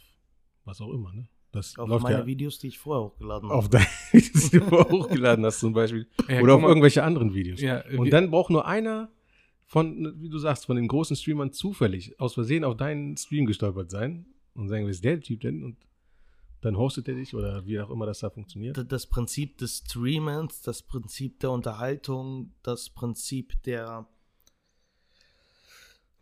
was 0.64 0.80
auch 0.80 0.92
immer. 0.92 1.12
Ne? 1.12 1.28
Das 1.52 1.78
Auf 1.78 1.88
läuft 1.88 2.02
meine 2.02 2.18
ja 2.20 2.26
Videos, 2.26 2.58
die 2.58 2.68
ich 2.68 2.78
vorher 2.78 3.04
hochgeladen 3.04 3.48
habe. 3.48 3.58
auf 3.58 3.68
deine 3.68 3.86
Videos, 4.12 4.50
die 4.50 4.58
du 4.58 4.64
vorher 4.64 4.90
hochgeladen 4.90 5.44
hast 5.44 5.60
zum 5.60 5.72
Beispiel. 5.72 6.06
Ja, 6.28 6.40
Oder 6.40 6.54
auf 6.56 6.62
mal, 6.62 6.68
irgendwelche 6.68 7.02
anderen 7.02 7.34
Videos. 7.34 7.60
Ja, 7.60 7.84
Und 7.96 8.10
dann 8.10 8.30
braucht 8.30 8.50
nur 8.50 8.66
einer 8.66 9.10
von, 9.66 10.20
wie 10.20 10.28
du 10.28 10.38
sagst, 10.38 10.66
von 10.66 10.76
den 10.76 10.88
großen 10.88 11.16
Streamern 11.16 11.52
zufällig 11.52 12.18
aus 12.20 12.34
Versehen 12.34 12.64
auf 12.64 12.76
deinen 12.76 13.16
Stream 13.16 13.46
gestolpert 13.46 13.90
sein 13.90 14.26
und 14.54 14.68
sagen, 14.68 14.84
wer 14.84 14.90
ist 14.90 15.04
der 15.04 15.20
Typ 15.20 15.40
denn? 15.40 15.62
Und 15.62 15.76
dann 16.64 16.78
hostet 16.78 17.08
er 17.08 17.14
dich 17.14 17.34
oder 17.34 17.66
wie 17.66 17.78
auch 17.78 17.90
immer 17.90 18.06
das 18.06 18.20
da 18.20 18.30
funktioniert. 18.30 18.90
Das 18.90 19.06
Prinzip 19.06 19.58
des 19.58 19.84
Streamens, 19.86 20.62
das 20.62 20.82
Prinzip 20.82 21.38
der 21.40 21.50
Unterhaltung, 21.50 22.54
das 22.62 22.88
Prinzip 22.88 23.62
der 23.64 24.08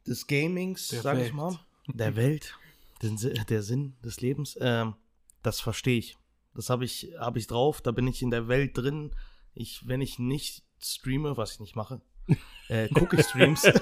des 0.04 0.26
Gamings, 0.26 0.88
Der 0.88 1.02
sag 1.02 1.14
ich 1.18 1.26
Welt. 1.26 1.34
mal, 1.34 1.60
der 1.86 2.16
Welt, 2.16 2.58
den, 3.02 3.16
der 3.48 3.62
Sinn 3.62 3.94
des 4.04 4.20
Lebens, 4.20 4.58
ähm, 4.60 4.94
das 5.44 5.60
verstehe 5.60 5.98
ich. 5.98 6.16
Das 6.54 6.70
habe 6.70 6.84
ich, 6.84 7.12
habe 7.20 7.38
ich 7.38 7.46
drauf, 7.46 7.80
da 7.80 7.92
bin 7.92 8.08
ich 8.08 8.20
in 8.20 8.32
der 8.32 8.48
Welt 8.48 8.76
drin. 8.76 9.12
Ich, 9.54 9.86
wenn 9.86 10.00
ich 10.00 10.18
nicht 10.18 10.64
streame, 10.82 11.36
was 11.36 11.52
ich 11.52 11.60
nicht 11.60 11.76
mache, 11.76 12.00
äh, 12.68 12.88
gucke 12.88 13.20
ich 13.20 13.26
Streams. 13.26 13.62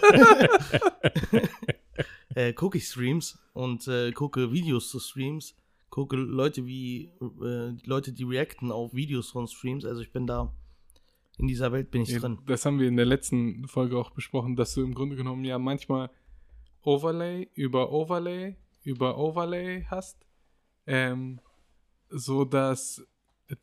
äh, 2.34 2.52
gucke 2.52 2.76
ich 2.76 2.86
Streams 2.86 3.38
und 3.54 3.88
äh, 3.88 4.12
gucke 4.12 4.52
Videos 4.52 4.90
zu 4.90 5.00
Streams, 5.00 5.54
gucke 5.90 6.16
Leute 6.16 6.66
wie 6.66 7.12
äh, 7.20 7.76
Leute, 7.84 8.12
die 8.12 8.24
reacten 8.24 8.72
auf 8.72 8.94
Videos 8.94 9.30
von 9.30 9.46
Streams. 9.46 9.84
Also 9.84 10.02
ich 10.02 10.12
bin 10.12 10.26
da 10.26 10.52
in 11.38 11.48
dieser 11.48 11.72
Welt 11.72 11.90
bin 11.90 12.02
ich 12.02 12.10
Ja, 12.10 12.20
drin. 12.20 12.38
Das 12.46 12.64
haben 12.64 12.78
wir 12.78 12.88
in 12.88 12.96
der 12.96 13.06
letzten 13.06 13.66
Folge 13.66 13.98
auch 13.98 14.10
besprochen, 14.10 14.56
dass 14.56 14.74
du 14.74 14.82
im 14.82 14.94
Grunde 14.94 15.16
genommen 15.16 15.44
ja 15.44 15.58
manchmal 15.58 16.10
Overlay 16.82 17.48
über 17.54 17.92
Overlay 17.92 18.56
über 18.82 19.18
Overlay 19.18 19.84
hast, 19.90 20.26
ähm, 20.86 21.40
so 22.08 22.44
dass 22.44 23.06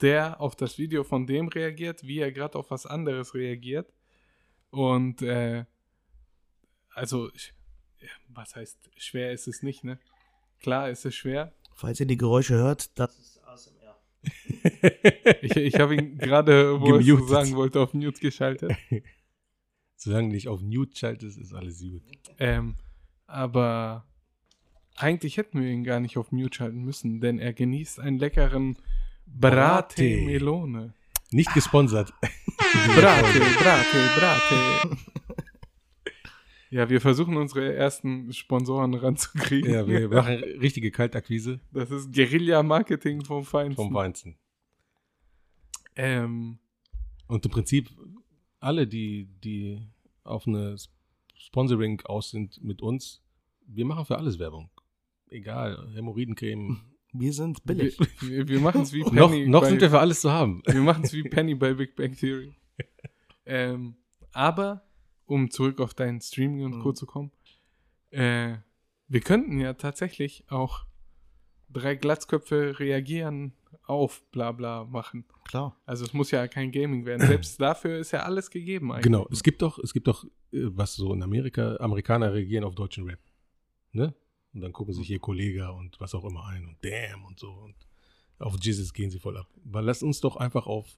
der 0.02 0.40
auf 0.42 0.56
das 0.56 0.78
Video 0.78 1.04
von 1.04 1.26
dem 1.26 1.48
reagiert, 1.48 2.06
wie 2.06 2.20
er 2.20 2.32
gerade 2.32 2.58
auf 2.58 2.72
was 2.72 2.86
anderes 2.86 3.34
reagiert. 3.34 3.94
Und 4.70 5.22
äh, 5.22 5.66
also, 6.90 7.30
was 8.28 8.56
heißt, 8.56 8.78
schwer 8.98 9.32
ist 9.32 9.48
es 9.48 9.63
nicht, 9.63 9.84
ne? 9.84 10.00
Klar 10.60 10.90
ist 10.90 11.06
es 11.06 11.16
schwer. 11.16 11.54
Falls 11.78 12.00
ihr 12.00 12.08
die 12.08 12.18
Geräusche 12.18 12.56
hört, 12.56 12.98
das 12.98 13.16
ist 13.20 13.40
ASMR. 13.46 13.96
Ich, 15.44 15.56
ich 15.56 15.80
habe 15.80 15.94
ihn 15.96 16.18
gerade, 16.18 16.82
wo 16.82 16.98
Gemutet. 16.98 17.30
sagen 17.30 17.56
wollte, 17.56 17.80
auf 17.80 17.94
Mute 17.94 18.20
geschaltet. 18.20 18.72
Solange 19.96 20.30
du 20.30 20.34
nicht 20.34 20.48
auf 20.48 20.60
Mute 20.62 20.98
schaltest, 20.98 21.38
ist 21.38 21.54
alles 21.54 21.80
gut. 21.80 22.02
Ähm, 22.40 22.76
aber 23.28 24.08
eigentlich 24.96 25.38
hätten 25.38 25.62
wir 25.62 25.70
ihn 25.70 25.84
gar 25.84 26.00
nicht 26.00 26.18
auf 26.18 26.32
Mute 26.32 26.58
schalten 26.58 26.84
müssen, 26.84 27.22
denn 27.22 27.38
er 27.38 27.54
genießt 27.54 28.00
einen 28.00 28.18
leckeren 28.18 28.78
Brate. 29.28 30.02
Melone. 30.02 30.96
Nicht 31.30 31.54
gesponsert. 31.54 32.12
Brate, 32.96 33.40
Brate, 33.40 34.10
Brate. 34.18 34.98
Ja, 36.69 36.89
wir 36.89 36.99
versuchen 36.99 37.38
unsere 37.38 37.73
ersten 37.73 38.34
Sponsoren 38.34 38.93
ranzukriegen. 38.93 39.71
ja, 39.71 39.88
wir 39.88 40.10
machen 40.10 40.36
richtige 40.60 40.91
Kaltakquise 40.91 41.60
Das 41.71 41.89
ist 41.91 42.12
Guerilla-Marketing 42.13 43.23
vom 43.23 43.43
Feinsten. 43.45 43.75
vom 43.75 43.93
Weinzen. 43.93 44.38
Ähm, 45.95 46.60
Und 47.27 47.45
im 47.45 47.51
Prinzip 47.51 47.89
alle, 48.60 48.88
die, 48.88 49.30
die 49.43 49.82
auf 50.23 50.47
eine 50.47 50.75
Sponsoring 51.36 52.01
aus 52.06 52.32
sind 52.32 52.62
mit 52.63 52.82
uns, 52.82 53.21
wir 53.65 53.86
machen 53.86 54.06
für 54.06 54.17
alles 54.17 54.39
Werbung. 54.39 54.69
Egal, 55.30 55.89
Hämorrhoidencreme. 55.93 56.80
Wir 57.13 57.34
sind 57.34 57.60
wir 57.65 57.75
billig. 57.75 57.97
wir, 58.21 58.47
wir 58.47 58.60
machen 58.60 58.82
es 58.82 58.93
wie 58.93 59.03
Penny. 59.03 59.15
noch 59.15 59.32
noch 59.47 59.62
bei, 59.62 59.69
sind 59.69 59.82
wir 59.82 59.89
für 59.89 59.99
alles 59.99 60.21
zu 60.21 60.32
haben. 60.32 60.62
Wir 60.65 60.82
machen 60.82 61.03
es 61.03 61.13
wie 61.13 61.23
Penny 61.23 61.56
bei 61.56 61.73
Big 61.73 61.95
Bang 61.95 62.15
Theory. 62.15 62.53
ähm, 63.45 63.95
aber, 64.32 64.84
um 65.28 65.52
zurück 65.52 65.80
auf 65.80 65.94
dein 65.94 66.20
Streaming 66.22 66.66
und 66.66 66.80
Co. 66.80 66.90
Mhm. 66.90 66.96
zu 66.96 67.06
kommen, 67.06 67.32
äh, 68.10 68.56
wir 69.08 69.22
könnten 69.22 69.60
ja 69.60 69.74
tatsächlich 69.74 70.44
auch 70.50 70.86
drei 71.70 71.96
Glatzköpfe 71.96 72.80
reagieren 72.80 73.54
auf 73.84 74.24
bla 74.32 74.52
bla 74.52 74.86
machen. 74.86 75.26
Klar. 75.46 75.80
Also 75.86 76.06
es 76.06 76.13
muss 76.13 76.32
ja 76.32 76.48
kein 76.48 76.72
Gaming 76.72 77.06
werden. 77.06 77.26
Selbst 77.28 77.60
dafür 77.62 78.00
ist 78.00 78.12
ja 78.12 78.24
alles 78.24 78.50
gegeben 78.50 78.92
eigentlich. 78.92 79.04
Genau, 79.04 79.28
es 79.32 79.44
gibt 79.44 79.62
doch, 79.62 79.80
es 79.80 79.94
gibt 79.94 80.08
doch, 80.08 80.26
äh, 80.26 80.30
was 80.52 80.96
so 80.96 81.13
in 81.13 81.24
Amerika, 81.24 81.78
Amerikaner 81.78 82.34
reagieren 82.34 82.63
auf 82.63 82.76
deutschen 82.76 83.06
Rap. 83.06 83.20
Ne? 83.92 84.13
Und 84.54 84.62
dann 84.62 84.74
gucken 84.74 84.94
sich 84.94 85.10
ihr 85.10 85.20
Kollege 85.20 85.72
und 85.72 86.00
was 86.00 86.16
auch 86.16 86.26
immer 86.26 86.46
ein 86.48 86.66
und 86.66 86.78
damn 86.82 87.24
und 87.26 87.40
so. 87.40 87.50
Und 87.50 87.76
auf 88.40 88.56
Jesus 88.62 88.94
gehen 88.94 89.10
sie 89.10 89.20
voll 89.20 89.38
ab. 89.38 89.48
Weil 89.63 89.86
lass 89.86 90.04
uns 90.04 90.20
doch 90.20 90.36
einfach 90.36 90.68
auf 90.68 90.98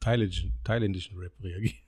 thailändischen, 0.00 0.54
thailändischen 0.64 1.18
Rap 1.18 1.32
reagieren. 1.42 1.78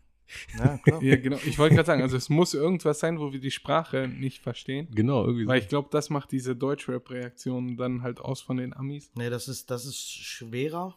Ja, 0.58 0.78
klar. 0.78 1.02
Ja, 1.02 1.16
genau. 1.16 1.38
Ich 1.44 1.58
wollte 1.58 1.74
gerade 1.74 1.86
sagen, 1.86 2.02
also 2.02 2.16
es 2.16 2.28
muss 2.28 2.54
irgendwas 2.54 3.00
sein, 3.00 3.18
wo 3.18 3.32
wir 3.32 3.40
die 3.40 3.50
Sprache 3.50 4.08
nicht 4.08 4.40
verstehen. 4.40 4.88
Genau, 4.94 5.24
irgendwie 5.24 5.46
Weil 5.46 5.60
so. 5.60 5.64
ich 5.64 5.68
glaube, 5.68 5.88
das 5.90 6.10
macht 6.10 6.32
diese 6.32 6.56
Deutschrap-Reaktion 6.56 7.76
dann 7.76 8.02
halt 8.02 8.20
aus 8.20 8.40
von 8.40 8.56
den 8.56 8.74
Amis. 8.74 9.10
Nee, 9.14 9.30
das 9.30 9.48
ist, 9.48 9.70
das 9.70 9.84
ist 9.84 10.08
schwerer, 10.10 10.96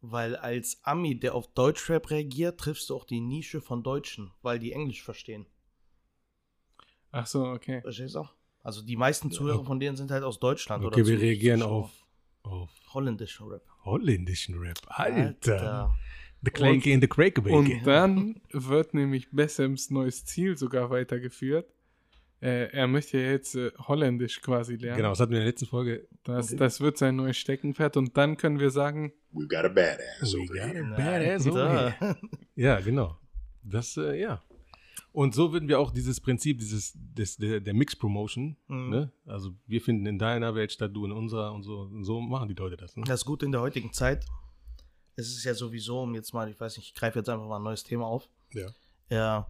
weil 0.00 0.36
als 0.36 0.80
Ami, 0.84 1.18
der 1.18 1.34
auf 1.34 1.52
Deutschrap 1.54 2.10
reagiert, 2.10 2.60
triffst 2.60 2.90
du 2.90 2.96
auch 2.96 3.04
die 3.04 3.20
Nische 3.20 3.60
von 3.60 3.82
Deutschen, 3.82 4.32
weil 4.42 4.58
die 4.58 4.72
Englisch 4.72 5.02
verstehen. 5.02 5.46
Ach 7.10 7.26
so, 7.26 7.44
okay. 7.46 7.80
Verstehst 7.80 8.16
du? 8.16 8.28
Also 8.62 8.82
die 8.82 8.96
meisten 8.96 9.30
Zuhörer 9.30 9.64
von 9.64 9.78
denen 9.78 9.96
sind 9.96 10.10
halt 10.10 10.24
aus 10.24 10.40
Deutschland 10.40 10.84
Okay, 10.84 11.02
oder 11.02 11.06
wir 11.08 11.20
reagieren 11.20 11.62
auf, 11.62 11.90
auf 12.42 12.70
holländischen 12.92 13.46
Rap. 13.46 13.62
holländischen 13.84 14.58
Rap. 14.58 14.78
Alter. 14.86 15.52
Alter. 15.52 15.94
The 16.44 16.50
Clanky 16.50 16.92
and 16.92 17.02
the 17.02 17.08
Cracker 17.08 17.44
Und 17.50 17.70
dann 17.86 18.40
wird 18.52 18.94
nämlich 18.94 19.30
Bessems 19.30 19.90
neues 19.90 20.24
Ziel 20.24 20.56
sogar 20.56 20.90
weitergeführt. 20.90 21.70
Äh, 22.40 22.70
er 22.72 22.86
möchte 22.86 23.18
ja 23.18 23.30
jetzt 23.30 23.54
äh, 23.54 23.70
Holländisch 23.88 24.42
quasi 24.42 24.76
lernen. 24.76 24.98
Genau, 24.98 25.10
das 25.10 25.20
hatten 25.20 25.30
wir 25.32 25.38
in 25.38 25.44
der 25.44 25.50
letzten 25.52 25.66
Folge. 25.66 26.06
Das, 26.24 26.54
das 26.54 26.80
wird 26.80 26.98
sein 26.98 27.16
neues 27.16 27.38
Steckenpferd. 27.38 27.96
Und 27.96 28.16
dann 28.16 28.36
können 28.36 28.58
wir 28.60 28.70
sagen, 28.70 29.12
We've 29.32 29.48
got 29.48 29.64
a 29.64 29.68
badass 29.68 30.34
We 30.34 30.40
over 30.40 30.54
got 30.54 30.76
a 30.76 30.96
badass 30.96 31.46
over 31.46 31.90
here. 31.98 32.16
Ja, 32.54 32.80
genau. 32.80 33.16
Das, 33.62 33.96
äh, 33.96 34.20
ja. 34.20 34.42
Und 35.12 35.32
so 35.34 35.52
würden 35.52 35.68
wir 35.68 35.78
auch 35.78 35.90
dieses 35.92 36.20
Prinzip, 36.20 36.58
dieses, 36.58 36.92
des, 36.96 37.36
der, 37.36 37.60
der 37.60 37.72
Mix-Promotion, 37.72 38.56
Mhm. 38.66 38.90
ne? 38.90 39.12
Also 39.26 39.52
wir 39.66 39.80
finden 39.80 40.04
in 40.06 40.18
deiner 40.18 40.54
Welt 40.54 40.72
statt 40.72 40.90
du 40.92 41.06
in 41.06 41.12
unserer 41.12 41.52
und 41.54 41.62
so, 41.62 41.82
und 41.82 42.04
so 42.04 42.20
machen 42.20 42.48
die 42.48 42.54
Leute 42.54 42.76
das, 42.76 42.96
ne? 42.96 43.04
Das 43.06 43.24
Gute 43.24 43.46
in 43.46 43.52
der 43.52 43.60
heutigen 43.60 43.92
Zeit, 43.92 44.26
es 45.16 45.28
ist 45.28 45.44
ja 45.44 45.54
sowieso, 45.54 46.02
um 46.02 46.14
jetzt 46.14 46.32
mal, 46.32 46.48
ich 46.48 46.58
weiß 46.58 46.76
nicht, 46.76 46.88
ich 46.88 46.94
greife 46.94 47.18
jetzt 47.18 47.28
einfach 47.28 47.46
mal 47.46 47.56
ein 47.56 47.62
neues 47.62 47.84
Thema 47.84 48.06
auf. 48.06 48.28
Ja. 48.52 48.68
Ja, 49.10 49.46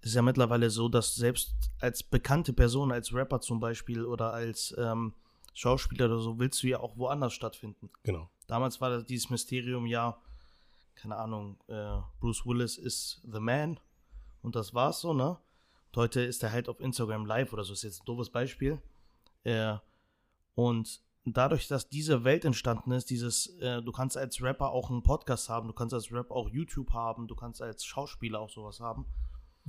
es 0.00 0.10
ist 0.10 0.14
ja 0.14 0.22
mittlerweile 0.22 0.70
so, 0.70 0.88
dass 0.88 1.14
selbst 1.14 1.54
als 1.80 2.02
bekannte 2.02 2.52
Person, 2.52 2.92
als 2.92 3.12
Rapper 3.14 3.40
zum 3.40 3.60
Beispiel 3.60 4.04
oder 4.04 4.32
als 4.32 4.74
ähm, 4.78 5.14
Schauspieler 5.54 6.06
oder 6.06 6.18
so 6.18 6.38
willst 6.38 6.62
du 6.62 6.68
ja 6.68 6.80
auch 6.80 6.96
woanders 6.96 7.32
stattfinden. 7.32 7.90
Genau. 8.02 8.28
Damals 8.46 8.80
war 8.80 8.90
das 8.90 9.04
dieses 9.04 9.30
Mysterium 9.30 9.86
ja, 9.86 10.20
keine 10.94 11.16
Ahnung, 11.16 11.58
äh, 11.68 11.98
Bruce 12.20 12.44
Willis 12.46 12.78
ist 12.78 13.20
The 13.30 13.40
Man 13.40 13.80
und 14.42 14.54
das 14.54 14.74
war's 14.74 15.00
so, 15.00 15.12
ne? 15.12 15.38
Und 15.92 15.96
heute 15.96 16.20
ist 16.20 16.42
er 16.42 16.52
halt 16.52 16.68
auf 16.68 16.80
Instagram 16.80 17.26
live 17.26 17.52
oder 17.52 17.64
so, 17.64 17.72
ist 17.72 17.82
jetzt 17.82 18.02
ein 18.02 18.06
doofes 18.06 18.30
Beispiel. 18.30 18.80
Äh, 19.44 19.76
und 20.54 21.00
dadurch, 21.26 21.68
dass 21.68 21.88
diese 21.88 22.24
Welt 22.24 22.44
entstanden 22.44 22.92
ist, 22.92 23.10
dieses, 23.10 23.58
äh, 23.60 23.82
du 23.82 23.92
kannst 23.92 24.16
als 24.16 24.40
Rapper 24.42 24.70
auch 24.70 24.90
einen 24.90 25.02
Podcast 25.02 25.48
haben, 25.48 25.68
du 25.68 25.74
kannst 25.74 25.94
als 25.94 26.12
Rapper 26.12 26.34
auch 26.34 26.48
YouTube 26.50 26.92
haben, 26.92 27.26
du 27.26 27.34
kannst 27.34 27.60
als 27.62 27.84
Schauspieler 27.84 28.40
auch 28.40 28.50
sowas 28.50 28.80
haben, 28.80 29.06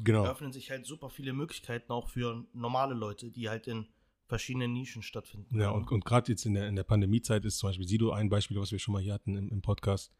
Genau. 0.03 0.23
eröffnen 0.23 0.51
sich 0.51 0.69
halt 0.69 0.85
super 0.85 1.09
viele 1.09 1.33
Möglichkeiten 1.33 1.91
auch 1.91 2.07
für 2.09 2.45
normale 2.53 2.93
Leute, 2.93 3.31
die 3.31 3.49
halt 3.49 3.67
in 3.67 3.87
verschiedenen 4.27 4.73
Nischen 4.73 5.01
stattfinden. 5.01 5.59
Ja, 5.59 5.71
und, 5.71 5.91
und 5.91 6.05
gerade 6.05 6.31
jetzt 6.31 6.45
in 6.45 6.53
der, 6.53 6.67
in 6.67 6.75
der 6.75 6.83
Pandemiezeit 6.83 7.45
ist 7.45 7.57
zum 7.57 7.69
Beispiel 7.69 7.87
Sido 7.87 8.11
ein 8.11 8.29
Beispiel, 8.29 8.59
was 8.59 8.71
wir 8.71 8.79
schon 8.79 8.93
mal 8.93 9.01
hier 9.01 9.13
hatten 9.13 9.35
im, 9.35 9.49
im 9.49 9.61
Podcast, 9.61 10.11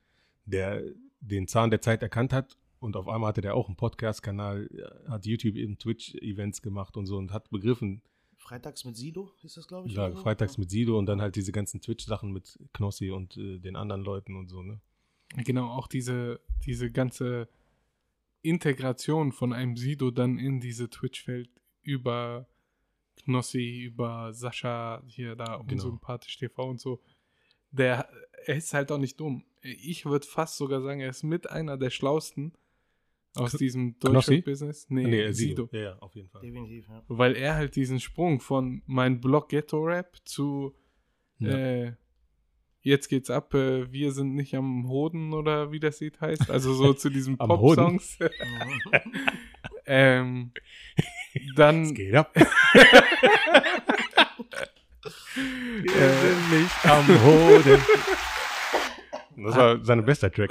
der 0.46 0.82
den 1.20 1.48
Zahn 1.48 1.70
der 1.70 1.82
Zeit 1.82 2.02
erkannt 2.02 2.34
hat 2.34 2.58
und 2.80 2.96
auf 2.96 3.08
einmal 3.08 3.30
hatte 3.30 3.42
der 3.42 3.54
auch 3.56 3.68
einen 3.68 3.76
Podcast-Kanal, 3.76 4.68
äh, 4.72 5.10
hat 5.10 5.26
YouTube 5.26 5.56
eben 5.56 5.78
Twitch-Events 5.78 6.62
gemacht 6.62 6.96
und 6.98 7.06
so 7.06 7.18
und 7.18 7.32
hat 7.32 7.50
begriffen, 7.50 8.02
Freitags 8.48 8.86
mit 8.86 8.96
Sido 8.96 9.32
ist 9.44 9.58
das, 9.58 9.68
glaube 9.68 9.88
ich. 9.88 9.94
ja, 9.96 10.10
so? 10.10 10.18
freitags 10.22 10.58
mit 10.58 10.70
Sido 10.70 10.98
und 10.98 11.06
dann 11.06 11.22
halt 11.22 11.36
diese 11.36 11.52
ganzen 11.52 11.82
Twitch-Sachen 11.82 12.32
mit 12.32 12.58
Knossi 12.74 13.12
und 13.12 13.36
äh, 13.38 13.60
den 13.60 13.76
anderen 13.76 14.04
Leuten 14.04 14.36
und 14.36 14.48
so, 14.48 14.64
ne? 14.64 14.80
Genau, 15.36 15.70
auch 15.70 15.88
diese, 15.88 16.40
diese 16.66 16.90
ganze 16.90 17.50
Integration 18.42 19.34
von 19.34 19.52
einem 19.52 19.76
Sido 19.76 20.12
dann 20.12 20.40
in 20.40 20.62
diese 20.62 20.90
Twitch-Welt 20.90 21.50
über 21.82 22.48
Knossi, 23.24 23.82
über 23.84 24.34
Sascha, 24.34 25.04
hier 25.08 25.36
da 25.36 25.58
Genau. 25.58 25.72
unsympathisch 25.72 26.38
TV 26.38 26.70
und 26.70 26.80
so. 26.80 27.02
Der, 27.72 28.08
er 28.46 28.56
ist 28.56 28.74
halt 28.74 28.92
auch 28.92 28.98
nicht 28.98 29.20
dumm. 29.20 29.44
Ich 29.62 30.06
würde 30.06 30.26
fast 30.26 30.56
sogar 30.56 30.82
sagen, 30.82 31.02
er 31.02 31.10
ist 31.10 31.24
mit 31.24 31.50
einer 31.50 31.78
der 31.78 31.90
schlausten 31.90 32.54
aus 33.40 33.52
K- 33.54 33.58
diesem 33.58 33.98
Knossi? 34.00 34.14
Deutschland-Business. 34.42 34.86
Nee, 34.90 35.04
Nee, 35.08 35.22
äh, 35.22 35.34
Sido. 35.34 35.70
Ja, 35.72 35.80
ja, 35.80 35.98
auf 36.00 36.16
jeden 36.16 36.30
Fall. 36.30 36.42
Definitiv, 36.42 36.88
ja. 36.90 37.04
Weil 37.08 37.36
er 37.36 37.56
halt 37.56 37.76
diesen 37.76 38.00
Sprung 38.00 38.40
von 38.40 38.82
mein 38.86 39.20
Blog 39.22 39.50
Ghetto 39.50 39.82
Rap 39.84 40.18
zu 40.26 40.76
Ja. 41.40 41.50
äh, 41.50 41.94
jetzt 42.82 43.08
geht's 43.10 43.30
ab, 43.30 43.54
äh, 43.54 43.92
wir 43.92 44.12
sind 44.12 44.34
nicht 44.36 44.56
am 44.56 44.88
Hoden 44.88 45.34
oder 45.34 45.72
wie 45.72 45.80
das 45.80 46.00
Lied 46.00 46.20
heißt. 46.22 46.50
Also 46.50 46.74
so 46.74 46.94
zu 46.94 47.10
diesen 47.10 47.38
Pop-Songs. 47.38 48.18
ähm, 49.86 50.52
dann 51.56 51.84
Es 51.84 51.94
geht 51.94 52.16
ab. 52.16 52.36
äh, 52.36 52.44
nicht 56.56 56.86
am 56.86 57.08
Hoden. 57.26 57.82
Das 59.40 59.56
war 59.56 59.86
sein 59.86 60.04
bester 60.04 60.32
Track. 60.32 60.50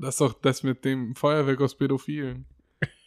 Das 0.00 0.14
ist 0.14 0.20
doch 0.20 0.32
das 0.34 0.62
mit 0.62 0.84
dem 0.84 1.14
Feuerwerk 1.14 1.60
aus 1.60 1.74
Pädophilen. 1.76 2.46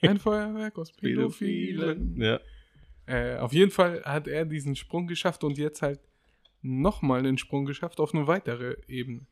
Ein 0.02 0.18
Feuerwerk 0.20 0.78
aus 0.78 0.92
Pädophilen. 0.92 2.20
Ja. 2.22 2.40
Äh, 3.06 3.38
auf 3.38 3.54
jeden 3.54 3.72
Fall 3.72 4.02
hat 4.04 4.28
er 4.28 4.46
diesen 4.46 4.76
Sprung 4.76 5.08
geschafft 5.08 5.44
und 5.44 5.58
jetzt 5.58 5.82
halt 5.82 6.00
nochmal 6.62 7.20
einen 7.20 7.38
Sprung 7.38 7.66
geschafft 7.66 8.00
auf 8.00 8.14
eine 8.14 8.28
weitere 8.28 8.78
Ebene. 8.88 9.26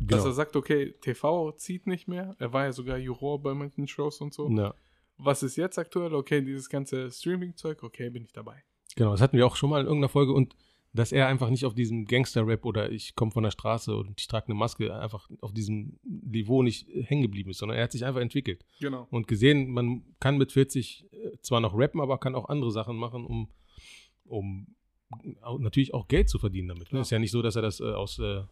Dass 0.00 0.18
Genau. 0.20 0.30
er 0.30 0.32
sagt, 0.34 0.56
okay, 0.56 0.92
TV 1.00 1.52
zieht 1.52 1.86
nicht 1.86 2.08
mehr. 2.08 2.34
Er 2.38 2.52
war 2.52 2.64
ja 2.64 2.72
sogar 2.72 2.98
Juror 2.98 3.42
bei 3.42 3.54
manchen 3.54 3.86
Shows 3.88 4.20
und 4.20 4.32
so. 4.34 4.48
Ja. 4.50 4.74
Was 5.18 5.42
ist 5.42 5.56
jetzt 5.56 5.78
aktuell? 5.78 6.14
Okay, 6.14 6.40
dieses 6.42 6.68
ganze 6.68 7.10
Streaming-Zeug, 7.10 7.82
okay, 7.82 8.10
bin 8.10 8.24
ich 8.24 8.32
dabei. 8.32 8.62
Genau, 8.96 9.12
das 9.12 9.20
hatten 9.20 9.36
wir 9.36 9.46
auch 9.46 9.56
schon 9.56 9.70
mal 9.70 9.80
in 9.80 9.86
irgendeiner 9.86 10.08
Folge 10.08 10.32
und 10.32 10.54
dass 10.94 11.10
er 11.12 11.26
einfach 11.26 11.48
nicht 11.48 11.64
auf 11.64 11.74
diesem 11.74 12.04
Gangster-Rap 12.04 12.64
oder 12.66 12.90
ich 12.92 13.14
komme 13.14 13.30
von 13.30 13.42
der 13.44 13.50
Straße 13.50 13.96
und 13.96 14.20
ich 14.20 14.26
trage 14.26 14.46
eine 14.46 14.54
Maske 14.54 14.94
einfach 14.94 15.30
auf 15.40 15.52
diesem 15.52 15.98
Niveau 16.04 16.62
nicht 16.62 16.88
äh, 16.90 17.02
hängen 17.02 17.22
geblieben 17.22 17.50
ist, 17.50 17.58
sondern 17.58 17.78
er 17.78 17.84
hat 17.84 17.92
sich 17.92 18.04
einfach 18.04 18.20
entwickelt 18.20 18.64
Genau. 18.80 19.06
und 19.10 19.26
gesehen, 19.26 19.70
man 19.72 20.04
kann 20.20 20.36
mit 20.36 20.52
40 20.52 21.06
äh, 21.12 21.38
zwar 21.40 21.60
noch 21.60 21.74
rappen, 21.76 22.00
aber 22.00 22.18
kann 22.18 22.34
auch 22.34 22.48
andere 22.48 22.70
Sachen 22.70 22.96
machen, 22.96 23.24
um, 23.24 23.48
um 24.24 24.66
natürlich 25.58 25.94
auch 25.94 26.08
Geld 26.08 26.28
zu 26.28 26.38
verdienen 26.38 26.68
damit. 26.68 26.92
Ne? 26.92 26.98
Ja. 26.98 27.02
Ist 27.02 27.10
ja 27.10 27.18
nicht 27.18 27.30
so, 27.32 27.42
dass 27.42 27.56
er 27.56 27.62
das 27.62 27.80
äh, 27.80 27.84
aus, 27.84 28.18
äh, 28.18 28.42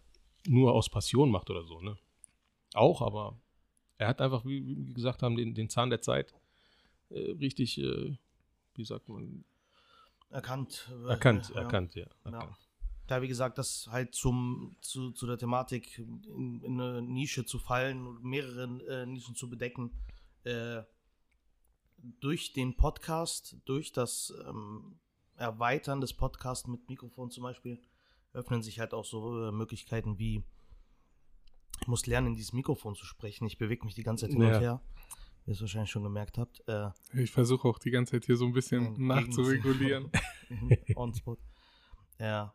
nur 0.47 0.73
aus 0.75 0.89
Passion 0.89 1.31
macht 1.31 1.51
oder 1.51 1.65
so. 1.65 1.81
Ne? 1.81 1.97
Auch, 2.75 3.03
aber 3.03 3.39
er 3.99 4.09
hat 4.09 4.21
einfach, 4.21 4.45
wie 4.47 4.67
wie 4.67 4.87
wir 4.87 4.95
gesagt 4.95 5.23
haben, 5.23 5.37
den, 5.37 5.55
den 5.55 5.69
Zahn 5.69 5.91
der 5.91 6.01
Zeit 6.01 6.35
äh, 7.11 7.33
richtig, 7.33 7.79
äh, 7.79 8.17
wie 8.75 8.85
sagt 8.85 9.09
man, 9.09 9.45
Erkannt. 10.31 10.91
äh, 11.05 11.09
erkannt, 11.11 11.51
ja. 11.55 11.61
erkannt, 11.63 11.95
ja. 11.95 12.07
Ja. 12.25 12.33
erkannt. 12.33 12.57
Da, 13.07 13.23
wie 13.23 13.29
gesagt, 13.29 13.59
das 13.59 13.89
halt 13.91 14.15
zum, 14.15 14.77
zu, 14.81 15.11
zu 15.11 15.27
der 15.27 15.37
Thematik 15.37 15.99
in, 15.99 16.63
in 16.63 16.81
eine 16.81 17.03
Nische 17.03 17.45
zu 17.45 17.59
fallen 17.59 18.07
und 18.07 18.23
mehrere 18.23 18.65
äh, 18.87 19.07
Nischen 19.07 19.35
zu 19.35 19.51
bedecken, 19.51 19.91
äh, 20.45 20.83
durch 22.21 22.53
den 22.53 22.77
Podcast, 22.77 23.57
durch 23.65 23.93
das 23.93 24.33
ähm, 24.47 25.01
Erweitern 25.37 26.01
des 26.01 26.13
Podcasts 26.15 26.69
mit 26.69 26.89
Mikrofon 26.89 27.31
zum 27.31 27.43
Beispiel, 27.43 27.81
öffnen 28.33 28.63
sich 28.63 28.79
halt 28.79 28.95
auch 28.95 29.05
so 29.05 29.49
äh, 29.49 29.53
Möglichkeiten 29.53 30.19
wie, 30.19 30.45
ich 31.81 31.89
muss 31.89 32.07
lernen, 32.07 32.29
in 32.29 32.35
dieses 32.37 32.53
Mikrofon 32.53 32.95
zu 32.95 33.05
sprechen. 33.05 33.47
Ich 33.47 33.59
bewege 33.59 33.85
mich 33.85 33.97
die 33.97 34.05
ganze 34.05 34.27
Zeit 34.27 34.33
hin 34.35 34.43
Ja. 34.43 34.55
und 34.55 34.61
her, 34.61 34.81
ihr 35.51 35.55
es 35.55 35.61
wahrscheinlich 35.61 35.91
schon 35.91 36.03
gemerkt 36.05 36.39
habt. 36.39 36.63
Äh, 36.69 36.91
Ich 37.15 37.31
versuche 37.31 37.69
auch 37.69 37.79
die 37.79 37.91
ganze 37.91 38.13
Zeit 38.13 38.27
hier 38.27 38.37
so 38.37 38.47
ein 38.47 38.53
bisschen 38.53 38.95
nachzuregulieren. 39.07 40.11
on 40.97 41.15
spot. 41.15 41.37
Ja. 42.19 42.55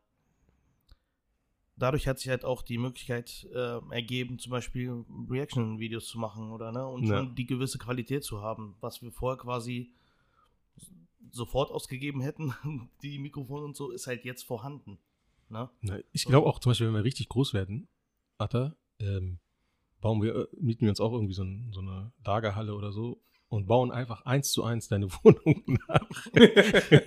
Dadurch 1.77 2.07
hat 2.07 2.19
sich 2.19 2.29
halt 2.29 2.45
auch 2.45 2.61
die 2.61 2.77
Möglichkeit 2.77 3.45
äh, 3.53 3.79
ergeben, 3.91 4.39
zum 4.39 4.51
Beispiel 4.51 5.03
Reaction-Videos 5.29 6.07
zu 6.07 6.17
machen 6.19 6.51
oder 6.51 6.71
ne 6.71 6.87
und 6.87 7.03
Ja. 7.05 7.17
schon 7.17 7.35
die 7.35 7.45
gewisse 7.45 7.77
Qualität 7.77 8.23
zu 8.23 8.41
haben, 8.41 8.77
was 8.79 9.01
wir 9.01 9.11
vorher 9.11 9.37
quasi 9.37 9.93
sofort 11.31 11.71
ausgegeben 11.71 12.21
hätten, 12.21 12.53
die 13.03 13.19
Mikrofone 13.19 13.65
und 13.65 13.75
so, 13.75 13.91
ist 13.91 14.07
halt 14.07 14.23
jetzt 14.23 14.43
vorhanden. 14.43 14.99
Ne? 15.49 15.69
Na, 15.81 15.99
ich 16.13 16.23
glaube 16.25 16.47
auch 16.47 16.59
zum 16.59 16.69
Beispiel, 16.71 16.87
wenn 16.87 16.93
wir 16.95 17.03
richtig 17.03 17.27
groß 17.29 17.53
werden, 17.53 17.87
Atta, 18.37 18.75
ähm, 18.99 19.39
bauen 20.05 20.21
wir, 20.21 20.35
äh, 20.35 20.47
mieten 20.61 20.81
wir 20.81 20.89
uns 20.89 20.99
auch 20.99 21.11
irgendwie 21.13 21.33
so, 21.33 21.43
ein, 21.43 21.71
so 21.71 21.81
eine 21.81 22.11
Lagerhalle 22.23 22.75
oder 22.75 22.91
so 22.91 23.23
und 23.49 23.65
bauen 23.65 23.91
einfach 23.91 24.21
eins 24.25 24.51
zu 24.51 24.63
eins 24.63 24.87
deine 24.87 25.07
Wohnung 25.23 25.63
nach. 25.87 26.07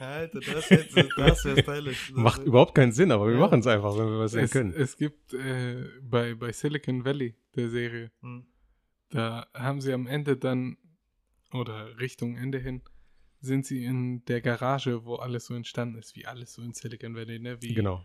Alter, 0.01 0.41
das 0.41 0.69
wäre 0.69 1.09
das 1.17 1.45
wär 1.45 1.63
stylisch. 1.63 2.11
Macht 2.13 2.43
überhaupt 2.43 2.75
keinen 2.75 2.91
Sinn, 2.91 3.13
aber 3.13 3.27
wir 3.29 3.35
Ja. 3.35 3.39
machen 3.41 3.61
es 3.61 3.69
einfach, 3.69 3.97
wenn 3.97 4.07
wir 4.09 4.19
was 4.19 4.33
sehen 4.33 4.45
es, 4.47 4.51
können. 4.51 4.73
es 4.73 4.97
gibt 4.97 5.33
äh, 5.33 5.85
bei, 6.03 6.35
bei 6.35 6.51
Silicon 6.51 7.05
Valley, 7.05 7.37
der 7.55 7.71
Serie, 7.71 8.11
Hm. 8.21 8.47
da 9.11 9.47
haben 9.55 9.81
sie 9.81 9.93
am 9.93 10.09
Ende 10.09 10.37
dann, 10.37 10.77
oder 11.53 12.01
Richtung 12.01 12.37
Ende 12.37 12.59
hin, 12.59 12.83
sind 13.41 13.65
sie 13.65 13.85
in 13.85 14.25
der 14.25 14.41
Garage, 14.41 15.05
wo 15.05 15.15
alles 15.17 15.47
so 15.47 15.55
entstanden 15.55 15.99
ist, 15.99 16.17
wie 16.17 16.27
alles 16.27 16.53
so 16.55 16.63
in 16.63 16.75
Silicon 16.75 17.15
Valley, 17.15 17.39
ne? 17.39 17.63
Wie 17.63 17.75
Genau. 17.75 18.05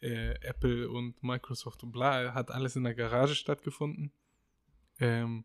äh, 0.00 0.34
Apple 0.42 0.88
und 0.88 1.24
Microsoft 1.24 1.82
und 1.82 1.90
bla, 1.90 2.34
hat 2.34 2.52
alles 2.52 2.76
in 2.76 2.84
der 2.84 2.94
Garage 2.94 3.34
stattgefunden. 3.34 4.12
Ähm, 5.00 5.44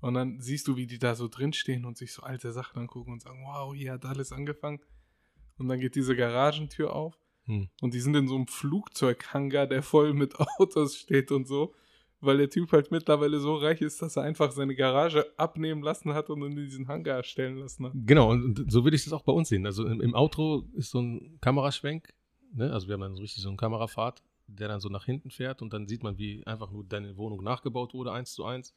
und 0.00 0.14
dann 0.14 0.40
siehst 0.40 0.66
du, 0.66 0.76
wie 0.76 0.86
die 0.86 0.98
da 0.98 1.14
so 1.14 1.28
drinstehen 1.28 1.84
und 1.84 1.98
sich 1.98 2.12
so 2.12 2.22
alte 2.22 2.52
Sachen 2.52 2.80
angucken 2.80 3.12
und 3.12 3.22
sagen, 3.22 3.42
wow, 3.44 3.74
hier 3.74 3.92
hat 3.92 4.06
alles 4.06 4.32
angefangen. 4.32 4.80
Und 5.58 5.68
dann 5.68 5.78
geht 5.78 5.94
diese 5.94 6.16
Garagentür 6.16 6.94
auf 6.94 7.18
Hm. 7.46 7.68
und 7.80 7.94
die 7.94 8.00
sind 8.00 8.14
in 8.14 8.28
so 8.28 8.36
einem 8.36 8.46
Flugzeughangar, 8.46 9.66
der 9.66 9.82
voll 9.82 10.14
mit 10.14 10.34
Autos 10.58 10.96
steht 10.96 11.32
und 11.32 11.46
so, 11.48 11.74
weil 12.20 12.38
der 12.38 12.50
Typ 12.50 12.70
halt 12.72 12.90
mittlerweile 12.90 13.40
so 13.40 13.56
reich 13.56 13.80
ist, 13.80 14.02
dass 14.02 14.16
er 14.16 14.22
einfach 14.22 14.52
seine 14.52 14.74
Garage 14.74 15.26
abnehmen 15.36 15.82
lassen 15.82 16.12
hat 16.12 16.30
und 16.30 16.42
in 16.42 16.54
diesen 16.54 16.86
Hangar 16.86 17.22
stellen 17.24 17.56
lassen 17.56 17.86
hat. 17.86 17.92
Genau, 17.94 18.30
und 18.30 18.70
so 18.70 18.84
würde 18.84 18.96
ich 18.96 19.04
das 19.04 19.12
auch 19.12 19.22
bei 19.22 19.32
uns 19.32 19.48
sehen. 19.48 19.66
Also 19.66 19.86
im, 19.86 20.00
im 20.00 20.14
Outro 20.14 20.68
ist 20.74 20.90
so 20.90 21.00
ein 21.00 21.38
Kameraschwenk, 21.40 22.12
ne? 22.52 22.72
also 22.72 22.88
wir 22.88 22.94
haben 22.94 23.00
dann 23.00 23.16
so 23.16 23.22
richtig 23.22 23.42
so 23.42 23.48
einen 23.48 23.58
Kamerafahrt, 23.58 24.22
der 24.54 24.68
dann 24.68 24.80
so 24.80 24.88
nach 24.88 25.04
hinten 25.04 25.30
fährt 25.30 25.62
und 25.62 25.72
dann 25.72 25.86
sieht 25.88 26.02
man, 26.02 26.18
wie 26.18 26.46
einfach 26.46 26.70
nur 26.70 26.84
deine 26.84 27.16
Wohnung 27.16 27.42
nachgebaut 27.42 27.94
wurde, 27.94 28.12
eins 28.12 28.32
zu 28.32 28.44
eins. 28.44 28.74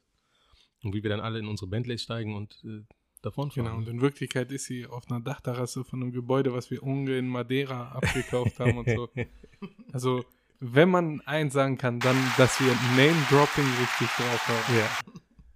Und 0.82 0.94
wie 0.94 1.02
wir 1.02 1.10
dann 1.10 1.20
alle 1.20 1.38
in 1.38 1.46
unsere 1.48 1.68
Bentleys 1.68 2.02
steigen 2.02 2.34
und 2.34 2.62
äh, 2.64 2.82
davonfahren. 3.22 3.64
Genau, 3.70 3.78
und 3.78 3.88
in 3.88 4.00
Wirklichkeit 4.02 4.52
ist 4.52 4.66
sie 4.66 4.86
auf 4.86 5.10
einer 5.10 5.20
Dachterrasse 5.20 5.82
von 5.84 6.02
einem 6.02 6.12
Gebäude, 6.12 6.52
was 6.52 6.70
wir 6.70 6.82
unten 6.82 7.08
in 7.08 7.26
Madeira 7.28 7.92
abgekauft 7.92 8.58
haben 8.60 8.78
und 8.78 8.88
so. 8.90 9.08
Also, 9.92 10.24
wenn 10.60 10.90
man 10.90 11.20
eins 11.22 11.54
sagen 11.54 11.78
kann, 11.78 12.00
dann, 12.00 12.16
dass 12.36 12.60
wir 12.60 12.66
Name-Dropping 12.96 13.64
richtig 13.80 14.08
drauf 14.08 14.48
haben. 14.48 14.76
Ja. 14.76 14.90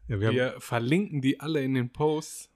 ja 0.09 0.21
wir 0.21 0.31
Wir, 0.33 0.53
haben 0.53 0.61
verlinken 0.63 1.21
die 1.21 1.41
alle 1.41 1.63
in 1.63 1.75
den 1.75 1.91
Posts 1.93 2.51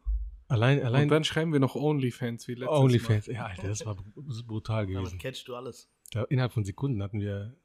allein, 0.48 0.82
allein 0.82 1.02
und 1.04 1.08
dann 1.10 1.24
schreiben 1.24 1.52
wir 1.52 1.60
noch 1.60 1.74
Onlyfans 1.74 2.48
wie 2.48 2.54
letztes 2.54 2.78
OnlyFans. 2.78 3.26
Mal. 3.26 3.34
Ja, 3.34 3.46
Alter, 3.46 3.68
das 3.68 3.84
war 3.84 3.96
br- 3.96 4.02
brutal 4.46 4.86
Damit 4.86 4.96
gewesen. 4.98 5.18
catchst 5.18 5.46
du 5.48 5.56
alles. 5.56 5.90
Da, 6.12 6.24
innerhalb 6.24 6.52
von 6.52 6.64
Sekunden 6.64 7.02
hatten 7.02 7.20
wir 7.20 7.56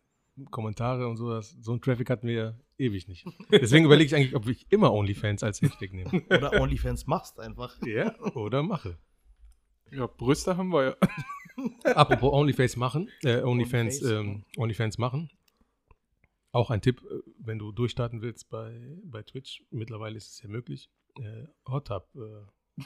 Kommentare 0.51 1.07
und 1.07 1.17
so. 1.17 1.29
Das, 1.29 1.51
so 1.61 1.71
einen 1.71 1.81
Traffic 1.81 2.09
hatten 2.09 2.27
wir 2.27 2.59
ewig 2.77 3.07
nicht. 3.07 3.25
Deswegen 3.51 3.85
überlege 3.85 4.07
ich 4.07 4.15
eigentlich, 4.15 4.35
ob 4.35 4.47
ich 4.47 4.71
immer 4.71 4.93
OnlyFans 4.93 5.43
als 5.43 5.61
Hashtag 5.61 5.93
nehme. 5.93 6.23
Oder 6.29 6.59
OnlyFans 6.61 7.07
machst 7.07 7.39
einfach. 7.39 7.75
Ja, 7.85 8.17
oder 8.35 8.63
mache. 8.63 8.97
Ja, 9.91 10.07
Brüste 10.07 10.57
haben 10.57 10.69
wir 10.69 10.83
ja. 10.83 10.95
Apropos 11.95 12.33
OnlyFans 12.33 12.75
machen, 12.75 13.09
äh, 13.23 13.41
OnlyFans, 13.41 14.01
OnlyFans, 14.01 14.01
ähm, 14.03 14.45
OnlyFans 14.57 14.97
machen. 14.97 15.29
Auch 16.51 16.69
ein 16.69 16.81
Tipp, 16.81 17.01
äh, 17.03 17.19
wenn 17.39 17.57
du 17.57 17.71
durchstarten 17.71 18.21
willst 18.21 18.49
bei, 18.49 18.97
bei 19.03 19.23
Twitch, 19.23 19.63
mittlerweile 19.71 20.17
ist 20.17 20.29
es 20.29 20.41
ja 20.41 20.49
möglich. 20.49 20.91
Äh, 21.19 21.47
Hot 21.67 21.87
Tub, 21.87 22.07
äh, 22.15 22.83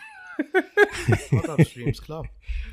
Hot-Up-Streams, 1.32 2.02
klar. 2.02 2.28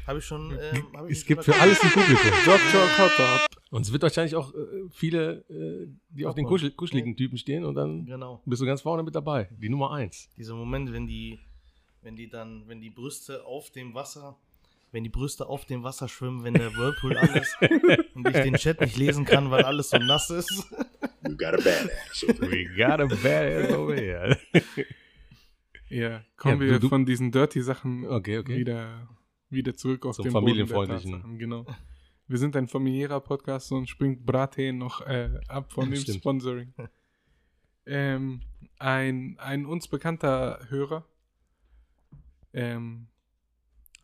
Habe 0.07 0.19
ich 0.19 0.25
schon. 0.25 0.51
Ähm, 0.61 0.87
hab 0.95 1.09
ich 1.09 1.19
es 1.19 1.27
gibt 1.27 1.45
für 1.45 1.55
alles 1.57 1.81
ein 1.83 1.91
Publikum. 1.91 2.31
Dr. 2.45 3.47
Und 3.71 3.83
es 3.83 3.93
wird 3.93 4.03
wahrscheinlich 4.03 4.35
auch 4.35 4.55
äh, 4.55 4.57
viele, 4.91 5.45
äh, 5.51 5.89
die 6.11 6.25
auf 6.27 6.35
den 6.35 6.47
kuschel, 6.47 6.71
kuscheligen 6.71 7.17
Typen 7.17 7.37
stehen 7.37 7.65
und 7.65 7.75
dann 7.75 8.07
Genau. 8.07 8.41
bist 8.47 8.63
du 8.63 8.67
ganz 8.67 8.81
vorne 8.81 9.03
mit 9.03 9.15
dabei. 9.15 9.49
Die 9.61 9.69
Nummer 9.69 9.93
eins. 9.93 10.31
Dieser 10.37 10.55
Moment, 10.55 10.93
wenn 10.93 11.07
die, 11.07 11.39
wenn 12.03 12.17
die 12.17 12.29
dann, 12.29 12.65
wenn 12.67 12.81
die 12.81 12.91
Brüste 12.91 13.45
auf 13.45 13.71
dem 13.71 13.95
Wasser, 13.95 14.37
wenn 14.91 15.05
die 15.05 15.11
Brüste 15.11 15.47
auf 15.47 15.67
dem 15.67 15.83
Wasser 15.85 16.09
schwimmen, 16.09 16.45
wenn 16.45 16.55
der 16.55 16.75
Whirlpool 16.75 17.19
an 17.19 17.29
ist 17.35 17.57
und 18.15 18.27
ich 18.27 18.43
den 18.43 18.55
Chat 18.55 18.81
nicht 18.81 18.97
lesen 18.97 19.27
kann, 19.27 19.51
weil 19.51 19.65
alles 19.65 19.91
so 19.91 19.99
nass 19.99 20.31
ist. 20.31 20.51
You 21.29 21.37
got 21.37 21.53
a 21.53 21.59
badass 21.59 22.25
over 22.25 22.47
here. 22.47 22.71
We 22.71 22.77
got 22.77 23.01
a 23.01 23.05
badass 23.05 23.73
over 23.75 23.95
here. 23.95 24.39
Ja, 25.91 26.23
kommen 26.37 26.55
Ja, 26.55 26.61
wir 26.61 26.73
du- 26.75 26.81
du- 26.81 26.89
von 26.89 27.05
diesen 27.07 27.31
Dirty-Sachen 27.33 28.07
Okay, 28.07 28.39
okay. 28.39 28.59
wieder, 28.59 29.09
wieder 29.51 29.75
zurück 29.75 30.05
auf 30.07 30.17
Zum 30.17 30.25
den 30.25 30.33
familienfreundlichen. 30.33 31.39
Genau. 31.39 31.65
Wir 32.27 32.39
sind 32.39 32.55
ein 32.57 32.69
familiärer 32.69 33.21
Podcast 33.21 33.73
und 33.73 33.89
springt 33.89 34.27
Brathähn 34.27 34.77
noch 34.77 35.01
äh, 35.07 35.31
ab 35.49 35.73
von 35.73 35.91
dem. 35.91 35.97
Sponsoring. 36.15 36.75
ähm, 37.87 38.41
ein, 38.79 39.37
ein 39.39 39.65
uns 39.65 39.89
bekannter 39.89 40.61
Hörer, 40.69 41.07
ähm, 42.53 43.07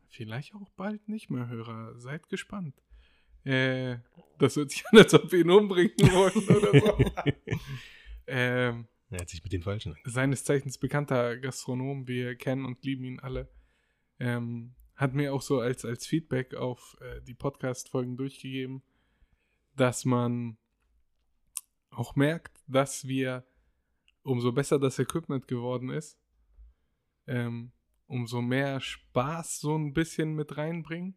vielleicht 0.08 0.54
auch 0.54 0.70
bald 0.70 1.06
nicht 1.08 1.28
mehr 1.30 1.48
Hörer, 1.48 1.98
seid 1.98 2.28
gespannt. 2.30 2.74
Äh, 3.44 3.96
das 4.38 4.56
hört 4.56 4.70
sich 4.70 4.84
an, 4.90 4.98
als 5.00 5.12
ob 5.12 5.30
wir 5.30 5.40
ihn 5.40 5.50
umbringen 5.50 5.92
wollen 5.98 6.48
oder 6.48 6.80
so. 6.80 7.12
ähm, 8.26 8.86
Er 9.14 9.20
hat 9.20 9.28
sich 9.28 9.44
mit 9.44 9.52
den 9.52 9.62
Falschen. 9.62 9.96
seines 10.04 10.44
Zeichens 10.44 10.78
bekannter 10.78 11.36
Gastronom, 11.38 12.08
wir 12.08 12.34
kennen 12.36 12.64
und 12.64 12.84
lieben 12.84 13.04
ihn 13.04 13.20
alle, 13.20 13.48
ähm, 14.18 14.74
hat 14.96 15.14
mir 15.14 15.32
auch 15.32 15.42
so 15.42 15.60
als, 15.60 15.84
als 15.84 16.06
Feedback 16.06 16.54
auf 16.54 16.96
äh, 17.00 17.20
die 17.22 17.34
Podcast-Folgen 17.34 18.16
durchgegeben, 18.16 18.82
dass 19.76 20.04
man 20.04 20.56
auch 21.90 22.16
merkt, 22.16 22.60
dass 22.66 23.06
wir, 23.06 23.46
umso 24.22 24.52
besser 24.52 24.78
das 24.78 24.98
Equipment 24.98 25.46
geworden 25.46 25.90
ist, 25.90 26.18
ähm, 27.26 27.72
umso 28.06 28.40
mehr 28.42 28.80
Spaß 28.80 29.60
so 29.60 29.76
ein 29.76 29.92
bisschen 29.92 30.34
mit 30.34 30.56
reinbringen. 30.56 31.16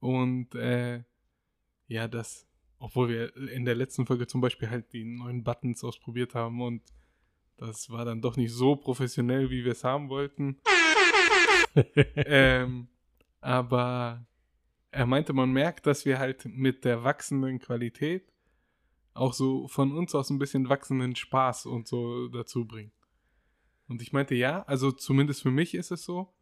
Und 0.00 0.54
äh, 0.54 1.04
ja, 1.86 2.08
das, 2.08 2.46
obwohl 2.78 3.08
wir 3.08 3.36
in 3.36 3.64
der 3.64 3.74
letzten 3.74 4.06
Folge 4.06 4.26
zum 4.26 4.40
Beispiel 4.40 4.70
halt 4.70 4.92
die 4.92 5.04
neuen 5.04 5.44
Buttons 5.44 5.82
ausprobiert 5.82 6.34
haben 6.34 6.60
und 6.60 6.82
das 7.56 7.88
war 7.90 8.04
dann 8.04 8.20
doch 8.20 8.36
nicht 8.36 8.52
so 8.52 8.76
professionell, 8.76 9.50
wie 9.50 9.64
wir 9.64 9.72
es 9.72 9.82
haben 9.84 10.08
wollten. 10.10 10.58
ähm, 12.16 12.88
aber 13.40 14.26
er 14.90 15.06
meinte, 15.06 15.32
man 15.32 15.52
merkt, 15.52 15.86
dass 15.86 16.04
wir 16.04 16.18
halt 16.18 16.44
mit 16.44 16.84
der 16.84 17.04
wachsenden 17.04 17.58
Qualität 17.58 18.30
auch 19.14 19.32
so 19.32 19.68
von 19.68 19.96
uns 19.96 20.14
aus 20.14 20.30
ein 20.30 20.38
bisschen 20.38 20.68
wachsenden 20.68 21.16
Spaß 21.16 21.66
und 21.66 21.88
so 21.88 22.28
dazu 22.28 22.66
bringen. 22.66 22.92
Und 23.88 24.02
ich 24.02 24.12
meinte, 24.12 24.34
ja, 24.34 24.62
also 24.64 24.92
zumindest 24.92 25.42
für 25.42 25.50
mich 25.50 25.74
ist 25.74 25.90
es 25.90 26.04
so. 26.04 26.34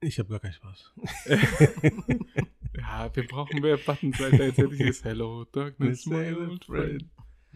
Ich 0.00 0.18
habe 0.18 0.28
gar 0.28 0.40
keinen 0.40 0.52
Spaß. 0.52 0.94
Ja, 2.90 3.14
wir 3.14 3.26
brauchen 3.28 3.60
mehr 3.60 3.76
Buttons, 3.76 4.20
Alter. 4.20 4.46
Jetzt 4.46 4.58
hätte 4.58 4.74
ich 4.74 4.80
es 4.80 5.04
Hello, 5.04 5.44
Darkness, 5.44 6.04
The 6.04 6.10
my 6.10 6.32
old 6.32 6.48
old 6.48 6.64
friend. 6.64 7.04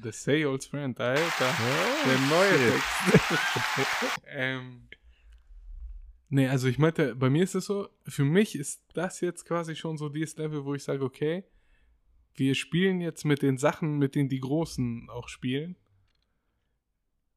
The 0.02 0.12
Say 0.12 0.44
Old 0.44 0.62
Friend, 0.64 0.98
Alter. 1.00 1.22
Oh, 1.40 2.06
Der 2.06 2.18
neue. 2.28 2.70
Text. 2.70 4.20
ähm, 4.26 4.88
nee, 6.28 6.48
also 6.48 6.68
ich 6.68 6.78
meinte, 6.78 7.14
bei 7.16 7.30
mir 7.30 7.44
ist 7.44 7.54
es 7.54 7.64
so, 7.64 7.88
für 8.06 8.24
mich 8.24 8.56
ist 8.56 8.82
das 8.92 9.20
jetzt 9.20 9.44
quasi 9.46 9.74
schon 9.74 9.96
so 9.96 10.10
dieses 10.10 10.36
Level, 10.36 10.64
wo 10.66 10.74
ich 10.74 10.84
sage, 10.84 11.02
okay, 11.02 11.44
wir 12.34 12.54
spielen 12.54 13.00
jetzt 13.00 13.24
mit 13.24 13.40
den 13.42 13.56
Sachen, 13.56 13.98
mit 13.98 14.14
denen 14.14 14.28
die 14.28 14.40
Großen 14.40 15.08
auch 15.08 15.28
spielen. 15.28 15.76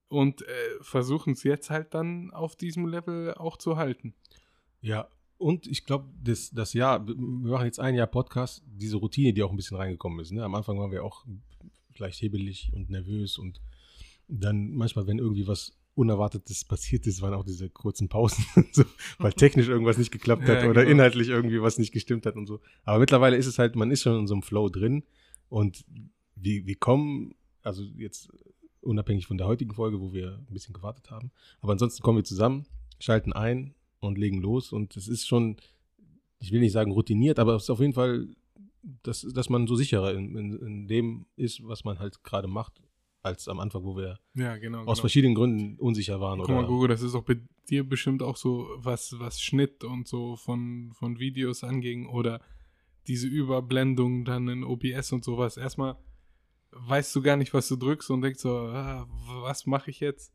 Und 0.09 0.41
äh, 0.41 0.69
versuchen 0.81 1.33
es 1.33 1.43
jetzt 1.43 1.69
halt 1.69 1.93
dann 1.93 2.31
auf 2.31 2.57
diesem 2.57 2.87
Level 2.87 3.33
auch 3.35 3.57
zu 3.57 3.77
halten. 3.77 4.13
Ja, 4.81 5.09
und 5.38 5.67
ich 5.67 5.86
glaube, 5.86 6.05
das, 6.23 6.51
das 6.51 6.73
Jahr, 6.73 7.05
wir 7.07 7.15
machen 7.15 7.65
jetzt 7.65 7.79
ein 7.79 7.95
Jahr 7.95 8.07
Podcast, 8.07 8.63
diese 8.67 8.97
Routine, 8.97 9.33
die 9.33 9.43
auch 9.43 9.51
ein 9.51 9.57
bisschen 9.57 9.77
reingekommen 9.77 10.19
ist. 10.19 10.31
Ne? 10.31 10.43
Am 10.43 10.55
Anfang 10.55 10.79
waren 10.79 10.91
wir 10.91 11.03
auch 11.03 11.25
vielleicht 11.93 12.21
hebelig 12.21 12.71
und 12.73 12.89
nervös 12.89 13.38
und 13.38 13.61
dann 14.27 14.73
manchmal, 14.73 15.07
wenn 15.07 15.19
irgendwie 15.19 15.47
was 15.47 15.77
Unerwartetes 15.95 16.65
passiert 16.65 17.07
ist, 17.07 17.21
waren 17.21 17.33
auch 17.33 17.45
diese 17.45 17.69
kurzen 17.69 18.09
Pausen, 18.09 18.45
so, 18.71 18.83
weil 19.17 19.33
technisch 19.33 19.67
irgendwas 19.67 19.97
nicht 19.97 20.11
geklappt 20.11 20.43
hat 20.43 20.63
Ja, 20.63 20.69
oder 20.69 20.81
genau. 20.81 20.93
inhaltlich 20.93 21.29
irgendwie 21.29 21.61
was 21.61 21.77
nicht 21.77 21.93
gestimmt 21.93 22.25
hat 22.25 22.36
und 22.36 22.47
so. 22.47 22.59
Aber 22.83 22.99
mittlerweile 22.99 23.38
ist 23.38 23.45
es 23.45 23.59
halt, 23.59 23.75
man 23.75 23.91
ist 23.91 24.01
schon 24.01 24.19
in 24.19 24.27
so 24.27 24.33
einem 24.33 24.43
Flow 24.43 24.69
drin 24.69 25.03
und 25.47 25.86
wir, 26.36 26.65
wir 26.65 26.75
kommen, 26.75 27.36
also 27.61 27.83
jetzt 27.83 28.29
unabhängig 28.81 29.25
von 29.25 29.38
der 29.38 29.47
heutigen 29.47 29.73
Folge, 29.73 29.99
wo 29.99 30.13
wir 30.13 30.43
ein 30.47 30.53
bisschen 30.53 30.73
gewartet 30.73 31.09
haben, 31.11 31.31
aber 31.61 31.71
ansonsten 31.71 32.03
kommen 32.03 32.19
wir 32.19 32.25
zusammen, 32.25 32.65
schalten 32.99 33.33
ein 33.33 33.73
und 33.99 34.17
legen 34.17 34.41
los 34.41 34.71
und 34.71 34.95
es 34.97 35.07
ist 35.07 35.27
schon, 35.27 35.57
ich 36.39 36.51
will 36.51 36.59
nicht 36.59 36.73
sagen 36.73 36.91
routiniert, 36.91 37.39
aber 37.39 37.55
es 37.55 37.63
ist 37.63 37.69
auf 37.69 37.79
jeden 37.79 37.93
Fall, 37.93 38.27
dass, 39.03 39.21
dass 39.21 39.49
man 39.49 39.67
so 39.67 39.75
sicherer 39.75 40.13
in, 40.13 40.35
in, 40.35 40.53
in 40.59 40.87
dem 40.87 41.25
ist, 41.35 41.65
was 41.67 41.83
man 41.83 41.99
halt 41.99 42.23
gerade 42.23 42.47
macht, 42.47 42.81
als 43.23 43.47
am 43.47 43.59
Anfang, 43.59 43.83
wo 43.83 43.97
wir 43.97 44.19
Ja, 44.35 44.55
genau. 44.57 44.79
aus 44.79 44.85
genau. 44.85 44.95
verschiedenen 44.95 45.33
Gründen 45.33 45.79
unsicher 45.79 46.19
waren. 46.21 46.39
Guck 46.39 46.49
mal, 46.49 46.59
Oder, 46.59 46.67
Google, 46.67 46.87
das 46.89 47.01
ist 47.01 47.15
auch 47.15 47.23
bei 47.23 47.39
dir 47.69 47.83
bestimmt 47.83 48.21
auch 48.21 48.37
so, 48.37 48.69
was, 48.77 49.15
was 49.17 49.41
Schnitt 49.41 49.83
und 49.83 50.07
so 50.07 50.35
von, 50.35 50.91
von 50.93 51.17
Videos 51.17 51.63
anging 51.63 52.05
oder 52.05 52.39
diese 53.07 53.27
Überblendung 53.27 54.25
dann 54.25 54.47
in 54.47 54.63
OBS 54.63 55.11
und 55.11 55.23
sowas. 55.23 55.57
Erstmal 55.57 55.97
weißt 56.71 57.15
du 57.15 57.21
gar 57.21 57.37
nicht, 57.37 57.53
was 57.53 57.67
du 57.67 57.75
drückst 57.75 58.11
und 58.11 58.21
denkst 58.21 58.39
so, 58.39 58.57
ah, 58.57 59.07
was 59.41 59.65
mache 59.65 59.89
ich 59.89 59.99
jetzt? 59.99 60.31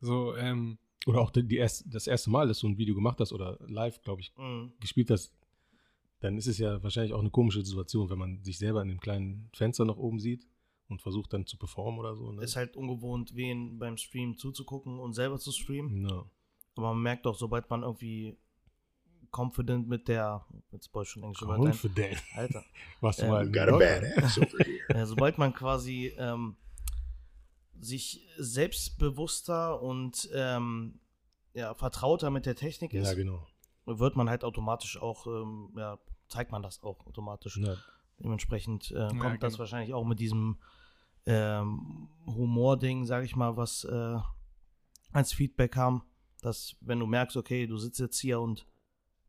So, 0.00 0.34
ähm, 0.36 0.78
oder 1.06 1.20
auch 1.20 1.30
die, 1.30 1.42
die 1.46 1.56
erst, 1.56 1.84
das 1.92 2.06
erste 2.06 2.28
Mal, 2.30 2.46
dass 2.48 2.58
du 2.58 2.68
ein 2.68 2.76
Video 2.78 2.94
gemacht 2.94 3.18
hast 3.20 3.32
oder 3.32 3.58
live, 3.66 4.02
glaube 4.02 4.20
ich, 4.20 4.32
Mhm. 4.36 4.72
gespielt 4.80 5.10
hast, 5.10 5.32
dann 6.20 6.36
ist 6.36 6.46
es 6.46 6.58
ja 6.58 6.82
wahrscheinlich 6.82 7.12
auch 7.14 7.20
eine 7.20 7.30
komische 7.30 7.64
Situation, 7.64 8.10
wenn 8.10 8.18
man 8.18 8.42
sich 8.44 8.58
selber 8.58 8.82
in 8.82 8.88
dem 8.88 9.00
kleinen 9.00 9.48
Fenster 9.54 9.84
nach 9.84 9.96
oben 9.96 10.18
sieht 10.18 10.46
und 10.88 11.00
versucht 11.02 11.32
dann 11.32 11.46
zu 11.46 11.56
performen 11.56 12.00
oder 12.00 12.14
so. 12.16 12.30
Ne? 12.32 12.42
Ist 12.42 12.56
halt 12.56 12.76
ungewohnt, 12.76 13.34
wen 13.34 13.78
beim 13.78 13.96
Stream 13.96 14.36
zuzugucken 14.36 14.98
und 14.98 15.14
selber 15.14 15.38
zu 15.38 15.52
streamen. 15.52 16.08
ja. 16.08 16.24
Aber 16.78 16.92
man 16.92 17.02
merkt 17.02 17.26
auch, 17.26 17.34
sobald 17.36 17.70
man 17.70 17.82
irgendwie 17.82 18.36
confident 19.34 19.88
mit 19.88 20.08
der, 20.08 20.44
jetzt 20.72 20.90
brauche 20.92 21.04
ich 21.04 21.08
schon 21.10 21.24
ein. 21.24 21.32
Confident. 21.34 22.22
Alter. 22.34 22.64
Was 23.00 23.16
du 23.16 23.22
Ähm, 23.24 23.28
mal 23.30 23.46
You 23.46 23.52
got 23.52 23.68
a 23.68 23.78
badass 23.78 24.38
over 24.40 24.64
here. 24.64 25.06
Sobald 25.06 25.38
man 25.38 25.52
quasi 25.54 26.12
ähm, 26.18 26.56
sich 27.80 28.26
selbstbewusster 28.38 29.80
und 29.82 30.28
ähm, 30.34 31.00
ja, 31.54 31.74
vertrauter 31.74 32.30
mit 32.30 32.46
der 32.46 32.56
Technik 32.56 32.92
ist, 32.94 33.08
Ja, 33.08 33.14
genau. 33.14 33.46
wird 33.86 34.16
man 34.16 34.28
halt 34.28 34.44
automatisch 34.44 35.00
auch, 35.00 35.26
ähm, 35.26 35.72
ja, 35.76 35.98
zeigt 36.28 36.52
man 36.52 36.62
das 36.62 36.82
auch 36.82 37.06
automatisch. 37.06 37.56
Ja, 37.58 37.76
Dementsprechend 38.18 38.90
äh, 38.92 39.08
kommt 39.18 39.42
das 39.42 39.54
genau. 39.54 39.58
wahrscheinlich 39.60 39.92
auch 39.94 40.04
mit 40.04 40.20
diesem 40.20 40.58
ähm, 41.26 42.08
Humor-Ding, 42.26 43.04
sag 43.04 43.24
ich 43.24 43.36
mal, 43.36 43.56
was 43.56 43.84
äh, 43.84 44.18
als 45.12 45.32
Feedback 45.32 45.72
kam, 45.72 46.02
dass 46.40 46.76
wenn 46.80 46.98
du 46.98 47.06
merkst, 47.06 47.36
okay, 47.36 47.66
du 47.66 47.76
sitzt 47.78 47.98
jetzt 48.00 48.18
hier 48.18 48.40
und 48.40 48.66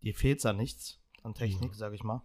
dir 0.03 0.13
fehlt 0.13 0.43
da 0.45 0.53
nichts 0.53 1.01
an 1.23 1.33
Technik, 1.33 1.75
sag 1.75 1.93
ich 1.93 2.03
mal, 2.03 2.21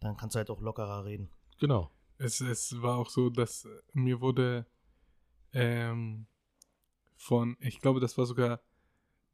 dann 0.00 0.16
kannst 0.16 0.34
du 0.34 0.38
halt 0.38 0.50
auch 0.50 0.60
lockerer 0.60 1.04
reden. 1.04 1.30
genau. 1.58 1.90
es, 2.18 2.40
es 2.40 2.80
war 2.82 2.98
auch 2.98 3.10
so, 3.10 3.30
dass 3.30 3.66
mir 3.94 4.20
wurde 4.20 4.66
ähm, 5.52 6.26
von, 7.16 7.56
ich 7.60 7.80
glaube, 7.80 8.00
das 8.00 8.18
war 8.18 8.26
sogar 8.26 8.60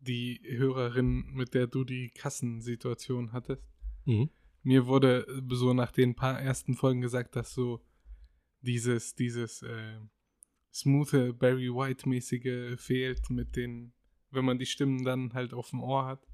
die 0.00 0.40
Hörerin, 0.44 1.32
mit 1.32 1.54
der 1.54 1.66
du 1.66 1.84
die 1.84 2.10
Kassensituation 2.10 3.32
hattest. 3.32 3.62
Mhm. 4.04 4.30
mir 4.62 4.86
wurde 4.86 5.26
so 5.50 5.74
nach 5.74 5.92
den 5.92 6.14
paar 6.14 6.40
ersten 6.40 6.74
Folgen 6.74 7.00
gesagt, 7.02 7.36
dass 7.36 7.52
so 7.52 7.84
dieses, 8.62 9.14
dieses 9.14 9.62
äh, 9.62 10.00
smoothe 10.72 11.32
Barry 11.32 11.68
White-mäßige 11.68 12.80
fehlt 12.80 13.30
mit 13.30 13.56
den, 13.56 13.92
wenn 14.30 14.44
man 14.44 14.58
die 14.58 14.66
Stimmen 14.66 15.04
dann 15.04 15.34
halt 15.34 15.52
auf 15.52 15.70
dem 15.70 15.82
Ohr 15.82 16.06
hat. 16.06 16.26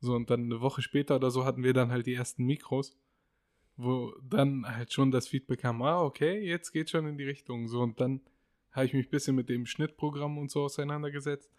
So, 0.00 0.14
und 0.14 0.30
dann 0.30 0.44
eine 0.44 0.60
Woche 0.60 0.82
später 0.82 1.16
oder 1.16 1.30
so 1.30 1.44
hatten 1.44 1.62
wir 1.62 1.72
dann 1.72 1.90
halt 1.90 2.06
die 2.06 2.14
ersten 2.14 2.44
Mikros, 2.44 2.96
wo 3.76 4.12
dann 4.22 4.66
halt 4.66 4.92
schon 4.92 5.10
das 5.10 5.28
Feedback 5.28 5.60
kam, 5.60 5.82
ah, 5.82 6.02
okay, 6.02 6.38
jetzt 6.46 6.72
geht 6.72 6.90
schon 6.90 7.06
in 7.06 7.18
die 7.18 7.24
Richtung. 7.24 7.68
So, 7.68 7.80
und 7.80 8.00
dann 8.00 8.20
habe 8.74 8.86
ich 8.86 8.92
mich 8.92 9.06
ein 9.06 9.10
bisschen 9.10 9.36
mit 9.36 9.48
dem 9.48 9.66
Schnittprogramm 9.66 10.36
und 10.36 10.50
so 10.50 10.64
auseinandergesetzt, 10.64 11.50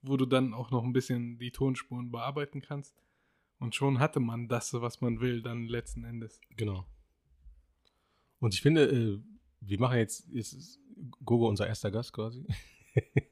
wo 0.00 0.16
du 0.16 0.26
dann 0.26 0.54
auch 0.54 0.70
noch 0.70 0.84
ein 0.84 0.92
bisschen 0.92 1.38
die 1.38 1.50
Tonspuren 1.50 2.10
bearbeiten 2.10 2.62
kannst. 2.62 2.94
Und 3.58 3.74
schon 3.74 3.98
hatte 3.98 4.20
man 4.20 4.48
das, 4.48 4.72
was 4.74 5.00
man 5.00 5.20
will, 5.20 5.42
dann 5.42 5.66
letzten 5.66 6.04
Endes. 6.04 6.40
Genau. 6.56 6.86
Und 8.40 8.54
ich 8.54 8.62
finde, 8.62 8.86
äh, 8.86 9.20
wir 9.60 9.78
machen 9.78 9.98
jetzt, 9.98 10.26
jetzt 10.32 10.52
ist 10.52 10.80
Gogo 11.24 11.48
unser 11.48 11.66
erster 11.66 11.90
Gast 11.90 12.12
quasi. 12.12 12.44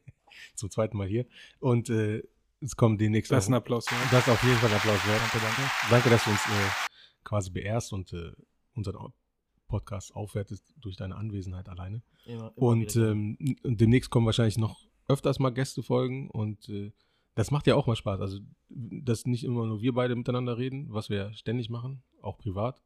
Zum 0.55 0.71
zweiten 0.71 0.97
Mal 0.97 1.09
hier. 1.09 1.27
Und 1.59 1.91
äh, 1.91 2.23
es 2.61 2.77
kommen 2.77 2.99
demnächst 2.99 3.33
Das 3.33 3.45
ist 3.45 3.51
ein 3.51 3.55
Applaus. 3.55 3.87
Ja. 3.91 3.97
Das 4.11 4.27
ist 4.27 4.33
auf 4.33 4.43
jeden 4.43 4.57
Fall 4.57 4.71
ein 4.71 4.77
Applaus 4.77 5.07
wert. 5.07 5.21
Danke, 5.21 5.39
danke. 5.41 5.71
Danke, 5.91 6.11
dass 6.11 6.25
du 6.25 6.31
uns 6.31 6.47
äh, 6.47 6.91
quasi 7.25 7.51
beehrst 7.51 7.93
und 7.93 8.13
äh, 8.13 8.33
unseren 8.75 8.97
Podcast 9.71 10.15
aufwertest 10.15 10.75
durch 10.81 10.97
deine 10.97 11.17
Anwesenheit 11.17 11.69
alleine. 11.69 12.03
Immer, 12.27 12.53
immer 12.57 12.67
Und 12.69 12.95
wieder. 12.95 13.13
ähm, 13.13 13.39
demnächst 13.65 14.11
kommen 14.11 14.27
wahrscheinlich 14.27 14.59
noch 14.59 14.87
öfters 15.09 15.39
mal 15.39 15.51
Gästefolgen 15.51 16.29
und 16.31 16.69
äh, 16.69 16.93
das 17.35 17.51
macht 17.51 17.67
ja 17.67 17.77
auch 17.77 17.87
mal 17.87 17.97
Spaß. 17.97 18.21
Also, 18.21 18.41
dass 18.69 19.25
nicht 19.27 19.45
immer 19.45 19.67
nur 19.67 19.81
wir 19.81 19.95
beide 19.95 20.15
miteinander 20.17 20.59
reden, 20.59 20.89
was 20.91 21.09
wir 21.09 21.33
ständig 21.33 21.71
machen, 21.71 22.03
auch 22.21 22.37
privat. 22.39 22.83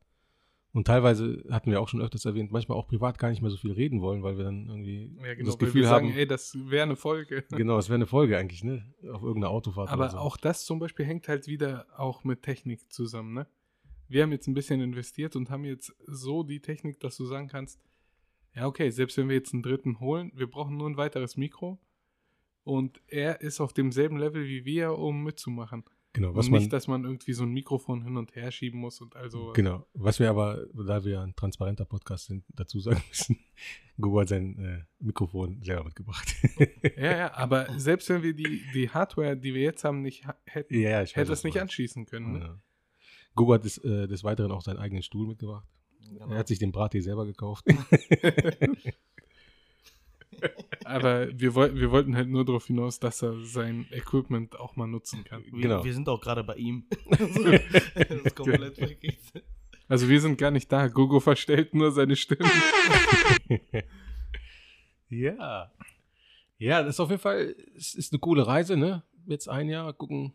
Und 0.72 0.88
teilweise 0.88 1.44
hatten 1.50 1.70
wir 1.70 1.80
auch 1.80 1.88
schon 1.88 2.02
öfters 2.02 2.24
erwähnt, 2.24 2.50
manchmal 2.50 2.76
auch 2.76 2.88
privat 2.88 3.16
gar 3.18 3.30
nicht 3.30 3.40
mehr 3.40 3.50
so 3.50 3.56
viel 3.56 3.70
reden 3.72 4.00
wollen, 4.00 4.24
weil 4.24 4.36
wir 4.36 4.44
dann 4.44 4.66
irgendwie 4.68 5.16
Ja, 5.22 5.34
genau, 5.34 5.46
das 5.50 5.60
weil 5.60 5.66
Gefühl 5.66 5.82
wir 5.82 5.88
sagen, 5.88 6.08
haben, 6.08 6.18
ey, 6.18 6.26
das 6.26 6.56
wäre 6.68 6.82
eine 6.82 6.96
Folge. 6.96 7.44
genau, 7.50 7.78
es 7.78 7.88
wäre 7.88 7.94
eine 7.94 8.06
Folge 8.06 8.36
eigentlich, 8.36 8.64
ne? 8.64 8.84
Auf 9.12 9.22
irgendeiner 9.22 9.50
Autofahrt 9.50 9.88
Aber 9.90 10.04
oder 10.04 10.10
so. 10.12 10.18
auch 10.18 10.36
das 10.36 10.64
zum 10.64 10.80
Beispiel 10.80 11.06
hängt 11.06 11.28
halt 11.28 11.46
wieder 11.46 11.86
auch 11.96 12.24
mit 12.24 12.42
Technik 12.42 12.92
zusammen, 12.92 13.34
ne? 13.34 13.46
Wir 14.08 14.22
haben 14.22 14.32
jetzt 14.32 14.46
ein 14.46 14.54
bisschen 14.54 14.80
investiert 14.80 15.36
und 15.36 15.50
haben 15.50 15.64
jetzt 15.64 15.94
so 16.06 16.42
die 16.42 16.60
Technik, 16.60 17.00
dass 17.00 17.16
du 17.16 17.24
sagen 17.24 17.48
kannst, 17.48 17.80
ja, 18.54 18.66
okay, 18.66 18.90
selbst 18.90 19.16
wenn 19.16 19.28
wir 19.28 19.36
jetzt 19.36 19.52
einen 19.52 19.62
dritten 19.62 20.00
holen, 20.00 20.30
wir 20.34 20.48
brauchen 20.48 20.76
nur 20.76 20.88
ein 20.88 20.96
weiteres 20.96 21.36
Mikro 21.36 21.80
und 22.62 23.00
er 23.08 23.40
ist 23.40 23.60
auf 23.60 23.72
demselben 23.72 24.16
Level 24.16 24.46
wie 24.46 24.64
wir, 24.64 24.96
um 24.96 25.22
mitzumachen. 25.22 25.84
genau, 26.12 26.34
was 26.34 26.46
und 26.46 26.52
man, 26.52 26.60
nicht, 26.60 26.72
dass 26.72 26.86
man 26.86 27.04
irgendwie 27.04 27.32
so 27.32 27.42
ein 27.42 27.50
Mikrofon 27.50 28.02
hin 28.02 28.16
und 28.16 28.34
her 28.36 28.50
schieben 28.50 28.80
muss 28.80 29.00
und 29.00 29.16
also. 29.16 29.52
Genau. 29.52 29.86
Was 29.92 30.20
wir 30.20 30.30
aber, 30.30 30.66
da 30.72 31.04
wir 31.04 31.20
ein 31.20 31.34
transparenter 31.34 31.84
Podcast 31.84 32.26
sind, 32.26 32.44
dazu 32.48 32.80
sagen 32.80 33.02
müssen, 33.08 33.38
Google 34.00 34.22
hat 34.22 34.28
sein 34.28 34.58
äh, 34.58 34.84
Mikrofon 34.98 35.60
selber 35.62 35.84
mitgebracht. 35.84 36.34
Ja, 36.96 37.16
ja, 37.16 37.34
aber 37.34 37.78
selbst 37.78 38.08
wenn 38.08 38.22
wir 38.22 38.34
die, 38.34 38.62
die 38.72 38.88
Hardware, 38.88 39.36
die 39.36 39.52
wir 39.52 39.62
jetzt 39.62 39.82
haben, 39.84 40.02
nicht 40.02 40.24
hätten, 40.46 40.78
ja, 40.78 41.02
ich 41.02 41.16
hätte 41.16 41.32
es 41.32 41.42
nicht 41.42 41.60
anschließen 41.60 42.06
können. 42.06 42.32
Ne? 42.32 42.38
Ja. 42.38 42.58
Google 43.34 43.56
hat 43.56 43.64
des, 43.64 43.78
äh, 43.78 44.06
des 44.06 44.24
Weiteren 44.24 44.52
auch 44.52 44.62
seinen 44.62 44.78
eigenen 44.78 45.02
Stuhl 45.02 45.26
mitgebracht. 45.26 45.66
Genau. 46.08 46.28
Er 46.30 46.38
hat 46.38 46.48
sich 46.48 46.58
den 46.58 46.72
Brattee 46.72 47.00
selber 47.00 47.26
gekauft. 47.26 47.64
Aber 50.84 51.28
wir, 51.38 51.54
woll 51.54 51.74
wir 51.74 51.90
wollten 51.90 52.14
halt 52.16 52.28
nur 52.28 52.44
darauf 52.44 52.66
hinaus, 52.66 53.00
dass 53.00 53.22
er 53.22 53.42
sein 53.44 53.86
Equipment 53.90 54.58
auch 54.58 54.76
mal 54.76 54.86
nutzen 54.86 55.24
kann. 55.24 55.42
wir, 55.50 55.62
genau. 55.62 55.82
wir 55.84 55.94
sind 55.94 56.08
auch 56.08 56.20
gerade 56.20 56.44
bei 56.44 56.56
ihm. 56.56 56.84
das 57.10 57.30
ist 57.30 58.36
komplett. 58.36 58.78
Also 59.88 60.08
wir 60.08 60.20
sind 60.20 60.36
gar 60.38 60.50
nicht 60.50 60.70
da. 60.70 60.88
Gogo 60.88 61.20
verstellt 61.20 61.74
nur 61.74 61.92
seine 61.92 62.16
Stimme. 62.16 62.50
ja. 65.08 65.72
Ja, 66.58 66.82
das 66.82 66.96
ist 66.96 67.00
auf 67.00 67.10
jeden 67.10 67.22
Fall, 67.22 67.54
es 67.76 67.94
ist 67.94 68.12
eine 68.12 68.20
coole 68.20 68.46
Reise, 68.46 68.76
ne? 68.76 69.02
Jetzt 69.26 69.48
ein 69.48 69.68
Jahr, 69.68 69.92
gucken, 69.92 70.34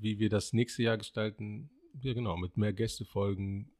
wie 0.00 0.18
wir 0.18 0.28
das 0.28 0.52
nächste 0.52 0.82
Jahr 0.82 0.98
gestalten. 0.98 1.70
Ja, 2.02 2.12
genau, 2.12 2.36
mit 2.36 2.56
mehr 2.56 2.72
Gästefolgen, 2.72 3.70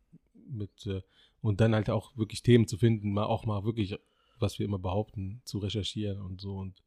mit, 0.49 0.87
äh, 0.87 1.03
und 1.41 1.61
dann 1.61 1.75
halt 1.75 1.91
auch 1.91 2.17
wirklich 2.17 2.43
Themen 2.43 2.67
zu 2.67 2.79
finden, 2.79 3.13
mal 3.13 3.25
auch 3.25 3.45
mal 3.47 3.65
wirklich, 3.65 3.97
was 4.39 4.59
wir 4.59 4.67
immer 4.67 4.79
behaupten, 4.79 5.41
zu 5.45 5.59
recherchieren 5.59 6.21
und 6.21 6.41
so 6.41 6.57
und 6.57 6.83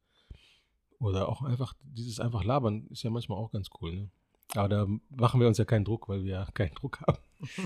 oder 0.98 1.28
auch 1.28 1.42
einfach, 1.42 1.74
dieses 1.82 2.20
einfach 2.20 2.44
labern 2.44 2.86
ist 2.90 3.02
ja 3.02 3.10
manchmal 3.10 3.38
auch 3.38 3.50
ganz 3.50 3.70
cool, 3.80 3.94
ne? 3.94 4.10
Aber 4.54 4.68
da 4.68 4.86
machen 5.08 5.40
wir 5.40 5.46
uns 5.46 5.58
ja 5.58 5.64
keinen 5.64 5.84
Druck, 5.84 6.08
weil 6.08 6.24
wir 6.24 6.32
ja 6.32 6.44
keinen 6.54 6.74
Druck 6.74 7.00
haben. 7.00 7.18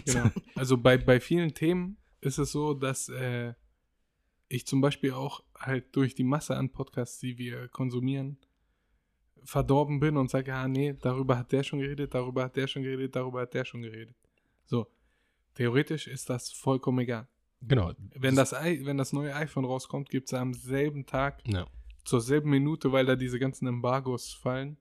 Genau. 0.05 0.31
Also 0.55 0.77
bei, 0.77 0.99
bei 0.99 1.19
vielen 1.19 1.55
Themen 1.55 1.97
ist 2.21 2.39
es 2.39 2.53
so, 2.53 2.75
dass 2.75 3.09
äh, 3.09 3.55
ich 4.49 4.67
zum 4.67 4.81
Beispiel 4.81 5.13
auch 5.13 5.43
halt 5.59 5.97
durch 5.97 6.15
die 6.15 6.25
Masse 6.25 6.57
an 6.57 6.71
Podcasts, 6.71 7.19
die 7.19 7.39
wir 7.39 7.69
konsumieren, 7.69 8.39
verdorben 9.45 10.01
bin 10.01 10.17
und 10.17 10.31
sage, 10.31 10.55
ah 10.55 10.67
nee, 10.69 10.95
darüber 11.01 11.39
hat 11.39 11.53
der 11.53 11.63
schon 11.63 11.79
geredet, 11.81 12.15
darüber 12.15 12.45
hat 12.45 12.57
der 12.57 12.67
schon 12.67 12.83
geredet, 12.83 13.15
darüber 13.15 13.43
hat 13.43 13.55
der 13.55 13.65
schon 13.65 13.83
geredet. 13.83 14.17
So, 14.65 14.87
theoretisch 15.55 16.07
ist 16.07 16.31
das 16.31 16.51
vollkommen 16.53 17.01
egal. 17.01 17.29
Genau. 17.63 17.93
Wenn 18.15 18.37
das, 18.37 18.53
wenn 18.53 18.99
das 18.99 19.13
neue 19.13 19.35
iPhone 19.35 19.65
rauskommt, 19.65 20.11
gibt 20.11 20.29
es 20.29 20.35
am 20.35 20.53
selben 20.55 21.07
Tag, 21.07 21.43
Ja. 21.47 21.67
zur 22.05 22.21
selben 22.21 22.51
Minute, 22.51 22.93
weil 22.93 23.07
da 23.07 23.17
diese 23.17 23.39
ganzen 23.39 23.67
Embargos 23.67 24.33
fallen, 24.33 24.77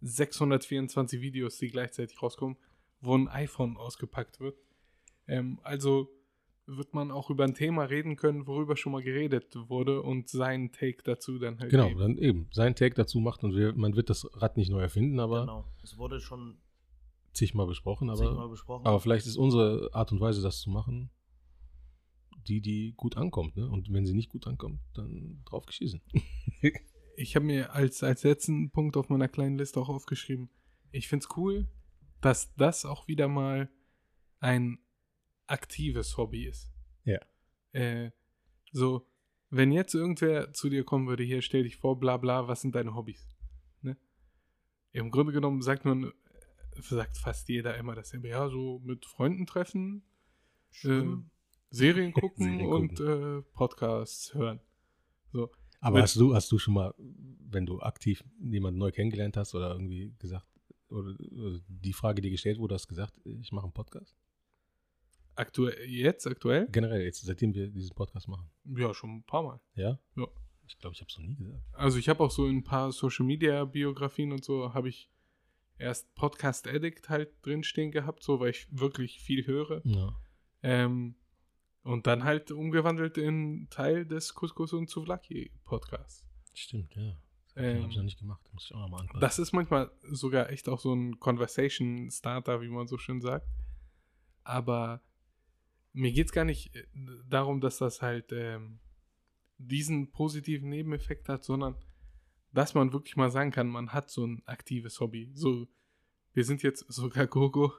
624 0.00 1.20
Videos, 1.20 1.58
die 1.58 1.68
gleichzeitig 1.68 2.22
rauskommen, 2.22 2.56
wo 3.00 3.16
ein 3.16 3.28
iPhone 3.28 3.76
ausgepackt 3.76 4.40
wird. 4.40 4.56
Ähm, 5.26 5.58
also 5.62 6.10
wird 6.68 6.92
man 6.94 7.10
auch 7.10 7.30
über 7.30 7.44
ein 7.44 7.54
Thema 7.54 7.84
reden 7.84 8.16
können, 8.16 8.46
worüber 8.46 8.76
schon 8.76 8.92
mal 8.92 9.02
geredet 9.02 9.56
wurde 9.68 10.02
und 10.02 10.28
seinen 10.28 10.70
Take 10.70 11.02
dazu 11.02 11.38
dann 11.38 11.58
halt 11.58 11.70
Genau, 11.70 11.88
geben. 11.88 12.00
dann 12.00 12.18
eben 12.18 12.48
sein 12.52 12.74
Take 12.76 12.94
dazu 12.94 13.20
macht 13.20 13.42
und 13.42 13.54
wir, 13.56 13.72
man 13.74 13.96
wird 13.96 14.10
das 14.10 14.28
Rad 14.40 14.56
nicht 14.58 14.70
neu 14.70 14.80
erfinden, 14.80 15.18
aber 15.18 15.40
Genau. 15.40 15.64
Es 15.82 15.96
wurde 15.96 16.20
schon 16.20 16.58
zigmal 17.32 17.66
besprochen, 17.66 18.10
aber, 18.10 18.18
zigmal 18.18 18.48
besprochen. 18.48 18.86
aber 18.86 19.00
vielleicht 19.00 19.26
ist 19.26 19.36
unsere 19.36 19.88
Art 19.94 20.12
und 20.12 20.20
Weise, 20.20 20.42
das 20.42 20.60
zu 20.60 20.70
machen, 20.70 21.10
die, 22.46 22.60
die 22.60 22.92
gut 22.96 23.16
ankommt. 23.16 23.56
Ne? 23.56 23.68
Und 23.68 23.92
wenn 23.92 24.04
sie 24.06 24.14
nicht 24.14 24.28
gut 24.30 24.46
ankommt, 24.46 24.80
dann 24.94 25.42
drauf 25.44 25.66
geschießen. 25.66 26.00
Ich 27.20 27.34
habe 27.34 27.46
mir 27.46 27.72
als, 27.74 28.04
als 28.04 28.22
letzten 28.22 28.70
Punkt 28.70 28.96
auf 28.96 29.08
meiner 29.08 29.26
kleinen 29.26 29.58
Liste 29.58 29.80
auch 29.80 29.88
aufgeschrieben, 29.88 30.50
ich 30.92 31.08
finde 31.08 31.24
es 31.28 31.36
cool, 31.36 31.66
dass 32.20 32.54
das 32.54 32.84
auch 32.84 33.08
wieder 33.08 33.26
mal 33.26 33.68
ein 34.38 34.78
aktives 35.48 36.16
Hobby 36.16 36.46
ist. 36.46 36.70
Ja. 37.04 37.18
Äh, 37.72 38.10
so, 38.72 39.06
wenn 39.50 39.72
jetzt 39.72 39.94
irgendwer 39.94 40.52
zu 40.52 40.68
dir 40.68 40.84
kommen 40.84 41.08
würde, 41.08 41.22
hier 41.22 41.42
stell 41.42 41.62
dich 41.62 41.76
vor, 41.76 41.98
bla 41.98 42.16
bla, 42.16 42.48
was 42.48 42.60
sind 42.60 42.74
deine 42.74 42.94
Hobbys? 42.94 43.36
Ne? 43.82 43.96
Im 44.92 45.10
Grunde 45.10 45.32
genommen 45.32 45.62
sagt 45.62 45.84
man, 45.84 46.04
äh, 46.04 46.12
sagt 46.82 47.16
fast 47.16 47.48
jeder 47.48 47.76
immer 47.76 47.94
dasselbe, 47.94 48.28
ja, 48.28 48.48
so 48.48 48.80
mit 48.84 49.06
Freunden 49.06 49.46
treffen, 49.46 50.02
äh, 50.84 51.02
Serien 51.70 52.12
gucken 52.12 52.44
Serien 52.44 52.66
und 52.66 53.00
äh, 53.00 53.42
Podcasts 53.54 54.34
hören. 54.34 54.60
So, 55.32 55.50
Aber 55.80 56.02
hast 56.02 56.16
du, 56.16 56.34
hast 56.34 56.50
du 56.52 56.58
schon 56.58 56.74
mal, 56.74 56.94
wenn 56.98 57.66
du 57.66 57.80
aktiv 57.80 58.24
jemanden 58.40 58.78
neu 58.78 58.90
kennengelernt 58.90 59.36
hast 59.36 59.54
oder 59.54 59.72
irgendwie 59.72 60.14
gesagt, 60.18 60.46
oder, 60.88 61.14
oder 61.32 61.60
die 61.68 61.92
Frage 61.92 62.22
dir 62.22 62.30
gestellt 62.30 62.58
wurde, 62.58 62.74
hast 62.74 62.84
du 62.84 62.88
gesagt, 62.88 63.14
ich 63.24 63.52
mache 63.52 63.64
einen 63.64 63.74
Podcast? 63.74 64.16
Aktuell, 65.38 65.88
jetzt, 65.88 66.26
aktuell? 66.26 66.68
Generell, 66.70 67.02
jetzt, 67.02 67.22
seitdem 67.24 67.54
wir 67.54 67.68
diesen 67.68 67.94
Podcast 67.94 68.28
machen. 68.28 68.50
Ja, 68.64 68.92
schon 68.94 69.16
ein 69.16 69.22
paar 69.24 69.42
Mal. 69.42 69.60
Ja? 69.74 69.98
Ja. 70.16 70.26
Ich 70.66 70.78
glaube, 70.78 70.94
ich 70.94 71.00
habe 71.00 71.08
es 71.10 71.16
noch 71.18 71.24
nie 71.24 71.36
gesagt. 71.36 71.62
Also 71.72 71.98
ich 71.98 72.08
habe 72.08 72.22
auch 72.22 72.30
so 72.30 72.46
in 72.46 72.58
ein 72.58 72.64
paar 72.64 72.92
Social 72.92 73.24
Media 73.24 73.64
Biografien 73.64 74.32
und 74.32 74.44
so 74.44 74.74
habe 74.74 74.90
ich 74.90 75.10
erst 75.78 76.14
Podcast 76.14 76.68
Addict 76.68 77.08
halt 77.08 77.30
drinstehen 77.46 77.90
gehabt, 77.90 78.22
so 78.22 78.38
weil 78.40 78.50
ich 78.50 78.66
wirklich 78.70 79.20
viel 79.20 79.46
höre. 79.46 79.80
Ja. 79.86 80.14
Ähm, 80.62 81.14
und 81.82 82.06
dann 82.06 82.24
halt 82.24 82.50
umgewandelt 82.50 83.16
in 83.16 83.68
Teil 83.70 84.04
des 84.04 84.34
Couscous 84.34 84.74
und 84.74 84.90
Souvlaki 84.90 85.52
Podcasts. 85.64 86.26
Stimmt, 86.52 86.94
ja. 86.96 87.16
Das 87.54 87.64
Ähm, 87.64 87.82
habe 87.82 87.90
ich 87.90 87.96
noch 87.96 88.04
nicht 88.04 88.18
gemacht. 88.18 88.42
Muss 88.52 88.66
ich 88.66 88.74
auch 88.74 88.80
noch 88.80 88.88
mal 88.90 89.00
angucken. 89.00 89.20
Das 89.20 89.38
ist 89.38 89.52
manchmal 89.52 89.90
sogar 90.10 90.50
echt 90.50 90.68
auch 90.68 90.80
so 90.80 90.92
ein 90.92 91.18
Conversation 91.18 92.10
Starter, 92.10 92.60
wie 92.60 92.68
man 92.68 92.86
so 92.88 92.98
schön 92.98 93.20
sagt. 93.22 93.48
Aber 94.44 95.00
mir 95.92 96.12
geht 96.12 96.26
es 96.26 96.32
gar 96.32 96.44
nicht 96.44 96.74
äh, 96.74 96.84
darum, 97.28 97.60
dass 97.60 97.78
das 97.78 98.02
halt 98.02 98.32
ähm, 98.32 98.78
diesen 99.58 100.10
positiven 100.10 100.68
Nebeneffekt 100.68 101.28
hat, 101.28 101.44
sondern 101.44 101.76
dass 102.52 102.74
man 102.74 102.92
wirklich 102.92 103.16
mal 103.16 103.30
sagen 103.30 103.50
kann, 103.50 103.68
man 103.68 103.92
hat 103.92 104.10
so 104.10 104.26
ein 104.26 104.42
aktives 104.46 105.00
Hobby. 105.00 105.30
So, 105.34 105.68
wir 106.32 106.44
sind 106.44 106.62
jetzt 106.62 106.86
sogar 106.88 107.26
Gogo. 107.26 107.72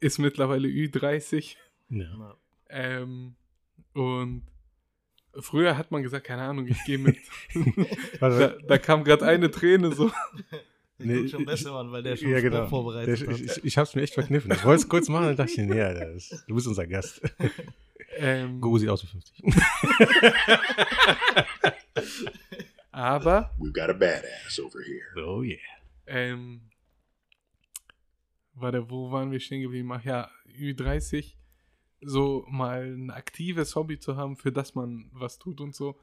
Ist 0.00 0.18
mittlerweile 0.18 0.68
Ü30. 0.68 1.56
ja. 1.88 2.04
Ja. 2.04 2.36
Ähm, 2.68 3.34
und 3.94 4.46
früher 5.34 5.76
hat 5.76 5.90
man 5.90 6.02
gesagt, 6.02 6.26
keine 6.26 6.42
Ahnung, 6.42 6.66
ich 6.66 6.82
gehe 6.84 6.98
mit. 6.98 7.16
da, 8.20 8.48
da 8.48 8.78
kam 8.78 9.04
gerade 9.04 9.26
eine 9.26 9.50
Träne 9.50 9.92
so. 9.94 10.10
Nee, 11.06 11.16
guckt 11.18 11.30
schon 11.30 11.40
ich- 11.40 11.46
besser 11.46 11.72
an, 11.72 11.90
weil 11.92 12.02
der 12.02 12.16
schon 12.16 12.30
Ja, 12.30 12.40
genau. 12.40 12.66
vorbereitet 12.68 13.20
Der, 13.20 13.28
hat. 13.28 13.40
ich 13.40 13.64
ich, 13.64 13.76
es 13.76 13.94
mir 13.94 14.02
echt 14.02 14.14
verkniffen. 14.14 14.50
Ich 14.52 14.64
wollte 14.64 14.82
es 14.82 14.88
kurz 14.88 15.08
machen 15.08 15.28
und 15.28 15.38
dachte, 15.38 15.52
ich, 15.52 15.58
nee, 15.58 15.76
ja, 15.76 15.92
das, 15.94 16.44
du 16.46 16.54
bist 16.54 16.66
unser 16.66 16.86
Gast. 16.86 17.20
Ähm, 18.16 18.60
Gogo 18.60 18.76
sieht 18.78 18.88
aus 18.88 19.02
wie 19.04 19.06
50. 19.06 19.44
aber 22.92 23.50
We've 23.58 23.72
got 23.72 23.88
a 23.90 23.92
badass 23.92 24.58
over 24.60 24.80
here. 24.82 25.26
Oh 25.26 25.42
yeah. 25.42 25.58
Ähm, 26.06 26.62
warte, 28.54 28.90
wo 28.90 29.10
waren 29.10 29.30
wir 29.30 29.40
stehen 29.40 29.62
geblieben? 29.62 29.90
Ach 29.92 30.04
ja, 30.04 30.30
Ü30, 30.58 31.34
so 32.02 32.44
mal 32.48 32.84
ein 32.92 33.10
aktives 33.10 33.74
Hobby 33.76 33.98
zu 33.98 34.16
haben, 34.16 34.36
für 34.36 34.52
das 34.52 34.74
man 34.74 35.08
was 35.12 35.38
tut 35.38 35.60
und 35.60 35.74
so. 35.74 35.98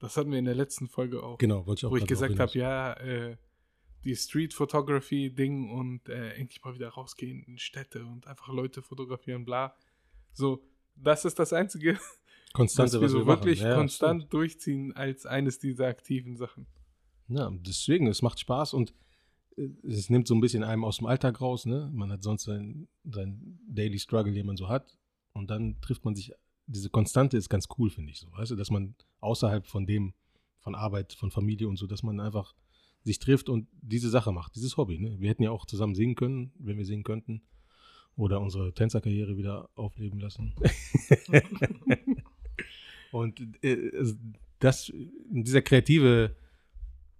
Das 0.00 0.16
hatten 0.16 0.32
wir 0.32 0.38
in 0.38 0.46
der 0.46 0.54
letzten 0.56 0.88
Folge 0.88 1.22
auch. 1.22 1.38
Genau, 1.38 1.64
wollte 1.66 1.80
ich 1.80 1.86
auch 1.86 1.90
wo 1.92 1.96
ich 1.96 2.06
gesagt 2.06 2.38
habe, 2.40 2.58
ja, 2.58 2.94
äh, 2.94 3.36
die 4.04 4.16
Street 4.16 4.54
Photography 4.54 5.30
Ding 5.30 5.70
und 5.70 6.08
äh, 6.08 6.34
endlich 6.34 6.62
mal 6.64 6.74
wieder 6.74 6.88
rausgehen 6.88 7.42
in 7.44 7.58
Städte 7.58 8.04
und 8.04 8.26
einfach 8.26 8.48
Leute 8.48 8.82
fotografieren, 8.82 9.44
bla. 9.44 9.74
So, 10.32 10.62
das 10.96 11.24
ist 11.24 11.38
das 11.38 11.52
einzige, 11.52 11.98
Konstante, 12.52 12.94
was 12.94 13.00
wir 13.00 13.08
so 13.08 13.18
wir 13.20 13.26
wirklich. 13.26 13.60
Ja, 13.60 13.74
konstant 13.74 14.22
stimmt. 14.22 14.32
durchziehen 14.32 14.92
als 14.92 15.26
eines 15.26 15.58
dieser 15.58 15.86
aktiven 15.86 16.36
Sachen. 16.36 16.66
Ja, 17.28 17.50
deswegen, 17.50 18.06
es 18.08 18.22
macht 18.22 18.40
Spaß 18.40 18.74
und 18.74 18.94
äh, 19.56 19.68
es 19.84 20.10
nimmt 20.10 20.28
so 20.28 20.34
ein 20.34 20.40
bisschen 20.40 20.62
einem 20.62 20.84
aus 20.84 20.98
dem 20.98 21.06
Alltag 21.06 21.40
raus, 21.40 21.64
ne? 21.64 21.90
Man 21.92 22.12
hat 22.12 22.22
sonst 22.22 22.44
sein, 22.44 22.88
sein 23.04 23.58
Daily 23.66 23.98
Struggle, 23.98 24.32
den 24.32 24.46
man 24.46 24.56
so 24.56 24.68
hat. 24.68 24.98
Und 25.32 25.50
dann 25.50 25.80
trifft 25.80 26.04
man 26.04 26.14
sich, 26.14 26.32
diese 26.66 26.90
Konstante 26.90 27.38
ist 27.38 27.48
ganz 27.48 27.66
cool, 27.78 27.90
finde 27.90 28.10
ich 28.12 28.20
so. 28.20 28.30
Weißt 28.32 28.50
du, 28.50 28.56
dass 28.56 28.70
man 28.70 28.94
außerhalb 29.20 29.66
von 29.66 29.86
dem, 29.86 30.12
von 30.58 30.74
Arbeit, 30.74 31.14
von 31.14 31.30
Familie 31.30 31.68
und 31.68 31.76
so, 31.76 31.86
dass 31.86 32.02
man 32.02 32.20
einfach 32.20 32.54
sich 33.04 33.18
trifft 33.18 33.48
und 33.48 33.68
diese 33.80 34.10
Sache 34.10 34.32
macht, 34.32 34.54
dieses 34.54 34.76
Hobby. 34.76 34.98
Ne? 34.98 35.16
Wir 35.18 35.30
hätten 35.30 35.42
ja 35.42 35.50
auch 35.50 35.66
zusammen 35.66 35.94
singen 35.94 36.14
können, 36.14 36.52
wenn 36.58 36.78
wir 36.78 36.84
singen 36.84 37.02
könnten. 37.04 37.42
Oder 38.14 38.40
unsere 38.40 38.74
Tänzerkarriere 38.74 39.36
wieder 39.38 39.70
aufleben 39.74 40.20
lassen. 40.20 40.54
und 43.12 43.40
äh, 43.62 43.72
es- 43.72 44.16
das, 44.58 44.92
dieser 45.28 45.60
kreative 45.62 46.36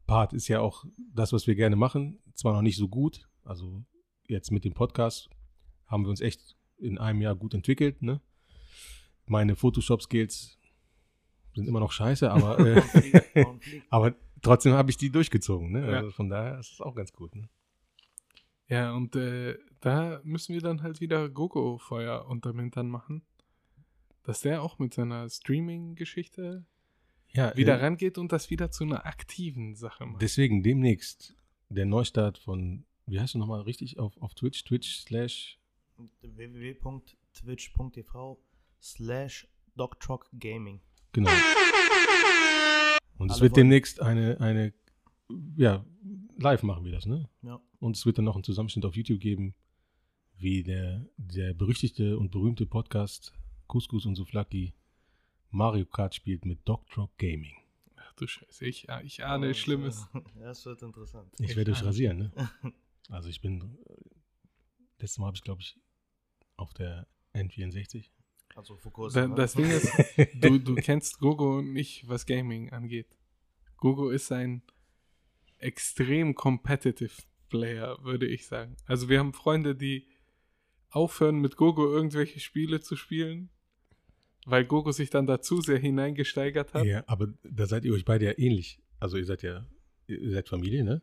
Part 0.07 0.33
ist 0.33 0.47
ja 0.49 0.61
auch 0.61 0.85
das, 1.13 1.33
was 1.33 1.47
wir 1.49 1.57
gerne 1.57 1.75
machen. 1.77 2.19
Zwar 2.35 2.53
noch 2.53 2.63
nicht 2.63 2.77
so 2.77 2.89
gut, 2.89 3.29
also 3.43 3.83
jetzt 4.29 4.53
mit 4.53 4.65
dem 4.65 4.75
Podcast 4.75 5.29
haben 5.87 6.05
wir 6.05 6.11
uns 6.11 6.21
echt 6.21 6.57
in 6.79 6.99
einem 6.99 7.21
Jahr 7.21 7.35
gut 7.35 7.55
entwickelt. 7.55 8.01
Ne? 8.03 8.21
Meine 9.27 9.57
Photoshop-Skills 9.57 10.59
sind 11.55 11.67
immer 11.67 11.81
noch 11.81 11.91
scheiße, 11.93 12.31
aber, 12.31 12.59
äh, 12.61 12.83
aber 13.91 14.15
trotzdem 14.43 14.75
habe 14.75 14.91
ich 14.91 14.97
die 14.97 15.11
durchgezogen. 15.11 15.73
Ne? 15.73 15.91
Ja. 15.91 15.99
Also 15.99 16.11
von 16.11 16.29
daher 16.29 16.59
ist 16.59 16.73
es 16.73 16.81
auch 16.81 16.95
ganz 16.95 17.13
gut. 17.13 17.35
Ne? 17.35 17.49
Ja, 18.69 18.93
und 18.93 19.17
äh, 19.17 19.59
da 19.81 20.21
müssen 20.25 20.55
wir 20.55 20.61
dann 20.61 20.83
halt 20.83 21.01
wieder 21.01 21.29
Gogo 21.29 21.79
Feuer 21.79 22.27
unterm 22.27 22.59
Hintern 22.59 22.89
machen. 22.89 23.23
Dass 24.23 24.41
der 24.41 24.63
auch 24.63 24.79
mit 24.79 24.95
seiner 24.95 25.29
Streaming-Geschichte 25.29 26.65
Ja, 27.29 27.57
wieder 27.57 27.79
äh, 27.79 27.83
rangeht 27.83 28.19
und 28.19 28.31
das 28.31 28.51
wieder 28.51 28.71
zu 28.71 28.85
einer 28.85 29.05
aktiven 29.05 29.75
Sache 29.75 30.07
macht. 30.07 30.23
Deswegen 30.23 30.63
demnächst 30.63 31.35
der 31.71 31.87
Neustart 31.87 32.39
von, 32.39 32.85
wie 33.07 33.19
heißt 33.19 33.35
du 33.35 33.39
nochmal 33.39 33.63
richtig, 33.63 33.99
auf, 33.99 34.17
auf 34.23 34.35
Twitch, 34.35 34.63
Twitch 34.65 35.01
slash, 35.01 35.59
www.twitch.tv 36.21 38.41
slash 38.81 39.49
Gaming. 40.39 40.81
genau. 41.13 41.31
Und 43.23 43.31
es 43.31 43.41
wird 43.41 43.53
wollen- 43.53 43.69
demnächst 43.69 44.01
eine, 44.01 44.41
eine, 44.41 44.73
ja, 45.57 45.85
live 46.39 46.63
machen 46.63 46.85
wir 46.85 46.93
das, 46.93 47.07
ne? 47.07 47.29
Ja. 47.43 47.61
Und 47.81 47.97
es 47.97 48.05
wird 48.07 48.19
dann 48.19 48.25
noch 48.25 48.35
einen 48.35 48.45
Zusammenschnitt 48.45 48.85
auf 48.85 48.95
YouTube 48.97 49.21
geben, 49.21 49.55
wie 50.37 50.63
der, 50.63 51.07
der 51.17 51.55
berüchtigte 51.55 52.19
und 52.19 52.31
berühmte 52.31 52.67
Podcast 52.67 53.33
Couscous 53.69 54.07
und 54.07 54.17
Souflaki 54.17 54.75
Mario 55.51 55.85
Kart 55.87 56.15
spielt 56.15 56.45
mit 56.45 56.67
Dogtrock 56.67 57.17
Gaming. 57.19 57.55
Ach 57.97 58.13
du 58.15 58.27
Scheiße, 58.27 58.67
ich, 58.67 58.89
ich 59.05 59.25
ahne 59.25 59.49
Und, 59.49 59.57
Schlimmes. 59.57 60.07
Ja, 60.41 60.51
es 60.51 60.65
wird 60.67 60.83
interessant. 60.83 61.33
Ich 61.39 61.51
Ich 61.51 61.57
werde 61.57 61.73
euch 61.73 61.85
rasieren, 61.85 62.19
ne? 62.19 62.33
Also 63.09 63.29
ich 63.29 63.41
bin, 63.41 63.61
äh, 63.87 63.95
letztes 65.01 65.19
Mal 65.19 65.27
habe 65.27 65.37
ich, 65.37 65.43
glaube 65.43 65.61
ich, 65.61 65.77
auf 66.57 66.73
der 66.73 67.07
N64. 67.35 68.07
Also 68.55 68.77
vor 68.77 68.93
kurzem. 68.93 69.23
Da, 69.23 69.29
ne? 69.29 69.35
das 69.35 69.55
Ding 69.55 69.71
ist, 69.71 69.93
du, 70.35 70.59
du 70.59 70.75
kennst 70.83 71.19
Gogo 71.19 71.63
nicht, 71.63 72.09
was 72.09 72.27
Gaming 72.27 72.71
angeht. 72.71 73.19
Gogo 73.77 74.11
ist 74.11 74.31
ein 74.31 74.63
extrem 75.59 76.35
competitive 76.35 77.23
Player, 77.49 77.99
würde 78.03 78.27
ich 78.27 78.47
sagen. 78.47 78.77
Also 78.87 79.09
wir 79.09 79.19
haben 79.19 79.33
Freunde, 79.33 79.75
die 79.75 80.07
aufhören 80.91 81.41
mit 81.41 81.57
Gogo 81.57 81.91
irgendwelche 81.91 82.41
Spiele 82.41 82.81
zu 82.81 82.97
spielen, 82.97 83.51
weil 84.45 84.65
Gogo 84.65 84.93
sich 84.93 85.11
dann 85.11 85.27
dazu 85.27 85.61
sehr 85.61 85.79
hineingesteigert 85.79 86.75
hat. 86.75 86.85
Ja, 86.85 87.05
aber 87.07 87.33
da 87.43 87.67
seid 87.67 87.85
ihr 87.85 87.93
euch 87.93 88.05
beide 88.05 88.27
ja 88.27 88.39
ähnlich. 88.39 88.83
Also 88.99 89.17
ihr 89.17 89.25
seid 89.25 89.43
ja, 89.43 89.67
ihr 90.07 90.31
seid 90.31 90.49
Familie, 90.49 90.85
ne? 90.85 91.03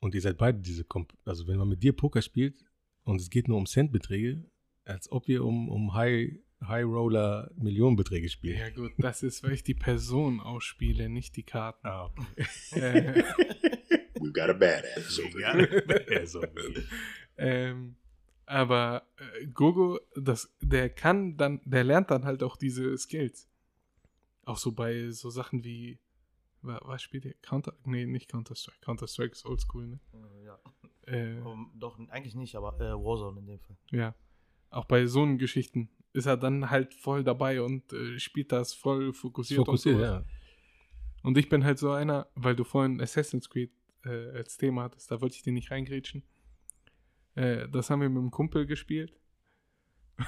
Und 0.00 0.14
ihr 0.14 0.20
seid 0.20 0.38
beide 0.38 0.58
diese, 0.58 0.84
Komp 0.84 1.12
also 1.24 1.46
wenn 1.46 1.58
man 1.58 1.68
mit 1.68 1.82
dir 1.82 1.92
Poker 1.92 2.22
spielt 2.22 2.64
und 3.04 3.20
es 3.20 3.30
geht 3.30 3.48
nur 3.48 3.58
um 3.58 3.66
Centbeträge, 3.66 4.44
als 4.84 5.10
ob 5.12 5.28
ihr 5.28 5.44
um, 5.44 5.68
um 5.68 5.94
High, 5.94 6.38
High 6.66 6.84
Roller 6.84 7.50
Millionenbeträge 7.56 8.28
spielt. 8.28 8.58
Ja 8.58 8.68
gut, 8.70 8.92
das 8.98 9.22
ist, 9.22 9.42
weil 9.42 9.52
ich 9.52 9.62
die 9.64 9.74
Person 9.74 10.40
ausspiele, 10.40 11.08
nicht 11.08 11.36
die 11.36 11.42
Karten. 11.42 11.86
Ah, 11.86 12.04
okay. 12.06 12.78
Äh, 12.80 13.22
We've 14.20 14.32
got 14.32 14.50
a 14.50 14.52
badass 14.52 15.18
over 15.20 15.38
here. 15.38 16.04
Ja, 16.12 16.26
so. 16.26 16.42
Ähm, 17.38 17.96
aber 18.46 19.06
äh, 19.16 19.46
Gogo, 19.46 19.98
das, 20.16 20.54
der 20.60 20.90
kann 20.90 21.36
dann, 21.38 21.60
der 21.64 21.84
lernt 21.84 22.10
dann 22.10 22.24
halt 22.24 22.42
auch 22.42 22.56
diese 22.56 22.96
Skills. 22.98 23.48
Auch 24.44 24.58
so 24.58 24.72
bei 24.72 25.08
so 25.10 25.30
Sachen 25.30 25.64
wie, 25.64 25.98
wa- 26.60 26.80
was 26.84 27.00
spielt 27.02 27.24
ihr? 27.24 27.34
Counter, 27.40 27.74
nee, 27.84 28.04
nicht 28.04 28.28
Counter-Strike. 28.30 28.80
Counter-Strike 28.82 29.32
ist 29.32 29.46
oldschool, 29.46 29.86
ne? 29.86 30.00
Äh, 30.12 30.44
ja. 30.44 30.58
Äh, 31.06 31.40
Um, 31.40 31.72
doch, 31.74 31.98
eigentlich 32.10 32.34
nicht, 32.34 32.54
aber 32.56 32.74
äh, 32.80 32.92
Warzone 32.92 33.40
in 33.40 33.46
dem 33.46 33.60
Fall. 33.60 33.76
ja. 33.90 34.14
Auch 34.72 34.84
bei 34.84 35.06
so 35.06 35.22
einen 35.22 35.38
Geschichten 35.38 35.88
ist 36.12 36.26
er 36.26 36.36
dann 36.36 36.70
halt 36.70 36.94
voll 36.94 37.24
dabei 37.24 37.62
und 37.62 37.92
äh, 37.92 38.18
spielt 38.18 38.52
das 38.52 38.74
voll 38.74 39.12
fokussiert. 39.12 39.58
Fokussiert, 39.58 39.96
und, 39.96 40.02
ja. 40.02 40.24
und 41.22 41.38
ich 41.38 41.48
bin 41.48 41.64
halt 41.64 41.78
so 41.78 41.92
einer, 41.92 42.28
weil 42.34 42.56
du 42.56 42.64
vorhin 42.64 43.00
Assassin's 43.00 43.48
Creed 43.48 43.70
äh, 44.04 44.30
als 44.36 44.56
Thema 44.56 44.84
hattest, 44.84 45.10
da 45.10 45.20
wollte 45.20 45.36
ich 45.36 45.42
dir 45.42 45.52
nicht 45.52 45.70
reingrätschen. 45.70 46.22
Äh, 47.34 47.68
das 47.68 47.90
haben 47.90 48.00
wir 48.00 48.08
mit 48.08 48.18
einem 48.18 48.30
Kumpel 48.30 48.66
gespielt. 48.66 49.12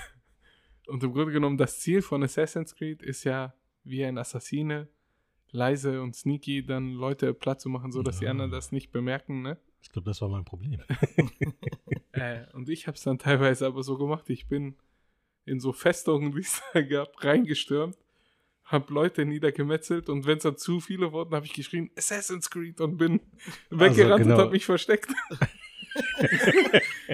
Und 0.87 1.03
im 1.03 1.13
Grunde 1.13 1.33
genommen, 1.33 1.59
das 1.59 1.81
Ziel 1.81 2.03
von 2.03 2.23
Assassin's 2.23 2.75
Creed 2.75 3.03
ist 3.03 3.25
ja, 3.25 3.55
wie 3.85 4.05
ein 4.05 4.19
Assassine, 4.19 4.89
leise 5.51 6.01
und 6.03 6.17
sneaky 6.17 6.65
dann 6.65 6.95
Leute 6.95 7.35
platt 7.35 7.61
zu 7.61 7.69
machen, 7.69 7.93
sodass 7.93 8.19
die 8.19 8.25
Ja. 8.25 8.31
anderen 8.31 8.51
das 8.51 8.73
nicht 8.73 8.91
bemerken, 8.91 9.43
ne? 9.43 9.59
Ich 9.83 9.91
glaube, 9.91 10.07
das 10.07 10.21
war 10.23 10.29
mein 10.29 10.45
Problem. 10.45 10.81
Äh, 12.15 12.45
und 12.53 12.69
ich 12.69 12.87
habe 12.87 12.95
es 12.95 13.03
dann 13.03 13.19
teilweise 13.19 13.67
aber 13.67 13.83
so 13.83 13.97
gemacht, 13.97 14.29
ich 14.29 14.47
bin 14.47 14.77
in 15.45 15.61
so 15.61 15.73
Festungen, 15.73 16.33
die 16.33 16.41
es 16.41 16.63
da 16.73 16.83
gab, 16.83 17.23
reingestürmt, 17.23 17.97
habe 18.65 18.93
Leute 18.93 19.25
niedergemetzelt 19.25 20.09
und 20.09 20.27
wenn 20.27 20.39
es 20.39 20.45
dann 20.45 20.57
zu 20.57 20.81
viele 20.81 21.13
wurden, 21.13 21.35
habe 21.35 21.47
ich 21.47 21.53
geschrien, 21.53 21.91
Assassin's 21.97 22.49
Creed 22.51 22.81
und 22.81 22.97
bin 22.97 23.21
weggerannt 23.71 24.23
genau. 24.23 24.37
und 24.37 24.41
habe 24.41 24.53
mich 24.53 24.65
versteckt. 24.65 25.11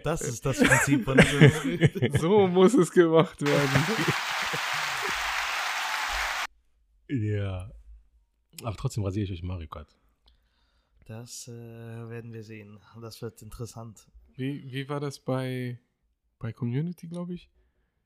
Das 0.04 0.20
ist 0.20 0.46
das 0.46 0.62
Prinzip 0.62 1.04
von 1.04 1.18
Assassin's 1.18 1.60
Creed. 1.62 2.12
so 2.20 2.46
muss 2.46 2.74
es 2.74 2.92
gemacht 2.92 3.40
werden. 3.42 3.84
ja. 7.08 7.72
Aber 8.62 8.76
trotzdem 8.76 9.02
rasiere 9.02 9.24
ich 9.24 9.32
euch 9.32 9.42
Mario 9.42 9.66
Kart. 9.66 9.88
Das 11.06 11.48
äh, 11.48 11.50
werden 11.52 12.32
wir 12.32 12.44
sehen. 12.44 12.78
Das 13.00 13.20
wird 13.20 13.42
interessant. 13.42 14.06
Wie, 14.36 14.70
wie 14.70 14.88
war 14.88 15.00
das 15.00 15.18
bei, 15.18 15.80
bei 16.38 16.52
Community, 16.52 17.08
glaube 17.08 17.34
ich? 17.34 17.50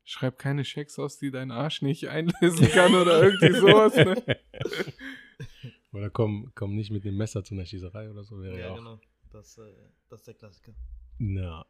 Schreib 0.04 0.38
keine 0.38 0.64
Schecks 0.64 0.98
aus, 0.98 1.18
die 1.18 1.30
dein 1.30 1.50
Arsch 1.50 1.80
nicht 1.82 2.08
einlesen 2.08 2.68
kann 2.70 2.94
oder 2.94 3.22
irgendwie 3.22 3.52
sowas, 3.60 3.94
ne? 3.96 4.38
Oder 5.92 6.08
komm, 6.10 6.50
komm 6.54 6.74
nicht 6.74 6.90
mit 6.90 7.04
dem 7.04 7.16
Messer 7.18 7.44
zu 7.44 7.54
einer 7.54 7.66
Schießerei 7.66 8.10
oder 8.10 8.24
so. 8.24 8.40
Wäre 8.40 8.54
ja, 8.58 8.66
Ja, 8.66 8.72
auch. 8.72 8.76
genau. 8.78 9.00
Das, 9.30 9.58
äh, 9.58 9.62
das 10.08 10.20
ist 10.20 10.26
der 10.26 10.34
Klassiker. 10.34 10.72
Na. 11.18 11.66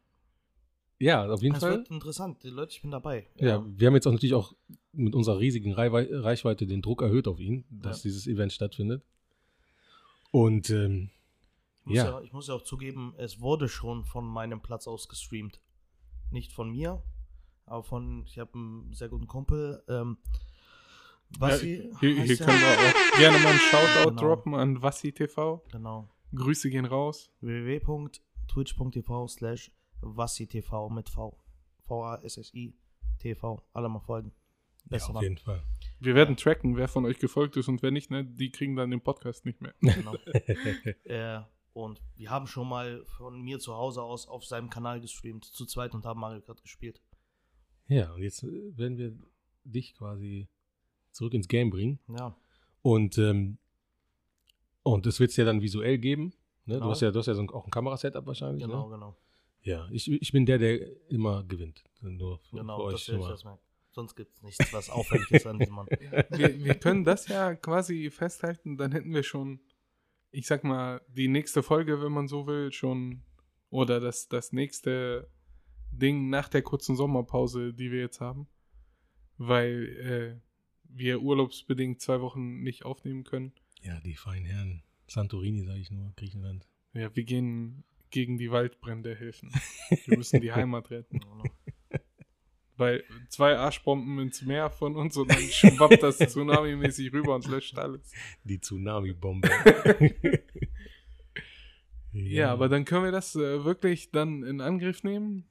Ja, 1.01 1.29
auf 1.29 1.43
jeden 1.43 1.57
Es 1.57 1.61
Fall. 1.63 1.79
wird 1.79 1.91
interessant. 1.91 2.43
Die 2.45 2.51
Leute, 2.51 2.71
ich 2.73 2.83
bin 2.83 2.93
dabei. 2.93 3.27
Ja, 3.35 3.65
wir 3.67 3.87
haben 3.89 3.95
jetzt 3.95 4.07
auch 4.07 4.13
natürlich 4.13 4.35
auch 4.35 4.55
mit 4.93 5.15
unserer 5.17 5.41
riesigen 5.41 5.73
Reichwei- 5.75 6.09
Reichweite 6.13 6.69
den 6.69 6.83
Druck 6.83 7.03
erhöht 7.03 7.27
auf 7.27 7.41
ihn, 7.41 7.65
dass 7.71 8.05
Ja. 8.05 8.11
dieses 8.11 8.29
Event 8.29 8.53
stattfindet. 8.53 9.03
Und 10.31 10.71
ähm, 10.71 11.11
Ich 11.87 11.97
Ja. 11.97 12.05
ja. 12.05 12.21
ich 12.21 12.33
muss 12.33 12.47
ja 12.47 12.55
auch 12.55 12.63
zugeben, 12.63 13.15
es 13.19 13.41
wurde 13.41 13.69
schon 13.69 14.05
von 14.05 14.25
meinem 14.25 14.63
Platz 14.63 14.87
aus 14.87 15.09
gestreamt. 15.09 15.61
Nicht 16.31 16.53
von 16.53 16.71
mir, 16.71 17.03
aber 17.67 17.83
von, 17.83 18.25
ich 18.27 18.39
habe 18.39 18.55
einen 18.55 18.93
sehr 18.93 19.09
guten 19.09 19.27
Kumpel. 19.27 19.83
Ähm, 19.89 20.19
Wassi. 21.39 21.89
Ja, 21.91 22.01
hier 22.01 22.23
hier 22.25 22.37
können 22.37 22.61
wir 22.61 22.69
auch 22.69 23.19
gerne 23.19 23.39
mal 23.39 23.49
einen 23.51 23.59
Shoutout 23.59 24.11
Genau. 24.11 24.21
droppen 24.21 24.55
an 24.55 24.83
Wassi 24.83 25.13
TV. 25.13 25.65
Genau. 25.73 26.09
Grüße 26.35 26.69
gehen 26.71 26.85
raus. 26.85 27.31
www.twitch.tv 27.41 29.29
slash 29.29 29.71
wassitv 30.01 30.73
mit 30.91 31.09
V. 31.09 31.39
V-A-S-S-I 31.87 32.75
TV. 33.19 33.63
Alle 33.73 33.89
mal 33.89 34.01
folgen. 34.01 34.33
ja, 34.85 34.89
Beste 34.91 35.09
auf 35.09 35.15
Mann. 35.15 35.23
jeden 35.25 35.39
Fall. 35.39 35.63
Wir 36.01 36.15
werden 36.15 36.37
tracken, 36.37 36.77
wer 36.77 36.89
von 36.89 37.05
euch 37.07 37.19
gefolgt 37.19 37.57
ist 37.57 37.69
und 37.69 37.83
wer 37.83 37.91
nicht, 37.91 38.11
ne? 38.11 38.25
Die 38.25 38.51
kriegen 38.51 38.77
dann 38.77 38.91
den 38.91 39.01
Podcast 39.01 39.45
nicht 39.47 39.61
mehr. 39.61 39.75
Genau. 39.81 40.15
äh, 41.05 41.41
und 41.73 42.03
wir 42.17 42.31
haben 42.31 42.47
schon 42.47 42.69
mal 42.69 43.05
von 43.07 43.41
mir 43.41 43.59
zu 43.59 43.75
Hause 43.75 44.03
aus 44.03 44.27
auf 44.29 44.45
seinem 44.45 44.69
Kanal 44.69 45.01
gestreamt, 45.01 45.45
zu 45.45 45.65
zweit 45.65 45.95
und 45.95 46.05
haben 46.05 46.21
Mario 46.21 46.41
Kart 46.43 46.61
gespielt. 46.63 47.01
Ja, 47.93 48.13
und 48.13 48.23
jetzt 48.23 48.43
äh, 48.43 48.77
werden 48.77 48.97
wir 48.99 49.13
dich 49.65 49.95
quasi 49.95 50.49
zurück 51.13 51.35
ins 51.35 51.49
Game 51.49 51.71
bringen. 51.71 51.99
Ja. 52.09 52.37
Und, 52.83 53.19
ähm, 53.19 53.59
und 54.83 55.07
das 55.07 55.21
wird 55.21 55.31
es 55.31 55.37
ja 55.37 55.45
dann 55.45 55.61
visuell 55.63 55.99
geben. 55.99 56.33
Ne? 56.65 56.75
Genau. 56.75 56.87
Du 56.87 56.91
hast 56.91 57.01
ja, 57.03 57.11
du 57.11 57.19
hast 57.19 57.27
ja 57.27 57.35
so 57.35 57.43
ein, 57.43 57.51
auch 57.51 57.65
ein 57.67 57.71
Kamerasetup 57.71 58.27
wahrscheinlich. 58.27 58.65
Genau, 58.65 58.89
Ne? 58.89 58.95
genau. 58.95 59.17
Ja, 59.63 59.89
ich, 59.93 60.11
ich 60.11 60.33
bin 60.33 60.45
der, 60.45 60.59
der 60.59 61.09
immer 61.09 61.45
gewinnt. 61.45 61.85
Nur 62.01 62.39
für, 62.41 62.57
Genau, 62.57 62.79
für 62.79 62.85
euch 62.95 63.09
euch 63.11 63.19
mal. 63.19 63.29
das 63.31 63.45
merkt. 63.45 63.63
Sonst 63.93 64.17
gibt 64.17 64.33
es 64.35 64.43
nichts, 64.43 64.73
was 64.73 64.89
auffällig 64.91 65.31
ist 65.31 65.47
an 65.47 65.59
diesem 65.59 65.75
Mann. 65.75 65.87
wir, 66.31 66.65
wir 66.65 66.75
können 66.75 67.05
das 67.05 67.29
ja 67.29 67.55
quasi 67.55 68.11
festhalten, 68.11 68.77
dann 68.79 68.91
hätten 68.91 69.13
wir 69.15 69.23
schon, 69.23 69.61
ich 70.31 70.47
sag 70.47 70.65
mal, 70.65 71.01
die 71.09 71.29
nächste 71.29 71.63
Folge, 71.63 72.03
wenn 72.03 72.11
man 72.11 72.27
so 72.27 72.47
will, 72.47 72.73
schon, 72.73 73.23
oder 73.71 74.01
das, 74.01 74.29
das 74.29 74.53
nächste 74.53 75.29
Ding 75.93 76.31
nach 76.31 76.49
der 76.49 76.63
kurzen 76.63 76.97
Sommerpause, 76.97 77.73
die 77.73 77.91
wir 77.91 78.01
jetzt 78.01 78.21
haben, 78.21 78.49
weil 79.39 80.41
äh, 80.41 80.41
wir 80.85 81.23
urlaubsbedingt 81.23 82.01
zwei 82.01 82.21
Wochen 82.21 82.63
nicht 82.63 82.85
aufnehmen 82.85 83.25
können. 83.25 83.53
Ja, 83.83 84.01
die 84.01 84.15
feinen 84.15 84.45
Herren. 84.45 84.83
Santorini, 85.07 85.65
sage 85.65 85.81
ich 85.81 85.91
nur, 85.91 86.13
Griechenland. 86.17 86.67
Ja, 86.95 87.15
wir 87.15 87.25
gehen 87.25 87.85
gegen 88.11 88.39
die 88.39 88.51
Waldbrände 88.51 89.15
helfen. 89.15 89.53
Wir 90.07 90.17
müssen 90.17 90.41
die 90.41 90.53
Heimat 90.53 90.91
retten. 90.91 91.21
Weil 92.77 93.05
zwei 93.29 93.57
Arschbomben 93.57 94.19
ins 94.19 94.43
Meer 94.43 94.71
von 94.71 94.97
uns 94.97 95.17
und 95.17 95.31
dann 95.31 95.39
schwappt 95.39 96.03
das 96.03 96.19
Tsunami-mäßig 96.19 97.13
rüber 97.13 97.35
und 97.35 97.47
löscht 97.47 97.77
alles. 97.79 98.11
Die 98.45 98.61
Tsunami-Bombe. 98.61 99.51
Ja, 102.15 102.53
aber 102.53 102.69
dann 102.69 102.85
können 102.85 103.05
wir 103.05 103.11
das 103.11 103.35
äh, 103.37 103.65
wirklich 103.65 104.11
dann 104.11 104.43
in 104.43 104.61
Angriff 104.61 105.03
nehmen 105.03 105.47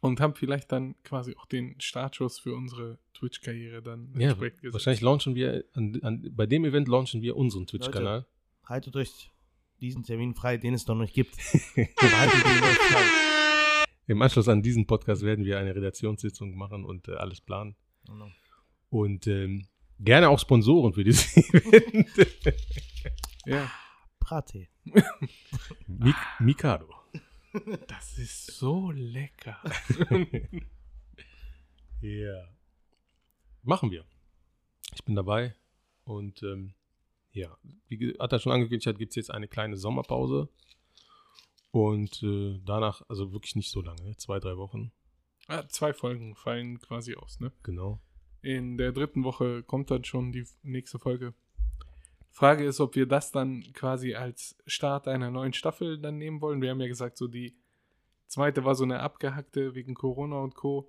und 0.00 0.20
haben 0.20 0.34
vielleicht 0.34 0.70
dann 0.72 0.94
quasi 1.02 1.34
auch 1.36 1.46
den 1.46 1.80
Startschuss 1.80 2.38
für 2.38 2.54
unsere 2.54 2.98
Twitch-Karriere 3.14 3.82
dann 3.82 4.12
Ja, 4.16 4.28
entsprechend 4.30 4.60
gesetzt. 4.62 4.74
wahrscheinlich 4.74 5.00
launchen 5.00 5.34
wir, 5.34 5.64
an, 5.74 5.98
an, 6.02 6.30
bei 6.34 6.46
dem 6.46 6.64
Event 6.64 6.88
launchen 6.88 7.20
wir 7.22 7.36
unseren 7.36 7.66
Twitch-Kanal. 7.66 8.26
Haltet 8.64 8.94
euch 8.96 9.30
diesen 9.80 10.02
Termin 10.04 10.34
frei, 10.34 10.56
den 10.56 10.74
es 10.74 10.86
noch 10.86 10.94
nicht 10.96 11.14
gibt. 11.14 11.36
Im 14.06 14.22
Anschluss 14.22 14.48
an 14.48 14.62
diesen 14.62 14.86
Podcast 14.86 15.22
werden 15.22 15.44
wir 15.44 15.58
eine 15.58 15.74
Redaktionssitzung 15.74 16.56
machen 16.56 16.84
und 16.84 17.08
äh, 17.08 17.14
alles 17.14 17.40
planen. 17.40 17.76
Genau. 18.06 18.28
Und 18.90 19.26
ähm, 19.26 19.66
gerne 20.00 20.28
auch 20.30 20.38
Sponsoren 20.38 20.92
für 20.94 21.04
dieses 21.04 21.36
Event. 21.52 22.08
Ja, 23.44 23.70
Brattee. 24.20 24.68
Mik 25.86 26.16
Mikado. 26.40 26.88
Das 27.88 28.18
ist 28.18 28.46
so 28.52 28.90
lecker. 28.90 29.60
Ja. 32.00 32.48
Machen 33.62 33.90
wir. 33.90 34.04
Ich 34.94 35.04
bin 35.04 35.14
dabei. 35.16 35.54
Und 36.04 36.42
ähm, 36.42 36.74
ja, 37.32 37.56
wie 37.88 37.96
ge- 37.98 38.16
Atta 38.18 38.38
schon 38.38 38.52
angekündigt 38.52 38.86
hat, 38.86 38.98
gibt 38.98 39.10
es 39.12 39.16
jetzt 39.16 39.30
eine 39.30 39.48
kleine 39.48 39.76
Sommerpause. 39.76 40.48
Und 41.70 42.22
äh, 42.22 42.60
danach, 42.64 43.02
also 43.08 43.32
wirklich 43.32 43.56
nicht 43.56 43.70
so 43.70 43.82
lange, 43.82 44.16
zwei, 44.16 44.38
drei 44.38 44.56
Wochen. 44.56 44.92
Ah, 45.48 45.66
zwei 45.68 45.92
Folgen 45.92 46.34
fallen 46.34 46.78
quasi 46.78 47.14
aus, 47.14 47.40
ne? 47.40 47.52
Genau. 47.62 48.00
In 48.42 48.78
der 48.78 48.92
dritten 48.92 49.24
Woche 49.24 49.62
kommt 49.64 49.90
dann 49.90 50.04
schon 50.04 50.32
die 50.32 50.46
nächste 50.62 50.98
Folge. 50.98 51.34
Frage 52.38 52.64
ist, 52.64 52.78
ob 52.78 52.94
wir 52.94 53.06
das 53.06 53.32
dann 53.32 53.64
quasi 53.72 54.14
als 54.14 54.56
Start 54.64 55.08
einer 55.08 55.32
neuen 55.32 55.52
Staffel 55.52 55.98
dann 55.98 56.18
nehmen 56.18 56.40
wollen. 56.40 56.62
Wir 56.62 56.70
haben 56.70 56.80
ja 56.80 56.86
gesagt, 56.86 57.18
so 57.18 57.26
die 57.26 57.56
zweite 58.28 58.64
war 58.64 58.76
so 58.76 58.84
eine 58.84 59.00
abgehackte 59.00 59.74
wegen 59.74 59.94
Corona 59.94 60.38
und 60.38 60.54
Co. 60.54 60.88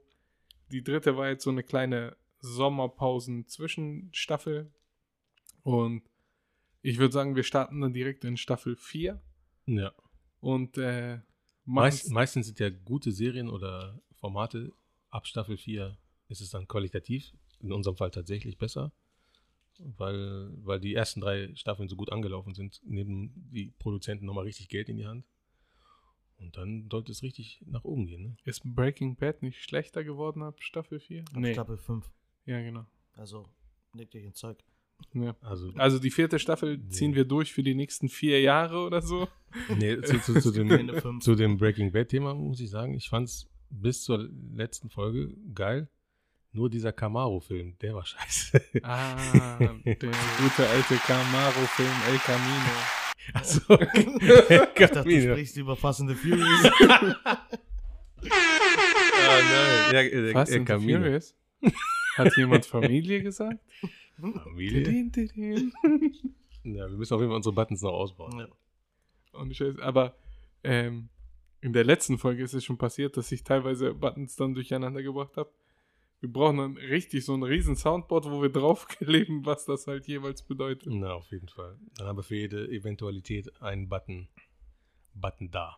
Die 0.71 0.83
dritte 0.83 1.17
war 1.17 1.29
jetzt 1.29 1.43
so 1.43 1.49
eine 1.49 1.63
kleine 1.63 2.15
Sommerpausen-Zwischenstaffel. 2.41 4.71
Und 5.63 6.03
ich 6.83 6.99
würde 6.99 7.13
sagen, 7.13 7.35
wir 7.35 7.41
starten 7.41 7.81
dann 7.81 7.93
direkt 7.93 8.23
in 8.25 8.37
Staffel 8.37 8.75
4 8.75 9.19
Ja. 9.65 9.91
und 10.41 10.77
äh, 10.77 11.17
Meist, 11.65 12.11
meistens 12.11 12.45
sind 12.45 12.59
ja 12.59 12.69
gute 12.69 13.11
Serien 13.11 13.49
oder 13.49 13.99
Formate 14.13 14.71
ab 15.09 15.25
Staffel 15.25 15.57
4 15.57 15.97
ist 16.27 16.41
es 16.41 16.51
dann 16.51 16.67
qualitativ, 16.67 17.33
in 17.59 17.71
unserem 17.71 17.97
Fall 17.97 18.11
tatsächlich 18.11 18.59
besser, 18.59 18.91
weil, 19.79 20.49
weil 20.63 20.79
die 20.79 20.93
ersten 20.93 21.21
drei 21.21 21.53
Staffeln 21.55 21.87
so 21.87 21.95
gut 21.95 22.11
angelaufen 22.11 22.53
sind, 22.53 22.81
nehmen 22.83 23.31
die 23.51 23.73
Produzenten 23.79 24.25
nochmal 24.25 24.45
richtig 24.45 24.69
Geld 24.69 24.89
in 24.89 24.97
die 24.97 25.07
Hand. 25.07 25.25
Und 26.37 26.55
dann 26.55 26.87
sollte 26.89 27.11
es 27.11 27.21
richtig 27.21 27.61
nach 27.65 27.83
oben 27.83 28.07
gehen. 28.07 28.21
Ne? 28.23 28.37
ist 28.45 28.61
Breaking 28.63 29.17
Bad 29.17 29.41
nicht 29.41 29.61
schlechter 29.61 30.03
geworden 30.03 30.41
ab 30.41 30.61
Staffel 30.61 30.99
4? 30.99 31.25
Ab 31.33 31.45
Staffel 31.51 31.77
5. 31.77 32.09
Ja, 32.45 32.61
genau. 32.61 32.85
Also, 33.13 33.49
legt 33.93 34.15
euch 34.15 34.23
ins 34.23 34.37
Zeug. 34.37 34.57
Ja. 35.13 35.35
Also, 35.41 35.71
Also 35.75 35.99
die 35.99 36.11
vierte 36.11 36.39
Staffel 36.39 36.85
ziehen 36.87 37.11
Nee. 37.11 37.17
wir 37.17 37.25
durch 37.25 37.53
für 37.53 37.63
die 37.63 37.75
nächsten 37.75 38.09
vier 38.09 38.41
Jahre 38.41 38.79
oder 38.85 39.01
so. 39.01 39.27
nee, 39.77 39.99
zu, 40.01 40.19
zu, 40.19 40.39
zu, 40.41 40.51
dem, 40.51 41.21
zu 41.21 41.35
dem 41.35 41.57
Breaking 41.57 41.91
Bad-Thema 41.91 42.33
muss 42.33 42.59
ich 42.59 42.69
sagen, 42.69 42.93
ich 42.93 43.09
fand 43.09 43.27
es 43.27 43.49
bis 43.69 44.03
zur 44.03 44.29
letzten 44.53 44.89
Folge 44.89 45.35
geil. 45.53 45.89
Nur 46.51 46.69
dieser 46.69 46.91
Camaro-Film, 46.91 47.77
der 47.79 47.93
war 47.93 48.05
scheiße. 48.05 48.61
Ah, 48.81 49.15
der 49.59 49.69
gute 49.85 50.67
alte 50.67 50.95
Camaro-Film 50.95 51.91
El 52.09 52.17
Camino. 52.17 52.73
Also, 53.33 53.61
Ich 54.75 54.87
dachte, 54.87 55.03
du 55.03 55.21
sprichst 55.21 55.57
über 55.57 55.75
Fast 55.75 56.01
and 56.01 56.09
the 56.09 56.15
Furious. 56.15 56.71
Ah, 57.21 57.47
nein. 59.51 59.93
Ja, 59.93 60.01
äh, 60.01 60.31
Fast 60.31 60.51
äh, 60.51 60.55
and 60.57 60.67
the 60.67 60.73
Camino. 60.73 60.99
Furious? 60.99 61.35
Hat 62.15 62.35
jemand 62.35 62.65
Familie 62.65 63.21
gesagt? 63.21 63.59
Familie. 64.19 64.83
Tidin, 64.83 65.11
tidin. 65.11 65.71
Ja, 66.63 66.89
wir 66.89 66.97
müssen 66.97 67.13
auf 67.13 67.21
jeden 67.21 67.29
Fall 67.29 67.37
unsere 67.37 67.53
Buttons 67.53 67.81
noch 67.81 67.93
ausbauen. 67.93 68.39
Ja. 68.39 69.39
Und 69.39 69.55
Scheiße. 69.55 69.81
Aber 69.81 70.15
ähm, 70.63 71.09
in 71.61 71.73
der 71.73 71.83
letzten 71.83 72.17
Folge 72.17 72.43
ist 72.43 72.53
es 72.53 72.65
schon 72.65 72.77
passiert, 72.77 73.17
dass 73.17 73.31
ich 73.31 73.43
teilweise 73.43 73.93
Buttons 73.93 74.35
dann 74.35 74.53
durcheinander 74.53 75.03
gebracht 75.03 75.37
habe. 75.37 75.51
Wir 76.21 76.31
brauchen 76.31 76.57
dann 76.57 76.75
richtig 76.77 77.23
so 77.23 77.33
ein 77.33 77.43
riesen 77.43 77.75
Soundboard, 77.75 78.25
wo 78.25 78.41
wir 78.41 78.49
draufkleben, 78.51 79.45
was 79.45 79.65
das 79.65 79.87
halt 79.87 80.07
jeweils 80.07 80.43
bedeutet. 80.43 80.91
Na, 80.91 81.13
auf 81.13 81.31
jeden 81.31 81.47
Fall. 81.47 81.77
Dann 81.97 82.07
haben 82.07 82.17
wir 82.17 82.23
für 82.23 82.35
jede 82.35 82.67
Eventualität 82.69 83.61
einen 83.61 83.87
Button, 83.87 84.27
Button 85.13 85.49
da. 85.51 85.77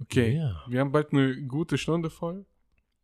Okay, 0.00 0.36
Ja. 0.36 0.64
wir 0.68 0.80
haben 0.80 0.92
bald 0.92 1.12
eine 1.12 1.42
gute 1.46 1.76
Stunde 1.76 2.08
voll. 2.08 2.46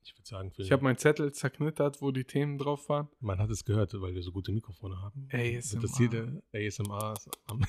Ich 0.02 0.14
würde 0.16 0.26
sagen, 0.28 0.52
Ich 0.56 0.70
habe 0.72 0.84
meinen 0.84 0.96
Zettel 0.98 1.32
zerknittert, 1.32 2.00
wo 2.00 2.12
die 2.12 2.22
Themen 2.24 2.58
drauf 2.58 2.88
waren. 2.88 3.08
man 3.20 3.38
hat 3.40 3.50
es 3.50 3.64
gehört, 3.64 3.92
weil 4.00 4.14
wir 4.14 4.22
so 4.22 4.30
gute 4.32 4.52
Mikrofone 4.52 4.96
haben. 5.02 5.28
ASMR. 5.32 5.82
Das 5.82 5.92
der 5.98 6.42
ASMR 6.54 7.12
ist 7.16 7.28
am 7.48 7.60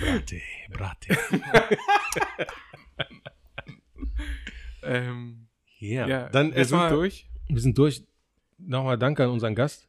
Brate, 0.00 0.40
Brate. 0.70 1.16
Ähm, 4.86 5.43
Ja, 5.92 6.06
ja, 6.06 6.28
dann 6.30 6.46
wir 6.48 6.52
sind 6.52 6.58
erstmal, 6.78 6.90
durch. 6.90 7.28
wir 7.48 7.60
sind 7.60 7.76
durch. 7.78 8.04
Nochmal 8.58 8.98
danke 8.98 9.24
an 9.24 9.30
unseren 9.30 9.54
Gast 9.54 9.88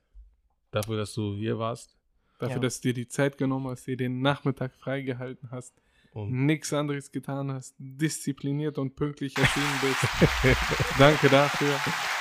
dafür, 0.71 0.97
dass 0.97 1.13
du 1.13 1.35
hier 1.35 1.57
warst. 1.59 1.95
Dafür, 2.39 2.55
Ja. 2.55 2.61
dass 2.61 2.81
du 2.81 2.89
dir 2.89 2.93
die 2.93 3.07
Zeit 3.07 3.37
genommen 3.37 3.67
hast, 3.67 3.85
dir 3.87 3.95
den 3.95 4.21
Nachmittag 4.21 4.75
freigehalten 4.75 5.49
hast, 5.51 5.73
Und 6.11 6.45
nichts 6.45 6.73
anderes 6.73 7.11
getan 7.11 7.51
hast, 7.51 7.75
diszipliniert 7.77 8.77
und 8.77 8.95
pünktlich 8.95 9.37
erschienen 9.37 9.79
bist. 9.81 10.57
Danke 10.97 11.29
dafür. 11.29 11.75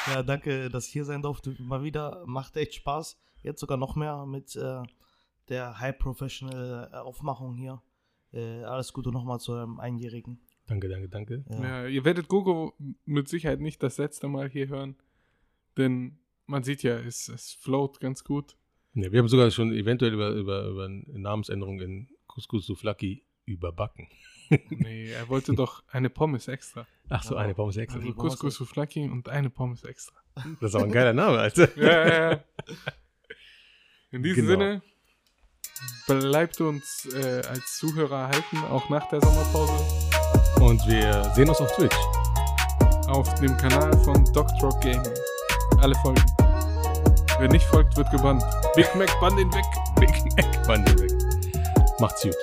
Ja, 0.07 0.22
danke, 0.22 0.68
dass 0.68 0.87
ich 0.87 0.93
hier 0.93 1.05
sein 1.05 1.22
durfte. 1.22 1.57
Mal 1.61 1.83
wieder. 1.83 2.22
Macht 2.27 2.57
echt 2.57 2.75
Spaß. 2.75 3.16
Jetzt 3.43 3.61
sogar 3.61 3.77
noch 3.77 3.97
mehr 3.97 4.25
mit 4.27 4.55
äh, 4.57 4.83
der 5.49 5.79
High 5.81 5.99
Professional 5.99 6.93
Aufmachung 6.95 7.55
hier. 7.57 7.83
Äh, 8.33 8.62
alles 8.64 8.93
Gute 8.93 9.11
nochmal 9.11 9.39
zu 9.41 9.53
eurem 9.53 9.81
Einjährigen. 9.81 10.41
Danke, 10.66 10.88
danke, 10.88 11.08
danke. 11.08 11.44
Ja. 11.50 11.62
Ja, 11.62 11.86
ihr 11.86 12.04
werdet 12.04 12.28
Gogo 12.28 12.74
mit 13.04 13.28
Sicherheit 13.28 13.60
nicht 13.60 13.82
das 13.82 13.98
letzte 13.98 14.28
Mal 14.28 14.48
hier 14.48 14.68
hören, 14.68 14.96
denn 15.76 16.18
man 16.46 16.62
sieht 16.62 16.82
ja, 16.82 16.96
es, 16.98 17.28
es 17.28 17.52
float 17.52 18.00
ganz 18.00 18.24
gut. 18.24 18.56
Ja, 18.94 19.10
wir 19.10 19.18
haben 19.18 19.28
sogar 19.28 19.50
schon 19.50 19.72
eventuell 19.72 20.12
über, 20.12 20.30
über, 20.30 20.66
über 20.68 20.84
eine 20.84 21.18
Namensänderung 21.18 21.80
in 21.80 22.08
Couscous 22.26 22.66
Souflaki 22.66 23.24
überbacken. 23.44 24.08
Nee, 24.68 25.10
er 25.10 25.28
wollte 25.30 25.52
doch 25.56 25.82
eine 25.88 26.10
Pommes 26.10 26.48
extra. 26.48 26.86
Ach 27.08 27.22
so, 27.22 27.34
eine 27.34 27.54
Pommes 27.54 27.78
extra. 27.78 27.98
Also 27.98 28.12
Couscous 28.12 28.56
Souflaki 28.56 29.08
und 29.08 29.28
eine 29.30 29.48
Pommes 29.48 29.84
extra. 29.84 30.14
Das 30.60 30.70
ist 30.70 30.74
aber 30.74 30.84
ein 30.84 30.92
geiler 30.92 31.14
Name, 31.14 31.38
Alter. 31.38 31.68
Ja, 31.76 32.08
ja, 32.08 32.30
ja. 32.32 32.44
In 34.10 34.22
diesem 34.22 34.46
Genau. 34.46 34.58
Sinne, 34.60 34.82
bleibt 36.06 36.60
uns 36.60 37.06
äh, 37.14 37.42
als 37.48 37.78
Zuhörer 37.78 38.28
erhalten, 38.28 38.58
auch 38.70 38.90
nach 38.90 39.08
der 39.08 39.22
Sommerpause, 39.22 40.03
Und 40.64 40.86
wir 40.86 41.30
sehen 41.34 41.46
uns 41.50 41.60
auf 41.60 41.70
Twitch. 41.76 41.96
auf 43.08 43.32
dem 43.34 43.54
Kanal 43.58 43.92
von 43.98 44.24
Doctrock 44.32 44.80
Gaming. 44.80 45.14
Alle 45.82 45.94
Folgen. 45.96 46.24
Wer 47.38 47.48
nicht 47.48 47.66
folgt, 47.66 47.94
wird 47.98 48.10
gebannt. 48.10 48.42
Big 48.74 48.88
Mac, 48.94 49.10
bann 49.20 49.36
den 49.36 49.52
weg. 49.52 49.64
Big 50.00 50.10
Mac 50.36 50.66
Bande 50.66 50.98
weg. 50.98 51.12
Macht's 52.00 52.22
gut. 52.22 52.34